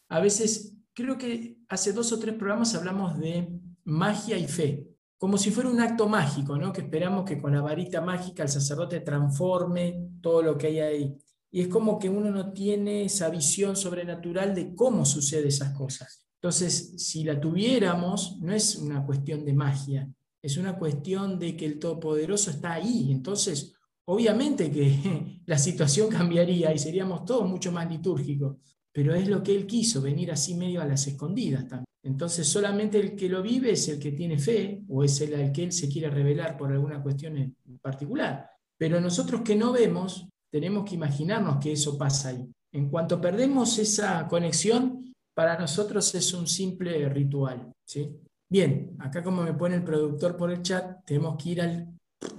[0.08, 3.48] a veces, creo que hace dos o tres programas hablamos de
[3.84, 4.89] magia y fe.
[5.20, 6.72] Como si fuera un acto mágico, ¿no?
[6.72, 11.18] que esperamos que con la varita mágica el sacerdote transforme todo lo que hay ahí.
[11.50, 16.26] Y es como que uno no tiene esa visión sobrenatural de cómo suceden esas cosas.
[16.36, 20.10] Entonces, si la tuviéramos, no es una cuestión de magia,
[20.40, 23.12] es una cuestión de que el Todopoderoso está ahí.
[23.12, 23.74] Entonces,
[24.06, 28.56] obviamente que la situación cambiaría y seríamos todos mucho más litúrgicos,
[28.90, 31.89] pero es lo que Él quiso, venir así medio a las escondidas también.
[32.02, 35.52] Entonces, solamente el que lo vive es el que tiene fe o es el al
[35.52, 38.50] que Él se quiere revelar por alguna cuestión en particular.
[38.78, 42.50] Pero nosotros que no vemos, tenemos que imaginarnos que eso pasa ahí.
[42.72, 47.72] En cuanto perdemos esa conexión, para nosotros es un simple ritual.
[47.84, 48.10] ¿sí?
[48.48, 51.88] Bien, acá como me pone el productor por el chat, tenemos que ir al,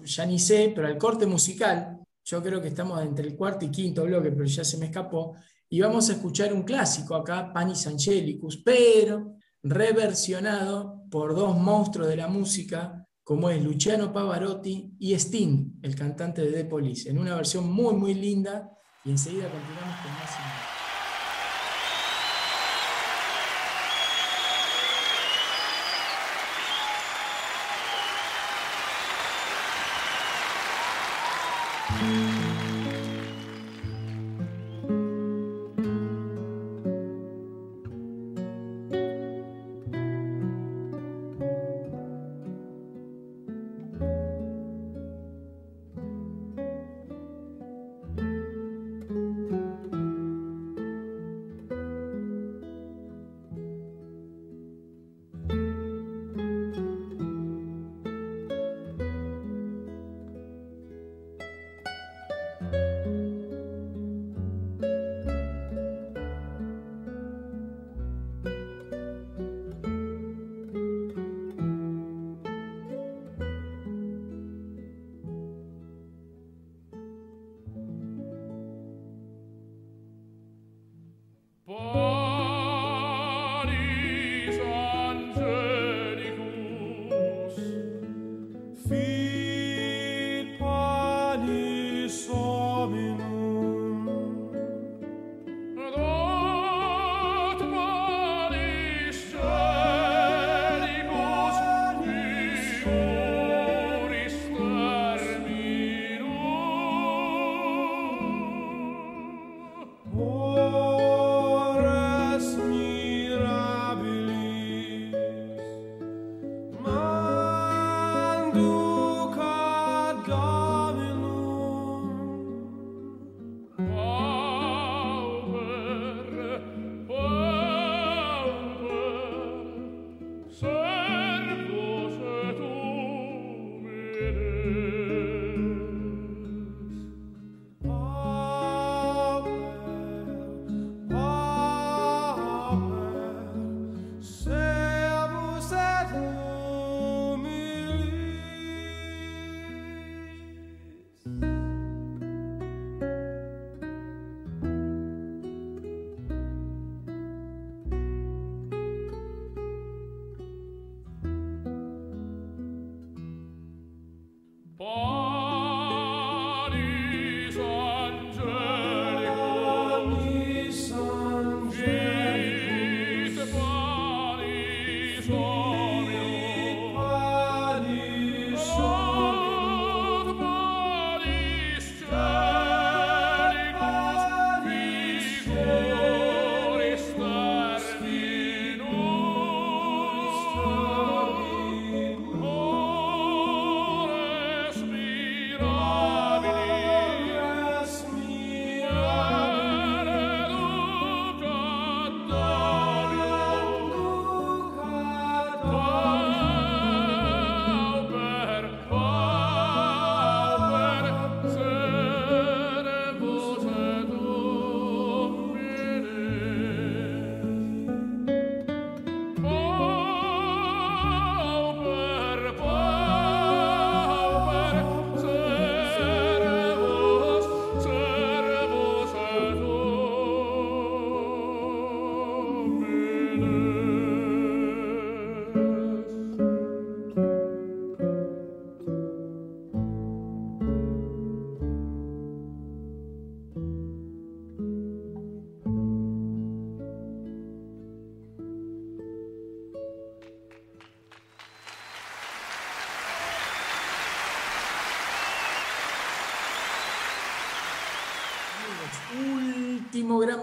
[0.04, 2.00] ya ni sé, pero al corte musical.
[2.24, 5.36] Yo creo que estamos entre el cuarto y quinto bloque, pero ya se me escapó.
[5.70, 12.16] Y vamos a escuchar un clásico acá, Panis Angelicus, pero reversionado por dos monstruos de
[12.16, 17.36] la música, como es Luciano Pavarotti y Sting, el cantante de The Police, en una
[17.36, 18.70] versión muy, muy linda.
[19.04, 20.81] Y enseguida continuamos con más.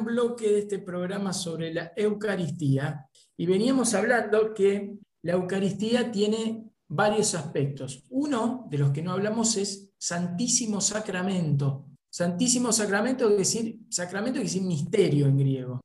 [0.09, 3.07] Bloque de este programa sobre la Eucaristía
[3.37, 8.05] y veníamos hablando que la Eucaristía tiene varios aspectos.
[8.11, 11.87] Uno de los que no hablamos es Santísimo Sacramento.
[12.11, 15.81] Santísimo Sacramento quiere decir, sacramento quiere decir misterio en griego,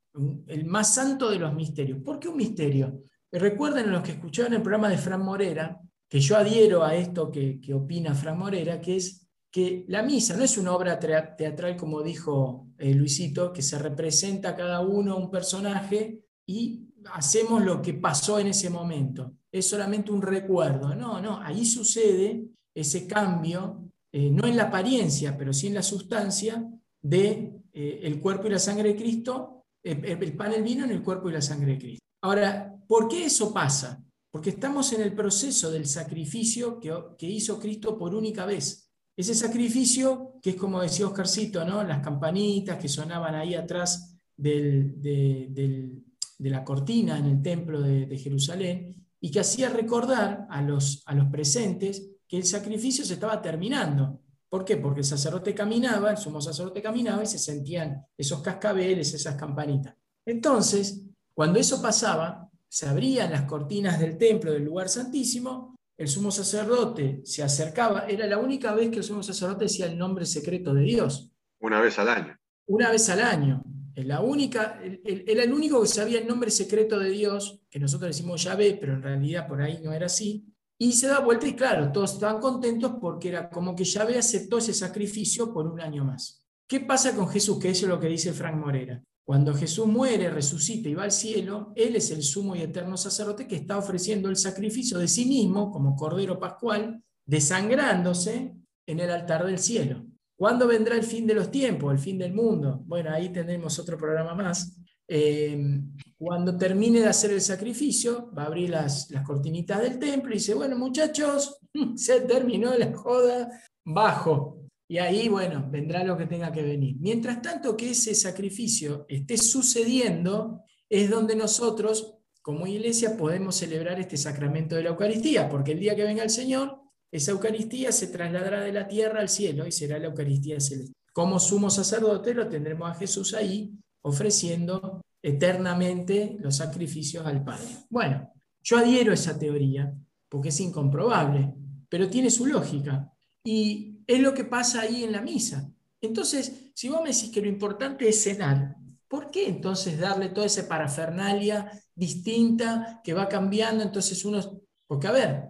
[0.47, 1.99] el más santo de los misterios.
[2.01, 3.03] ¿Por qué un misterio?
[3.31, 5.79] Recuerden los que escucharon el programa de Fran Morera,
[6.09, 10.35] que yo adhiero a esto que, que opina Fran Morera, que es que la misa
[10.35, 15.31] no es una obra teatral, como dijo eh, Luisito, que se representa cada uno un
[15.31, 19.37] personaje y hacemos lo que pasó en ese momento.
[19.49, 20.93] Es solamente un recuerdo.
[20.93, 22.45] No, no, ahí sucede
[22.75, 26.69] ese cambio, eh, no en la apariencia, pero sí en la sustancia
[27.01, 31.01] de eh, el cuerpo y la sangre de Cristo, el pan, el vino en el
[31.01, 32.05] cuerpo y la sangre de Cristo.
[32.21, 34.03] Ahora, ¿por qué eso pasa?
[34.29, 38.82] Porque estamos en el proceso del sacrificio que hizo Cristo por única vez.
[39.15, 41.83] Ese sacrificio, que es como decía Oscarcito, ¿no?
[41.83, 46.01] las campanitas que sonaban ahí atrás de
[46.39, 51.27] la cortina en el templo de, Jerusalén y que hacía recordar a los, a los
[51.27, 54.21] presentes que el sacrificio se estaba terminando.
[54.49, 54.77] ¿Por qué?
[54.77, 59.95] Porque el sacerdote caminaba, el sumo sacerdote caminaba y se sentían esos cascabeles, esas campanitas.
[60.25, 61.03] Entonces,
[61.33, 67.21] cuando eso pasaba, se abrían las cortinas del templo, del lugar santísimo, el sumo sacerdote
[67.23, 70.83] se acercaba, era la única vez que el sumo sacerdote decía el nombre secreto de
[70.83, 71.31] Dios.
[71.59, 72.37] Una vez al año.
[72.67, 73.63] Una vez al año.
[73.95, 78.43] La única, era el único que sabía el nombre secreto de Dios, que nosotros decimos
[78.43, 80.45] Yahvé, pero en realidad por ahí no era así.
[80.79, 84.57] Y se da vuelta y claro, todos estaban contentos porque era como que Yahvé aceptó
[84.57, 86.43] ese sacrificio por un año más.
[86.67, 87.59] ¿Qué pasa con Jesús?
[87.59, 89.01] Que eso es lo que dice Frank Morera.
[89.25, 93.47] Cuando Jesús muere, resucita y va al cielo, Él es el sumo y eterno sacerdote
[93.47, 98.53] que está ofreciendo el sacrificio de sí mismo como Cordero Pascual, desangrándose
[98.85, 100.05] en el altar del cielo.
[100.35, 102.81] ¿Cuándo vendrá el fin de los tiempos, el fin del mundo?
[102.85, 104.77] Bueno, ahí tendremos otro programa más.
[105.07, 105.79] Eh,
[106.17, 110.35] cuando termine de hacer el sacrificio, va a abrir las, las cortinitas del templo y
[110.35, 111.59] dice, bueno muchachos,
[111.95, 113.49] se terminó la joda,
[113.85, 114.62] bajo.
[114.87, 116.97] Y ahí, bueno, vendrá lo que tenga que venir.
[116.99, 124.17] Mientras tanto que ese sacrificio esté sucediendo, es donde nosotros, como iglesia, podemos celebrar este
[124.17, 126.79] sacramento de la Eucaristía, porque el día que venga el Señor,
[127.11, 130.93] esa Eucaristía se trasladará de la tierra al cielo y será la Eucaristía celeste.
[131.13, 137.67] Como sumo sacerdote lo tendremos a Jesús ahí ofreciendo eternamente los sacrificios al Padre.
[137.89, 138.31] Bueno,
[138.63, 139.93] yo adhiero a esa teoría
[140.27, 141.53] porque es incomprobable,
[141.87, 143.13] pero tiene su lógica.
[143.45, 145.71] Y es lo que pasa ahí en la misa.
[146.01, 148.75] Entonces, si vos me decís que lo importante es cenar,
[149.07, 153.83] ¿por qué entonces darle toda esa parafernalia distinta que va cambiando?
[153.83, 154.41] Entonces uno,
[154.87, 155.49] porque a ver,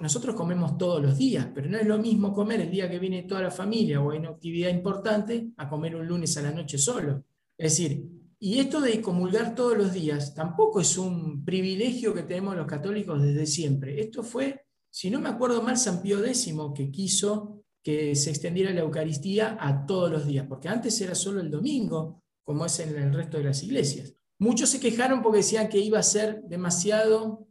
[0.00, 3.22] nosotros comemos todos los días, pero no es lo mismo comer el día que viene
[3.22, 7.24] toda la familia o una actividad importante a comer un lunes a la noche solo.
[7.56, 8.06] Es decir,
[8.38, 13.22] y esto de comulgar todos los días tampoco es un privilegio que tenemos los católicos
[13.22, 14.00] desde siempre.
[14.00, 18.72] Esto fue, si no me acuerdo mal, San Pío X que quiso que se extendiera
[18.72, 22.96] la Eucaristía a todos los días, porque antes era solo el domingo, como es en
[22.96, 24.14] el resto de las iglesias.
[24.38, 27.48] Muchos se quejaron porque decían que iba a ser demasiado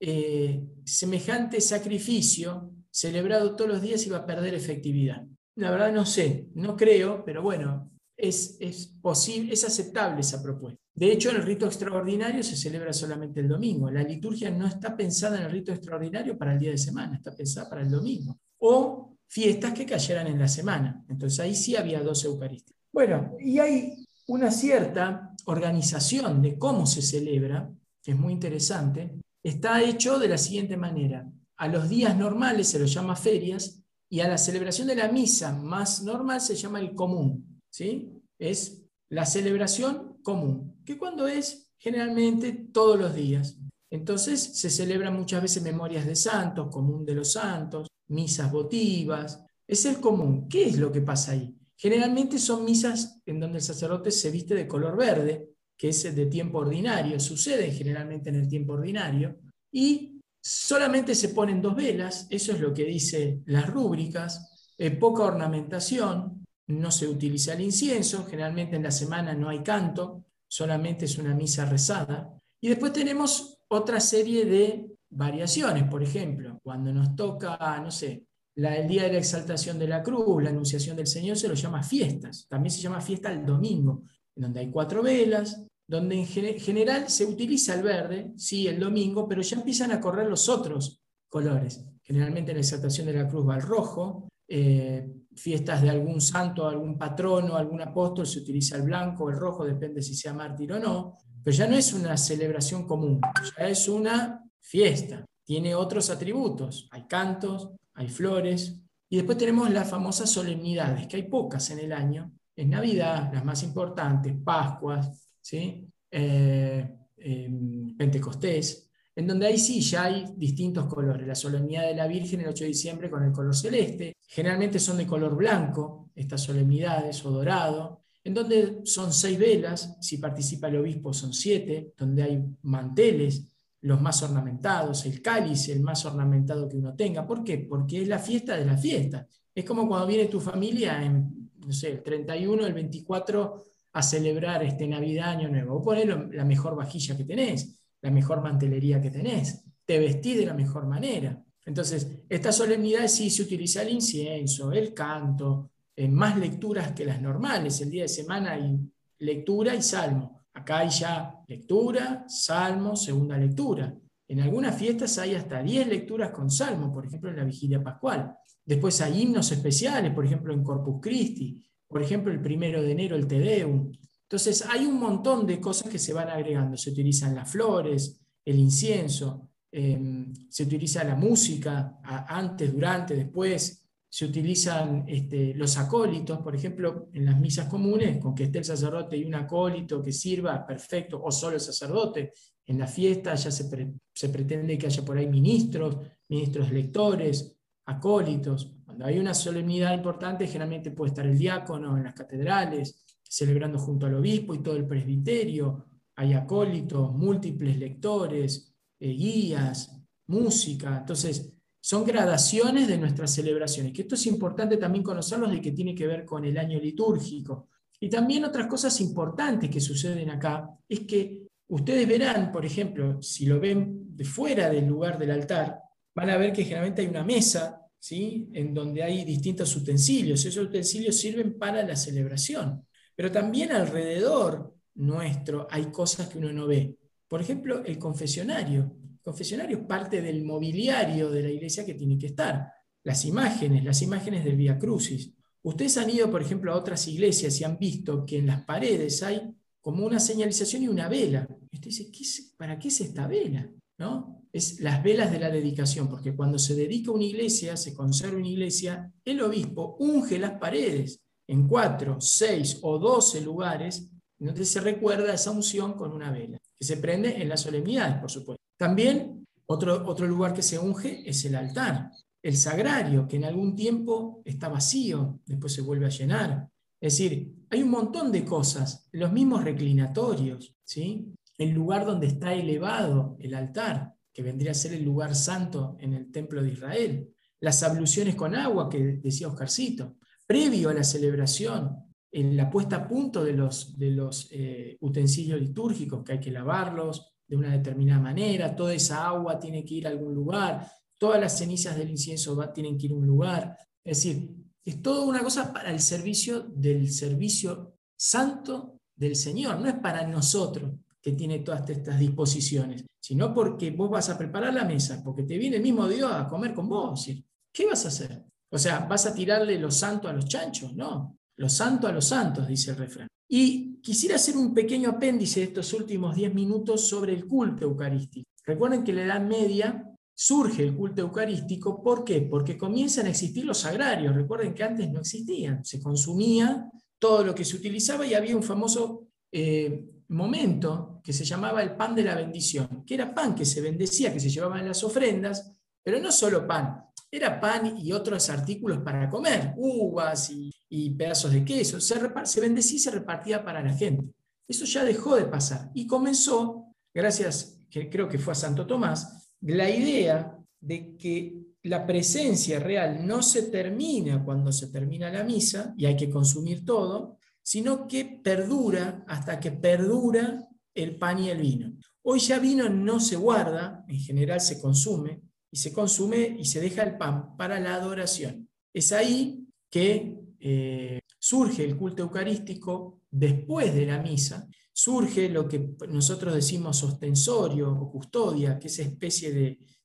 [0.00, 5.26] eh, semejante sacrificio celebrado todos los días iba a perder efectividad.
[5.56, 10.80] La verdad no sé, no creo, pero bueno, es, es posible, es aceptable esa propuesta.
[10.94, 13.90] De hecho, el rito extraordinario se celebra solamente el domingo.
[13.90, 17.34] La liturgia no está pensada en el rito extraordinario para el día de semana, está
[17.36, 18.36] pensada para el domingo.
[18.58, 21.04] O fiestas que cayeran en la semana.
[21.08, 22.78] Entonces ahí sí había dos Eucaristías.
[22.92, 27.70] Bueno, y hay una cierta organización de cómo se celebra,
[28.02, 31.30] que es muy interesante, está hecho de la siguiente manera.
[31.56, 35.52] A los días normales se los llama ferias y a la celebración de la misa
[35.52, 37.62] más normal se llama el común.
[37.70, 38.12] ¿sí?
[38.38, 43.58] Es la celebración común, que cuando es generalmente todos los días.
[43.90, 49.44] Entonces se celebran muchas veces memorias de santos, común de los santos, misas votivas.
[49.66, 50.48] Es el común.
[50.48, 51.54] ¿Qué es lo que pasa ahí?
[51.76, 56.26] Generalmente son misas en donde el sacerdote se viste de color verde, que es de
[56.26, 59.38] tiempo ordinario, sucede generalmente en el tiempo ordinario,
[59.70, 65.22] y solamente se ponen dos velas, eso es lo que dice las rúbricas, eh, poca
[65.22, 71.16] ornamentación, no se utiliza el incienso, generalmente en la semana no hay canto, solamente es
[71.16, 77.80] una misa rezada, y después tenemos otra serie de variaciones, por ejemplo, cuando nos toca,
[77.82, 81.48] no sé, el día de la exaltación de la cruz, la anunciación del Señor, se
[81.48, 84.02] lo llama fiestas, también se llama fiesta el domingo,
[84.36, 89.40] donde hay cuatro velas, donde en general se utiliza el verde, sí, el domingo, pero
[89.40, 91.82] ya empiezan a correr los otros colores.
[92.02, 96.68] Generalmente en la exaltación de la cruz va el rojo, eh, fiestas de algún santo,
[96.68, 100.74] algún patrono, algún apóstol, se utiliza el blanco o el rojo, depende si sea mártir
[100.74, 103.22] o no, pero ya no es una celebración común,
[103.56, 109.88] ya es una fiesta, tiene otros atributos, hay cantos, hay flores, y después tenemos las
[109.88, 115.10] famosas solemnidades, que hay pocas en el año, es Navidad, las más importantes, Pascuas,
[115.40, 115.88] ¿sí?
[116.10, 121.26] Eh, em, Pentecostés, en donde ahí sí ya hay distintos colores.
[121.26, 124.98] La solemnidad de la Virgen el 8 de diciembre con el color celeste, generalmente son
[124.98, 130.76] de color blanco, estas solemnidades, o dorado, en donde son seis velas, si participa el
[130.76, 133.48] obispo son siete, donde hay manteles,
[133.88, 137.26] los más ornamentados, el cáliz, el más ornamentado que uno tenga.
[137.26, 137.58] ¿Por qué?
[137.58, 139.26] Porque es la fiesta de la fiesta.
[139.54, 144.62] Es como cuando viene tu familia en, no sé, el 31, el 24 a celebrar
[144.62, 145.82] este Navidad, Año Nuevo.
[145.84, 150.54] O la mejor vajilla que tenés la mejor mantelería que tenés, te vestís de la
[150.54, 151.42] mejor manera.
[151.64, 157.20] Entonces, esta solemnidad sí se utiliza el incienso, el canto, en más lecturas que las
[157.20, 157.80] normales.
[157.80, 158.78] El día de semana hay
[159.18, 160.37] lectura y salmo.
[160.68, 163.96] Acá hay ya lectura, salmo, segunda lectura.
[164.28, 168.36] En algunas fiestas hay hasta 10 lecturas con salmo, por ejemplo en la vigilia pascual.
[168.66, 173.16] Después hay himnos especiales, por ejemplo en Corpus Christi, por ejemplo el primero de enero
[173.16, 173.90] el Te Deum.
[174.24, 176.76] Entonces, hay un montón de cosas que se van agregando.
[176.76, 183.87] Se utilizan las flores, el incienso, em, se utiliza la música antes, durante, después.
[184.10, 188.64] Se utilizan este, los acólitos, por ejemplo, en las misas comunes, con que esté el
[188.64, 192.32] sacerdote y un acólito que sirva, perfecto, o solo el sacerdote.
[192.66, 195.96] En la fiesta ya se, pretende que haya por ahí ministros,
[196.28, 197.56] ministros lectores,
[197.86, 198.74] acólitos.
[198.84, 204.06] Cuando hay una solemnidad importante, generalmente puede estar el diácono en las catedrales, celebrando junto
[204.06, 205.86] al obispo y todo el presbiterio.
[206.16, 210.98] Hay acólitos, múltiples lectores, eh, guías, música.
[210.98, 215.94] Entonces, son gradaciones de nuestras celebraciones, que esto es importante también conocerlos de que tiene
[215.94, 217.68] que ver con el año litúrgico.
[218.00, 223.46] Y también otras cosas importantes que suceden acá es que ustedes verán, por ejemplo, si
[223.46, 225.80] lo ven de fuera del lugar del altar,
[226.14, 228.48] van a ver que generalmente hay una mesa, ¿sí?
[228.52, 230.44] en donde hay distintos utensilios.
[230.44, 232.84] Esos utensilios sirven para la celebración.
[233.14, 236.96] Pero también alrededor nuestro hay cosas que uno no ve.
[237.26, 238.94] Por ejemplo, el confesionario.
[239.28, 242.72] Confesionario es parte del mobiliario de la iglesia que tiene que estar.
[243.04, 245.34] Las imágenes, las imágenes del Via Crucis.
[245.60, 249.22] Ustedes han ido, por ejemplo, a otras iglesias y han visto que en las paredes
[249.22, 251.46] hay como una señalización y una vela.
[251.70, 253.70] Y usted dice, ¿para qué es esta vela?
[253.98, 254.46] ¿No?
[254.50, 258.48] Es las velas de la dedicación, porque cuando se dedica una iglesia, se conserva una
[258.48, 264.08] iglesia, el obispo unge las paredes en cuatro, seis o doce lugares,
[264.40, 268.30] entonces se recuerda esa unción con una vela, que se prende en las solemnidades, por
[268.30, 268.67] supuesto.
[268.78, 272.10] También otro, otro lugar que se unge es el altar,
[272.42, 276.70] el sagrario, que en algún tiempo está vacío, después se vuelve a llenar.
[277.00, 281.34] Es decir, hay un montón de cosas, los mismos reclinatorios, ¿sí?
[281.58, 286.14] el lugar donde está elevado el altar, que vendría a ser el lugar santo en
[286.14, 291.96] el templo de Israel, las abluciones con agua que decía Oscarcito, previo a la celebración,
[292.30, 296.50] en la puesta a punto de los, de los eh, utensilios litúrgicos, que hay que
[296.50, 301.40] lavarlos de una determinada manera, toda esa agua tiene que ir a algún lugar, todas
[301.40, 303.76] las cenizas del incienso tienen que ir a un lugar.
[304.04, 304.54] Es decir,
[304.84, 310.26] es toda una cosa para el servicio del servicio santo del Señor, no es para
[310.26, 315.42] nosotros que tiene todas estas disposiciones, sino porque vos vas a preparar la mesa, porque
[315.42, 317.28] te viene el mismo Dios a comer con vos.
[317.72, 318.44] ¿Qué vas a hacer?
[318.70, 320.94] O sea, ¿vas a tirarle lo santo a los chanchos?
[320.94, 323.28] No, lo santo a los santos, dice el refrán.
[323.48, 328.50] Y quisiera hacer un pequeño apéndice de estos últimos 10 minutos sobre el culto eucarístico.
[328.64, 330.04] Recuerden que en la Edad Media
[330.34, 332.02] surge el culto eucarístico.
[332.02, 332.42] ¿Por qué?
[332.42, 334.36] Porque comienzan a existir los agrarios.
[334.36, 335.84] Recuerden que antes no existían.
[335.84, 341.44] Se consumía todo lo que se utilizaba y había un famoso eh, momento que se
[341.44, 344.78] llamaba el pan de la bendición, que era pan que se bendecía, que se llevaba
[344.78, 345.72] en las ofrendas,
[346.02, 351.64] pero no solo pan, era pan y otros artículos para comer, uvas y, pedazos de
[351.64, 352.00] queso.
[352.00, 352.14] Se,
[352.44, 354.24] se bendecía y se repartía para la gente.
[354.66, 359.88] Eso ya dejó de pasar y comenzó, gracias, creo que fue a Santo Tomás, la
[359.90, 366.06] idea de que la presencia real no se termina cuando se termina la misa y
[366.06, 371.92] hay que consumir todo, sino que perdura hasta que perdura el pan y el vino.
[372.22, 376.80] Hoy ya vino no se guarda, en general se consume, y se consume y se
[376.80, 378.68] deja el pan para la adoración.
[378.92, 385.94] Es ahí que eh, surge el culto eucarístico después de la misa, surge lo que
[386.08, 389.52] nosotros decimos ostensorio o custodia, que es especie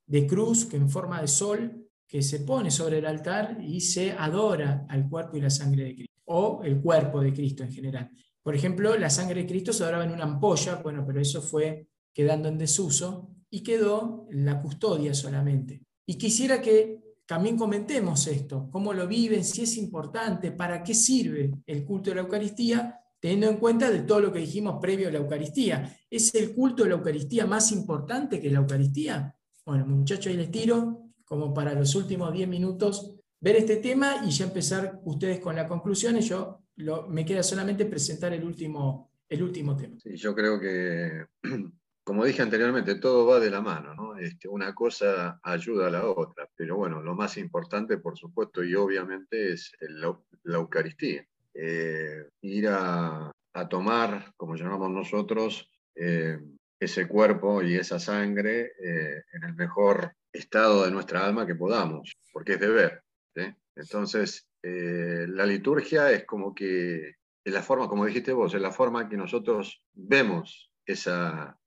[0.06, 4.12] de, cruz que en forma de sol que se pone sobre el altar y se
[4.12, 8.12] adora al cuerpo y la sangre de Cristo, o el cuerpo de Cristo en general.
[8.44, 11.88] Por ejemplo, la sangre de Cristo se adoraba en una ampolla, bueno, pero eso fue
[12.14, 15.84] quedando en desuso y quedó la custodia solamente.
[16.08, 21.52] Y quisiera que también comentemos esto, cómo lo viven, si es importante, para qué sirve
[21.68, 25.12] el culto de la Eucaristía, teniendo en cuenta de todo lo que dijimos previo a
[25.12, 25.96] la Eucaristía.
[26.10, 29.36] ¿Es el culto de la Eucaristía más importante que la Eucaristía?
[29.64, 34.32] Bueno, muchachos, ahí les tiro, como para los últimos 10 minutos, ver este tema y
[34.32, 36.28] ya empezar ustedes con las conclusiones.
[36.28, 36.64] Yo
[37.08, 39.96] me queda solamente presentar el último, el último tema.
[40.00, 41.28] Sí, yo creo que,
[42.04, 44.18] como dije anteriormente, todo va de la mano, ¿no?
[44.18, 48.76] Este, una cosa ayuda a la otra, pero bueno, lo más importante, por supuesto, y
[48.76, 51.26] obviamente es la, Eucaristía.
[51.54, 53.32] Eh, ir a,
[53.70, 56.40] tomar, como llamamos nosotros, eh,
[56.80, 62.18] ese cuerpo y esa sangre eh, en el mejor estado de nuestra alma que podamos,
[62.34, 63.04] porque es deber.
[63.76, 68.72] Entonces, eh, la liturgia es como que, es la forma, como dijiste vos, es la
[68.72, 71.58] forma que nosotros vemos esa,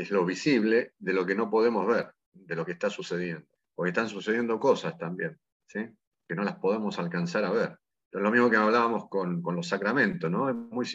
[0.00, 3.46] es, lo visible de lo que no podemos ver, de lo que está sucediendo.
[3.74, 5.38] Porque están sucediendo cosas también,
[5.72, 7.78] que no las podemos alcanzar a ver.
[8.10, 10.48] Es lo mismo que hablábamos con, con los sacramentos, ¿no?
[10.48, 10.86] Es, muy,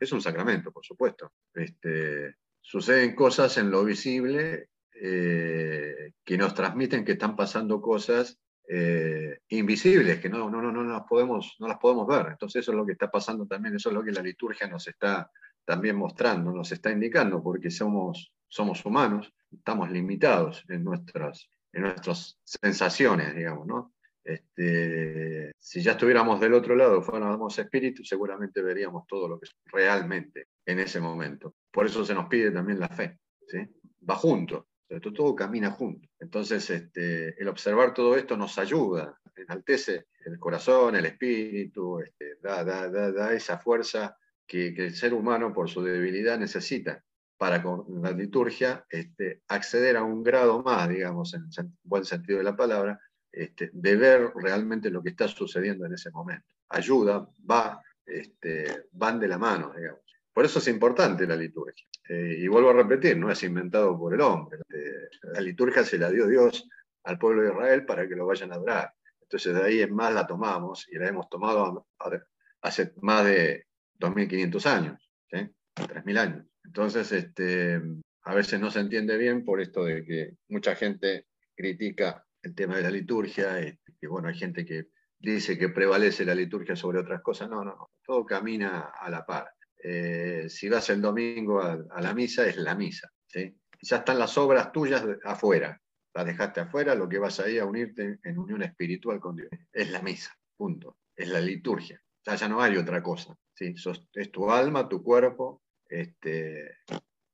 [0.00, 1.32] es un sacramento, por supuesto.
[1.52, 9.40] Este, suceden cosas en lo visible eh, que nos transmiten que están pasando cosas eh,
[9.48, 12.26] invisibles, que no, no, no, no, las podemos, no las podemos ver.
[12.30, 14.86] Entonces eso es lo que está pasando también, eso es lo que la liturgia nos
[14.86, 15.30] está
[15.64, 22.38] también mostrando, nos está indicando, porque somos, somos humanos, estamos limitados en nuestras, en nuestras
[22.44, 23.94] sensaciones, digamos, ¿no?
[24.22, 29.56] Este, si ya estuviéramos del otro lado, fuéramos espíritu, seguramente veríamos todo lo que es
[29.64, 31.54] realmente en ese momento.
[31.70, 33.58] Por eso se nos pide también la fe, ¿sí?
[34.08, 36.08] Va junto, todo, todo camina junto.
[36.18, 42.62] Entonces, este, el observar todo esto nos ayuda, enaltece el corazón, el espíritu, este, da,
[42.64, 44.16] da, da, esa fuerza
[44.46, 47.02] que, el ser humano, por su debilidad, necesita
[47.40, 52.36] para con la liturgia este, acceder a un grado más, digamos, en el buen sentido
[52.36, 53.00] de la palabra,
[53.32, 56.46] este, de ver realmente lo que está sucediendo en ese momento.
[56.68, 60.02] Ayuda, va, este, van de la mano, digamos.
[60.34, 61.86] Por eso es importante la liturgia.
[62.06, 64.58] Eh, y vuelvo a repetir, no es inventado por el hombre.
[64.68, 66.68] Eh, la liturgia se la dio Dios
[67.04, 68.92] al pueblo de Israel para que lo vayan a adorar.
[69.22, 71.86] Entonces de ahí en más la tomamos y la hemos tomado
[72.60, 73.66] hace más de
[73.98, 75.38] 2.500 años, ¿sí?
[75.74, 76.50] 3.000 años.
[76.70, 77.82] Entonces, este,
[78.22, 82.76] a veces no se entiende bien por esto de que mucha gente critica el tema
[82.76, 84.86] de la liturgia, y, que bueno, hay gente que
[85.18, 87.50] dice que prevalece la liturgia sobre otras cosas.
[87.50, 89.50] No, no, todo camina a la par.
[89.82, 93.10] Eh, si vas el domingo a, la misa, es la misa.
[93.26, 93.52] ¿sí?
[93.82, 95.76] Ya están las obras tuyas afuera.
[96.14, 99.48] Las dejaste afuera, lo que vas ahí a unirte en unión espiritual con Dios.
[99.72, 100.98] Es la misa, punto.
[101.16, 102.00] Es la liturgia.
[102.24, 103.36] Ya, ya no hay otra cosa.
[103.54, 103.74] ¿sí?
[104.14, 106.78] es tu alma, tu cuerpo, este,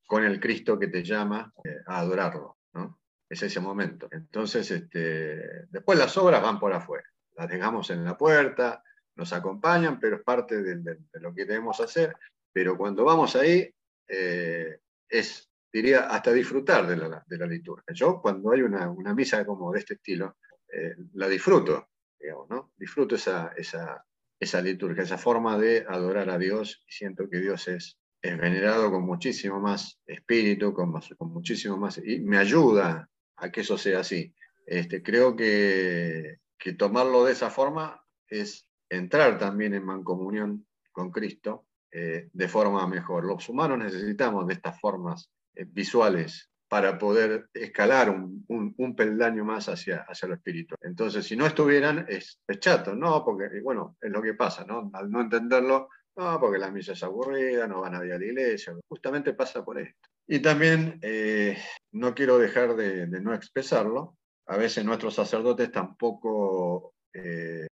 [0.07, 2.59] con el Cristo que te llama eh, a adorarlo.
[2.73, 3.01] ¿no?
[3.28, 4.09] Es ese momento.
[4.11, 7.09] Entonces, este, después las obras van por afuera.
[7.37, 8.83] Las dejamos en la puerta,
[9.16, 12.16] nos acompañan, pero es parte de, lo que debemos hacer.
[12.53, 13.70] Pero cuando vamos ahí,
[14.09, 17.93] eh, es, diría, hasta disfrutar de la, de la, liturgia.
[17.93, 20.37] Yo, cuando hay una, una misa como de este estilo,
[20.73, 21.89] eh, la disfruto,
[22.19, 22.73] digamos, ¿no?
[22.77, 24.05] Disfruto esa, esa,
[24.39, 28.90] esa liturgia, esa forma de adorar a Dios y siento que Dios es, es venerado
[28.90, 34.01] con muchísimo más espíritu, con, con muchísimo más, y me ayuda a que eso sea
[34.01, 34.35] así.
[34.66, 41.66] Este, creo que, que tomarlo de esa forma es entrar también en mancomunión con Cristo
[41.90, 43.24] eh, de forma mejor.
[43.24, 49.69] Los humanos necesitamos de estas formas eh, visuales para poder escalar un, un, peldaño más
[49.69, 50.78] hacia, hacia lo espiritual.
[50.82, 53.24] Entonces, si no estuvieran, es, chato, ¿no?
[53.24, 54.90] Porque, bueno, es lo que pasa, ¿no?
[54.93, 58.74] Al no entenderlo, no, porque la misa es aburrida, no va nadie a la iglesia,
[58.88, 60.09] justamente pasa por esto.
[60.26, 61.56] Y también eh,
[61.93, 64.16] no quiero dejar de, no expresarlo.
[64.47, 67.66] A veces nuestros sacerdotes tampoco eh,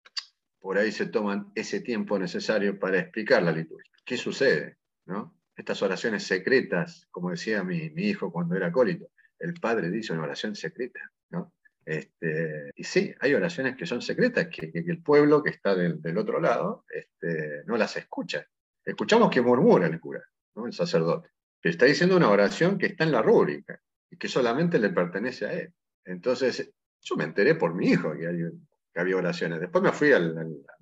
[0.59, 3.91] por ahí se toman ese tiempo necesario para explicar la liturgia.
[4.05, 4.77] ¿Qué sucede?
[5.05, 5.35] ¿no?
[5.55, 9.07] Estas oraciones secretas, como decía mi, hijo cuando era acólito,
[9.39, 10.99] el padre dice una oración secreta.
[11.29, 11.53] ¿no?
[11.91, 16.39] Este, y sí, hay oraciones que son secretas, que, el pueblo que está del, otro
[16.39, 18.45] lado este, no las escucha.
[18.83, 20.23] Escuchamos que murmura el cura,
[20.55, 20.65] ¿no?
[20.65, 21.29] el sacerdote
[21.61, 25.45] que está diciendo una oración que está en la rúbrica y que solamente le pertenece
[25.45, 25.73] a él.
[26.03, 28.51] Entonces, yo me enteré por mi hijo que,
[28.95, 29.61] había oraciones.
[29.61, 30.19] Después me fui a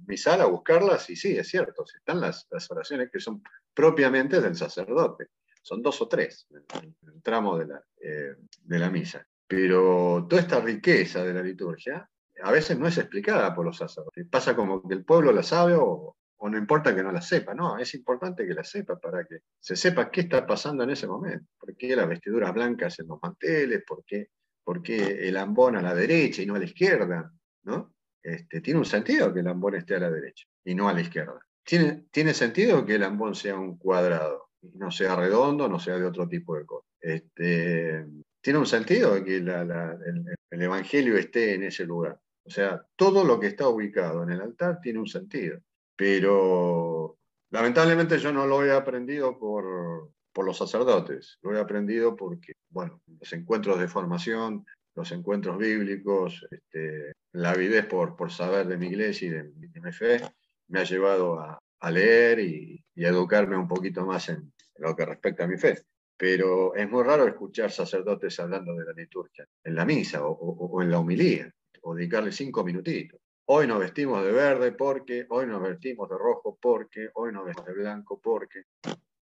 [0.07, 4.55] mi sala a buscarlas y sí, es cierto, están las, oraciones que son propiamente del
[4.55, 5.27] sacerdote.
[5.61, 9.27] Son dos o tres en el tramo de la, eh, de la misa.
[9.49, 12.07] Pero toda esta riqueza de la liturgia
[12.43, 14.27] a veces no es explicada por los sacerdotes.
[14.29, 17.77] Pasa como que el pueblo la sabe o, no importa que no la sepa, no,
[17.79, 21.47] es importante que la sepa para que se sepa qué está pasando en ese momento,
[21.59, 24.29] por qué las vestiduras blancas en los manteles, por qué,
[24.63, 27.93] por qué el ambón a la derecha y no a la izquierda, ¿no?
[28.21, 31.01] Este, tiene un sentido que el ambón esté a la derecha y no a la
[31.01, 31.39] izquierda.
[31.63, 35.97] Tiene, tiene sentido que el ambón sea un cuadrado, y no sea redondo, no sea
[35.97, 36.87] de otro tipo de cosa.
[37.01, 38.05] Este,
[38.41, 42.19] tiene un sentido que el, el Evangelio esté en ese lugar.
[42.43, 45.59] O sea, todo lo que está ubicado en el altar tiene un sentido
[45.99, 47.17] pero
[47.51, 50.13] lamentablemente yo no lo he aprendido por,
[50.45, 57.11] los sacerdotes, lo he aprendido porque, bueno, los encuentros de formación, los encuentros bíblicos, este,
[57.33, 60.21] la avidez por, por saber de mi iglesia y de, mi fe,
[60.69, 65.43] me ha llevado a, leer y, a educarme un poquito más en, lo que respecta
[65.43, 65.83] a mi fe.
[66.19, 70.81] Pero es muy raro escuchar sacerdotes hablando de la liturgia en la misa o, o,
[70.81, 71.49] en la homilía,
[71.81, 73.21] o dedicarle cinco minutitos.
[73.45, 77.67] Hoy nos vestimos de verde porque, hoy nos vestimos de rojo porque, hoy nos vestimos
[77.73, 78.63] de blanco porque,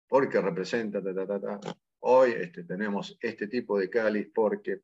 [0.07, 1.59] porque representa, ta, ta, ta,
[2.01, 4.79] hoy este, tenemos este tipo de cáliz porque,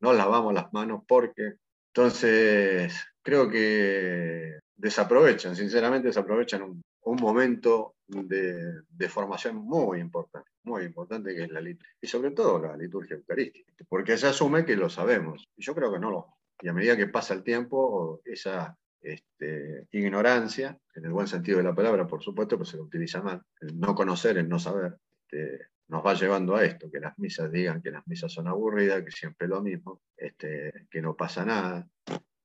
[0.00, 1.56] no lavamos las manos porque.
[1.94, 11.34] Entonces, creo que desaprovechan, sinceramente desaprovechan un momento de, de, formación muy importante, muy importante
[11.34, 14.88] que es la liturgia, y sobre todo la liturgia eucarística, porque se asume que lo
[14.88, 16.26] sabemos, y yo creo que no lo
[16.62, 21.64] y a medida que pasa el tiempo, esa este, ignorancia, en el buen sentido de
[21.64, 24.96] la palabra, por supuesto, pues se lo utiliza mal, el no conocer, el no saber,
[25.10, 29.02] este, nos va llevando a esto, que las misas digan que las misas son aburridas,
[29.02, 31.88] que siempre es lo mismo, este, que no pasa nada,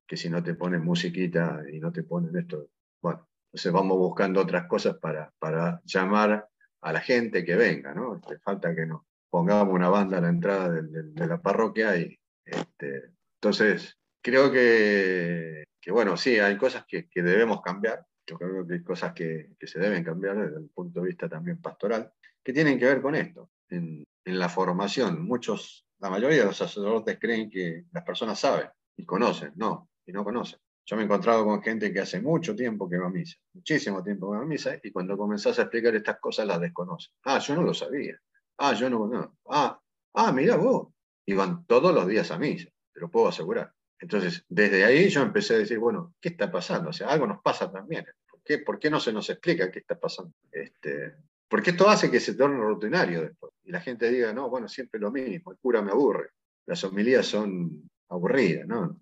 [0.08, 2.70] que si no te ponen musiquita y no te ponen esto,
[3.00, 6.48] bueno, entonces vamos buscando otras cosas para, para llamar
[6.82, 8.22] a la gente que venga, ¿no?
[8.44, 13.98] Falta que nos pongamos una banda a la entrada de la parroquia y este, entonces
[14.22, 18.06] creo que, que, bueno, sí, hay cosas que, que, debemos cambiar.
[18.26, 21.30] Yo creo que hay cosas que, que, se deben cambiar desde el punto de vista
[21.30, 22.12] también pastoral,
[22.44, 25.26] que tienen que ver con esto, en, en la formación.
[25.26, 28.68] Muchos, la mayoría de los sacerdotes creen que las personas saben
[28.98, 30.60] y conocen, no, y no conocen.
[30.90, 34.02] Yo me he encontrado con gente que hace mucho tiempo que va a misa, muchísimo
[34.02, 37.10] tiempo que va a misa, y cuando comenzás a explicar estas cosas las desconoce.
[37.24, 38.18] Ah, yo no lo sabía.
[38.58, 39.38] Ah, yo no.
[39.50, 39.78] Ah,
[40.14, 40.88] ah, mira vos.
[41.26, 43.74] Y van todos los días a misa, te lo puedo asegurar.
[44.00, 46.92] Entonces, desde ahí yo empecé a decir, bueno, ¿qué está pasando?
[46.92, 48.06] O sea, algo nos pasa también.
[48.30, 50.32] ¿Por qué, ¿Por qué no se nos explica qué está pasando?
[50.50, 51.16] Este,
[51.50, 53.52] porque esto hace que se torne rutinario después.
[53.66, 56.30] Y la gente diga, no, bueno, siempre lo mismo, el cura me aburre.
[56.66, 58.98] Las homilías son aburridas, ¿no?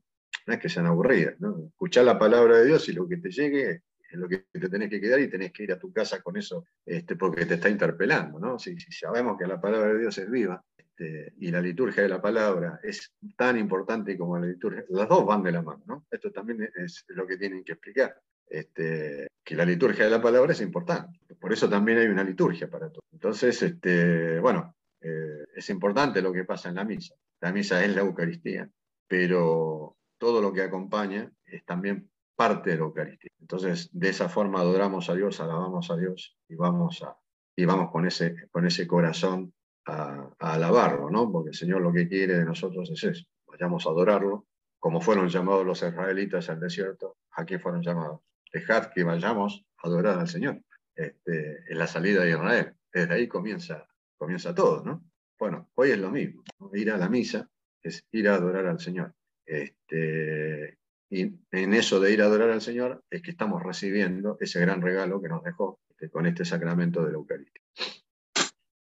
[0.45, 1.65] No es que sean aburridas, ¿no?
[1.67, 3.81] Escuchar la palabra de Dios y lo que te llegue
[4.15, 6.37] es lo que te tenés que quedar y tenés que ir a tu casa con
[6.37, 8.59] eso este, porque te está interpelando, ¿no?
[8.59, 12.21] Si, sabemos que la palabra de Dios es viva, este, y la liturgia de la
[12.21, 16.05] palabra es tan importante como la liturgia, las dos van de la mano, ¿no?
[16.09, 18.15] Esto también es lo que tienen que explicar,
[18.47, 22.69] este, que la liturgia de la palabra es importante, por eso también hay una liturgia
[22.69, 23.03] para todo.
[23.11, 27.95] Entonces, este, bueno, eh, es importante lo que pasa en la misa, la misa es
[27.95, 28.69] la Eucaristía,
[29.07, 33.31] pero todo lo que acompaña es también parte de la Eucaristía.
[33.39, 37.17] Entonces, de esa forma adoramos a Dios, alabamos a Dios y vamos, a,
[37.55, 39.53] y vamos con, ese, con ese corazón
[39.85, 41.31] a, a, alabarlo, ¿no?
[41.31, 44.47] Porque el Señor lo que quiere de nosotros es eso, vayamos a adorarlo,
[44.79, 48.21] como fueron llamados los israelitas al desierto, aquí fueron llamados.
[48.51, 50.61] Dejad que vayamos a adorar al Señor.
[50.95, 52.73] Este, en la salida de Israel.
[52.91, 53.85] Desde ahí comienza,
[54.17, 55.03] comienza todo, ¿no?
[55.37, 56.43] Bueno, hoy es lo mismo.
[56.73, 57.49] Ir a la misa
[57.81, 59.13] es ir a adorar al Señor.
[59.45, 60.77] Este,
[61.09, 64.81] y en eso de ir a adorar al Señor es que estamos recibiendo ese gran
[64.81, 67.61] regalo que nos dejó este, con este sacramento de la Eucaristía.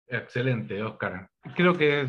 [0.06, 1.28] Excelente, Oscar.
[1.56, 2.06] Creo que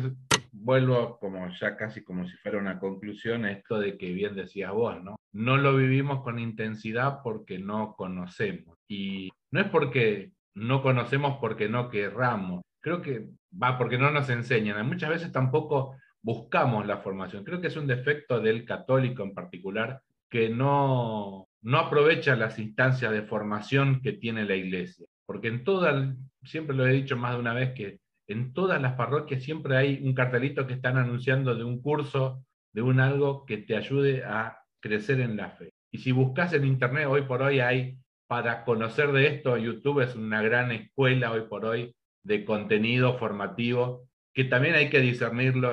[0.52, 4.72] vuelvo como ya casi como si fuera una conclusión a esto de que bien decías
[4.72, 5.16] vos, ¿no?
[5.32, 8.76] No lo vivimos con intensidad porque no conocemos.
[8.88, 12.62] Y no es porque no conocemos porque no querramos.
[12.80, 14.86] Creo que va porque no nos enseñan.
[14.86, 17.44] Muchas veces tampoco buscamos la formación.
[17.44, 23.12] Creo que es un defecto del católico en particular que no, no aprovecha las instancias
[23.12, 25.06] de formación que tiene la iglesia.
[25.26, 28.94] Porque en toda, siempre lo he dicho más de una vez, que en todas las
[28.94, 32.42] parroquias siempre hay un cartelito que están anunciando de un curso,
[32.72, 35.74] de un algo que te ayude a crecer en la fe.
[35.92, 40.16] Y si buscas en internet, hoy por hoy hay, para conocer de esto, YouTube es
[40.16, 45.72] una gran escuela hoy por hoy de contenido formativo, que también hay que discernirlo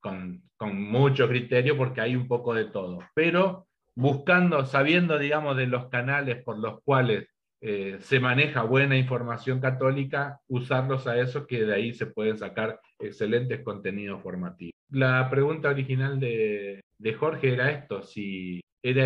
[0.00, 2.98] con, con mucho criterio porque hay un poco de todo.
[3.14, 7.28] Pero buscando, sabiendo, digamos, de los canales por los cuales
[7.62, 12.80] eh, se maneja buena información católica, usarlos a eso, que de ahí se pueden sacar
[12.98, 14.72] excelentes contenidos formativos.
[14.90, 19.04] La pregunta original de, de Jorge era esto, si era,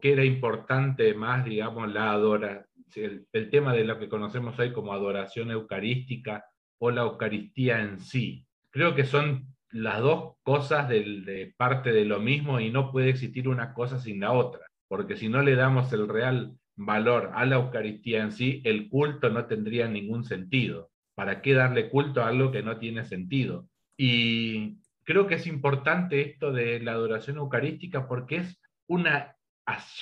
[0.00, 2.66] que era importante más, digamos, la adoración,
[2.96, 6.44] el, el tema de lo que conocemos hoy como adoración eucarística
[6.84, 8.44] o la Eucaristía en sí.
[8.70, 13.46] Creo que son las dos cosas de parte de lo mismo y no puede existir
[13.46, 17.54] una cosa sin la otra, porque si no le damos el real valor a la
[17.54, 20.90] Eucaristía en sí, el culto no tendría ningún sentido.
[21.14, 23.68] ¿Para qué darle culto a algo que no tiene sentido?
[23.96, 29.36] Y creo que es importante esto de la adoración eucarística porque es una,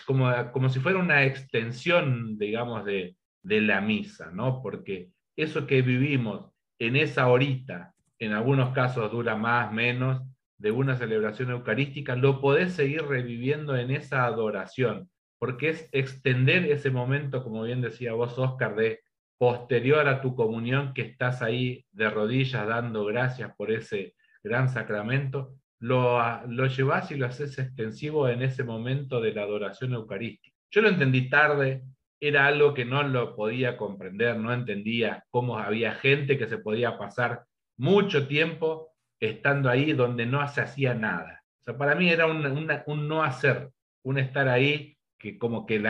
[0.07, 4.63] como, como si fuera una extensión, digamos, de, de la misa, ¿no?
[4.63, 6.51] Porque eso que vivimos
[6.81, 10.23] en esa horita, en algunos casos dura más, menos,
[10.59, 15.09] de una celebración eucarística, lo podés seguir reviviendo en esa adoración,
[15.39, 19.01] porque es extender ese momento, como bien decía vos, Oscar, de
[19.39, 25.55] posterior a tu comunión, que estás ahí de rodillas dando gracias por ese gran sacramento,
[25.79, 30.55] lo, lo llevas y lo haces extensivo en ese momento de la adoración eucarística.
[30.71, 31.85] Yo lo entendí tarde,
[32.21, 36.99] era algo que no lo podía comprender, no entendía cómo había gente que se podía
[36.99, 37.45] pasar
[37.79, 41.43] mucho tiempo estando ahí donde no se hacía nada.
[41.61, 43.71] O sea, para mí era un, no hacer,
[44.03, 45.83] un estar ahí que como que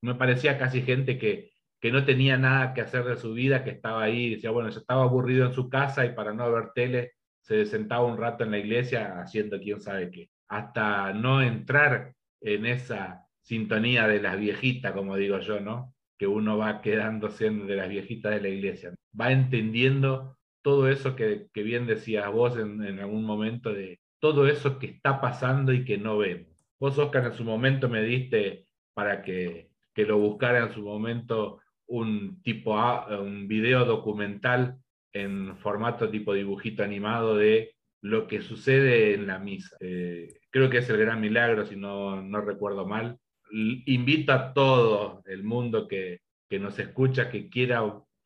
[0.00, 3.70] me parecía casi gente que, que no tenía nada que hacer de su vida, que
[3.70, 7.12] estaba ahí, decía, bueno, yo estaba aburrido en su casa y para no ver tele
[7.40, 12.66] se sentaba un rato en la iglesia haciendo quién sabe qué, hasta no entrar en
[12.66, 15.94] esa sintonía de las viejitas, como digo yo, ¿no?
[16.18, 18.94] Que uno va quedando siendo de las viejitas de la iglesia.
[19.18, 24.78] Va entendiendo todo eso que, que bien decías vos en, algún momento, de todo eso
[24.78, 26.52] que está pasando y que no vemos.
[26.78, 31.60] Vos, Oscar, en su momento me diste para que, que lo buscara en su momento
[31.86, 34.76] un tipo A, un video documental
[35.14, 39.74] en formato tipo dibujito animado de lo que sucede en la misa.
[39.80, 43.18] Eh, creo que es el gran milagro, si no, no recuerdo mal.
[43.50, 47.82] Invito a todo el mundo que, que nos escucha, que quiera,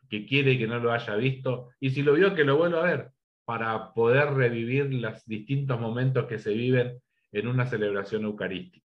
[0.09, 2.81] que quiere y que no lo haya visto, y si lo vio, que lo vuelva
[2.81, 3.11] a ver,
[3.45, 7.01] para poder revivir los distintos momentos que se viven
[7.33, 8.87] en una celebración eucarística.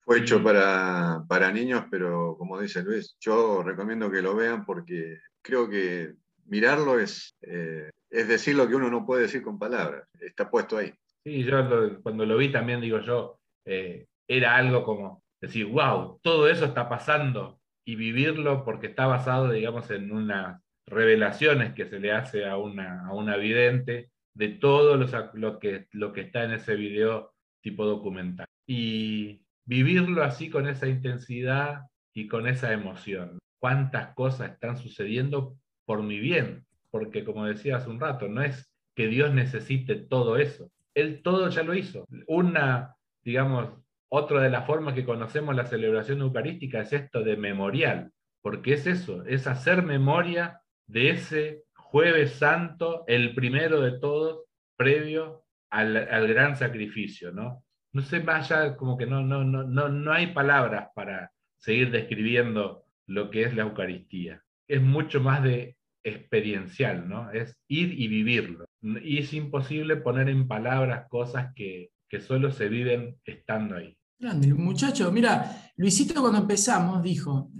[0.00, 5.18] Fue hecho para, para niños, pero como dice Luis, yo recomiendo que lo vean porque
[5.40, 6.14] creo que
[6.46, 10.76] mirarlo es, eh, es decir lo que uno no puede decir con palabras, está puesto
[10.76, 10.92] ahí.
[11.22, 16.48] Sí, yo cuando lo vi también digo yo, eh, era algo como decir, wow, todo
[16.48, 22.12] eso está pasando y vivirlo porque está basado, digamos, en unas revelaciones que se le
[22.12, 26.74] hace a una, a una vidente de todo lo, que, lo que está en ese
[26.74, 28.46] video tipo documental.
[28.66, 33.38] Y vivirlo así con esa intensidad y con esa emoción.
[33.58, 38.70] ¿Cuántas cosas están sucediendo por mi bien, porque como decía hace un rato, no es
[38.94, 42.06] que Dios necesite todo eso, Él todo ya lo hizo.
[42.26, 43.70] Una, digamos,
[44.14, 48.12] otra de las formas que conocemos la celebración eucarística es esto de memorial,
[48.42, 54.44] porque es eso, es hacer memoria de ese jueves santo, el primero de todos,
[54.76, 57.64] previo al, gran sacrificio, ¿no?
[57.92, 61.90] No sé, más allá, como que no, no, no, no, no hay palabras para seguir
[61.90, 67.30] describiendo lo que es la Eucaristía es mucho más de experiencial, ¿no?
[67.30, 68.66] Es ir y vivirlo.
[68.82, 73.96] Y es imposible poner en palabras cosas que, que solo se viven estando ahí.
[74.18, 77.50] Grande, muchacho, mira, Luisito cuando empezamos dijo,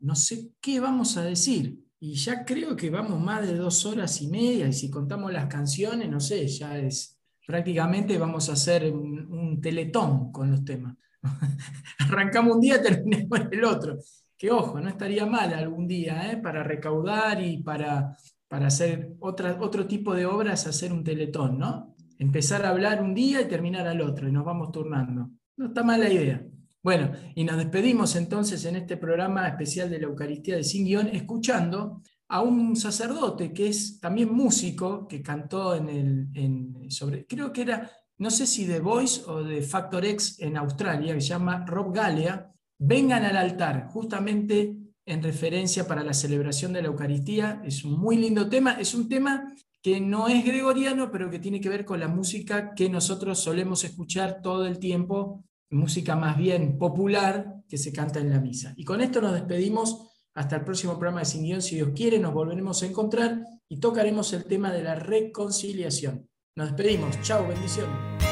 [0.00, 1.78] no, sé qué vamos a decir.
[1.98, 5.46] Y ya creo que vamos más de dos horas y media, y si contamos las
[5.46, 10.96] canciones, no sé, ya es prácticamente vamos a hacer un, un teletón con los temas.
[11.98, 13.98] Arrancamos un día, terminamos el otro
[14.42, 16.36] que ojo, no estaría mal algún día, ¿eh?
[16.36, 18.16] para recaudar y para,
[18.48, 21.94] para hacer otro tipo de obras, hacer un teletón, ¿no?
[22.18, 25.30] Empezar a hablar un día y terminar al otro, y nos vamos turnando.
[25.56, 26.44] No está mala idea.
[26.82, 31.08] Bueno, y nos despedimos entonces en este programa especial de la Eucaristía de Sin Guión,
[31.08, 37.52] escuchando a un sacerdote que es también músico, que cantó en el, en, sobre, creo
[37.52, 41.28] que era, no sé si de Voice o de Factor X en Australia, que se
[41.28, 47.62] llama Rob Galea, vengan al altar, justamente en referencia para la celebración de la Eucaristía.
[47.64, 51.60] Es un muy lindo tema, es un tema que no es gregoriano, pero que tiene
[51.60, 56.78] que ver con la música que nosotros solemos escuchar todo el tiempo, música más bien
[56.78, 58.74] popular que se canta en la misa.
[58.76, 61.62] Y con esto nos despedimos hasta el próximo programa de Sin Guión.
[61.62, 66.28] Si Dios quiere, nos volveremos a encontrar y tocaremos el tema de la reconciliación.
[66.56, 67.20] Nos despedimos.
[67.22, 68.31] Chao, bendiciones.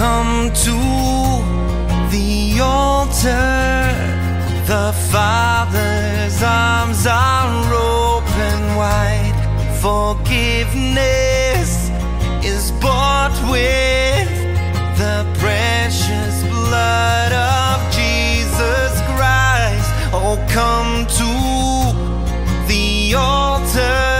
[0.00, 0.78] Come to
[2.10, 3.92] the altar.
[4.64, 9.36] The Father's arms are open wide.
[9.82, 10.90] Forgiveness
[12.42, 14.30] is bought with
[14.96, 19.90] the precious blood of Jesus Christ.
[20.14, 21.30] Oh, come to
[22.72, 24.19] the altar.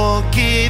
[0.00, 0.69] forgive.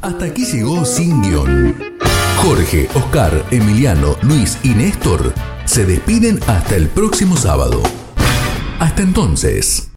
[0.00, 1.76] Hasta aquí llegó Sin Guión.
[2.38, 5.32] Jorge, Oscar, Emiliano, Luis y Néstor
[5.64, 7.82] se despiden hasta el próximo sábado.
[8.80, 9.88] Hasta entonces.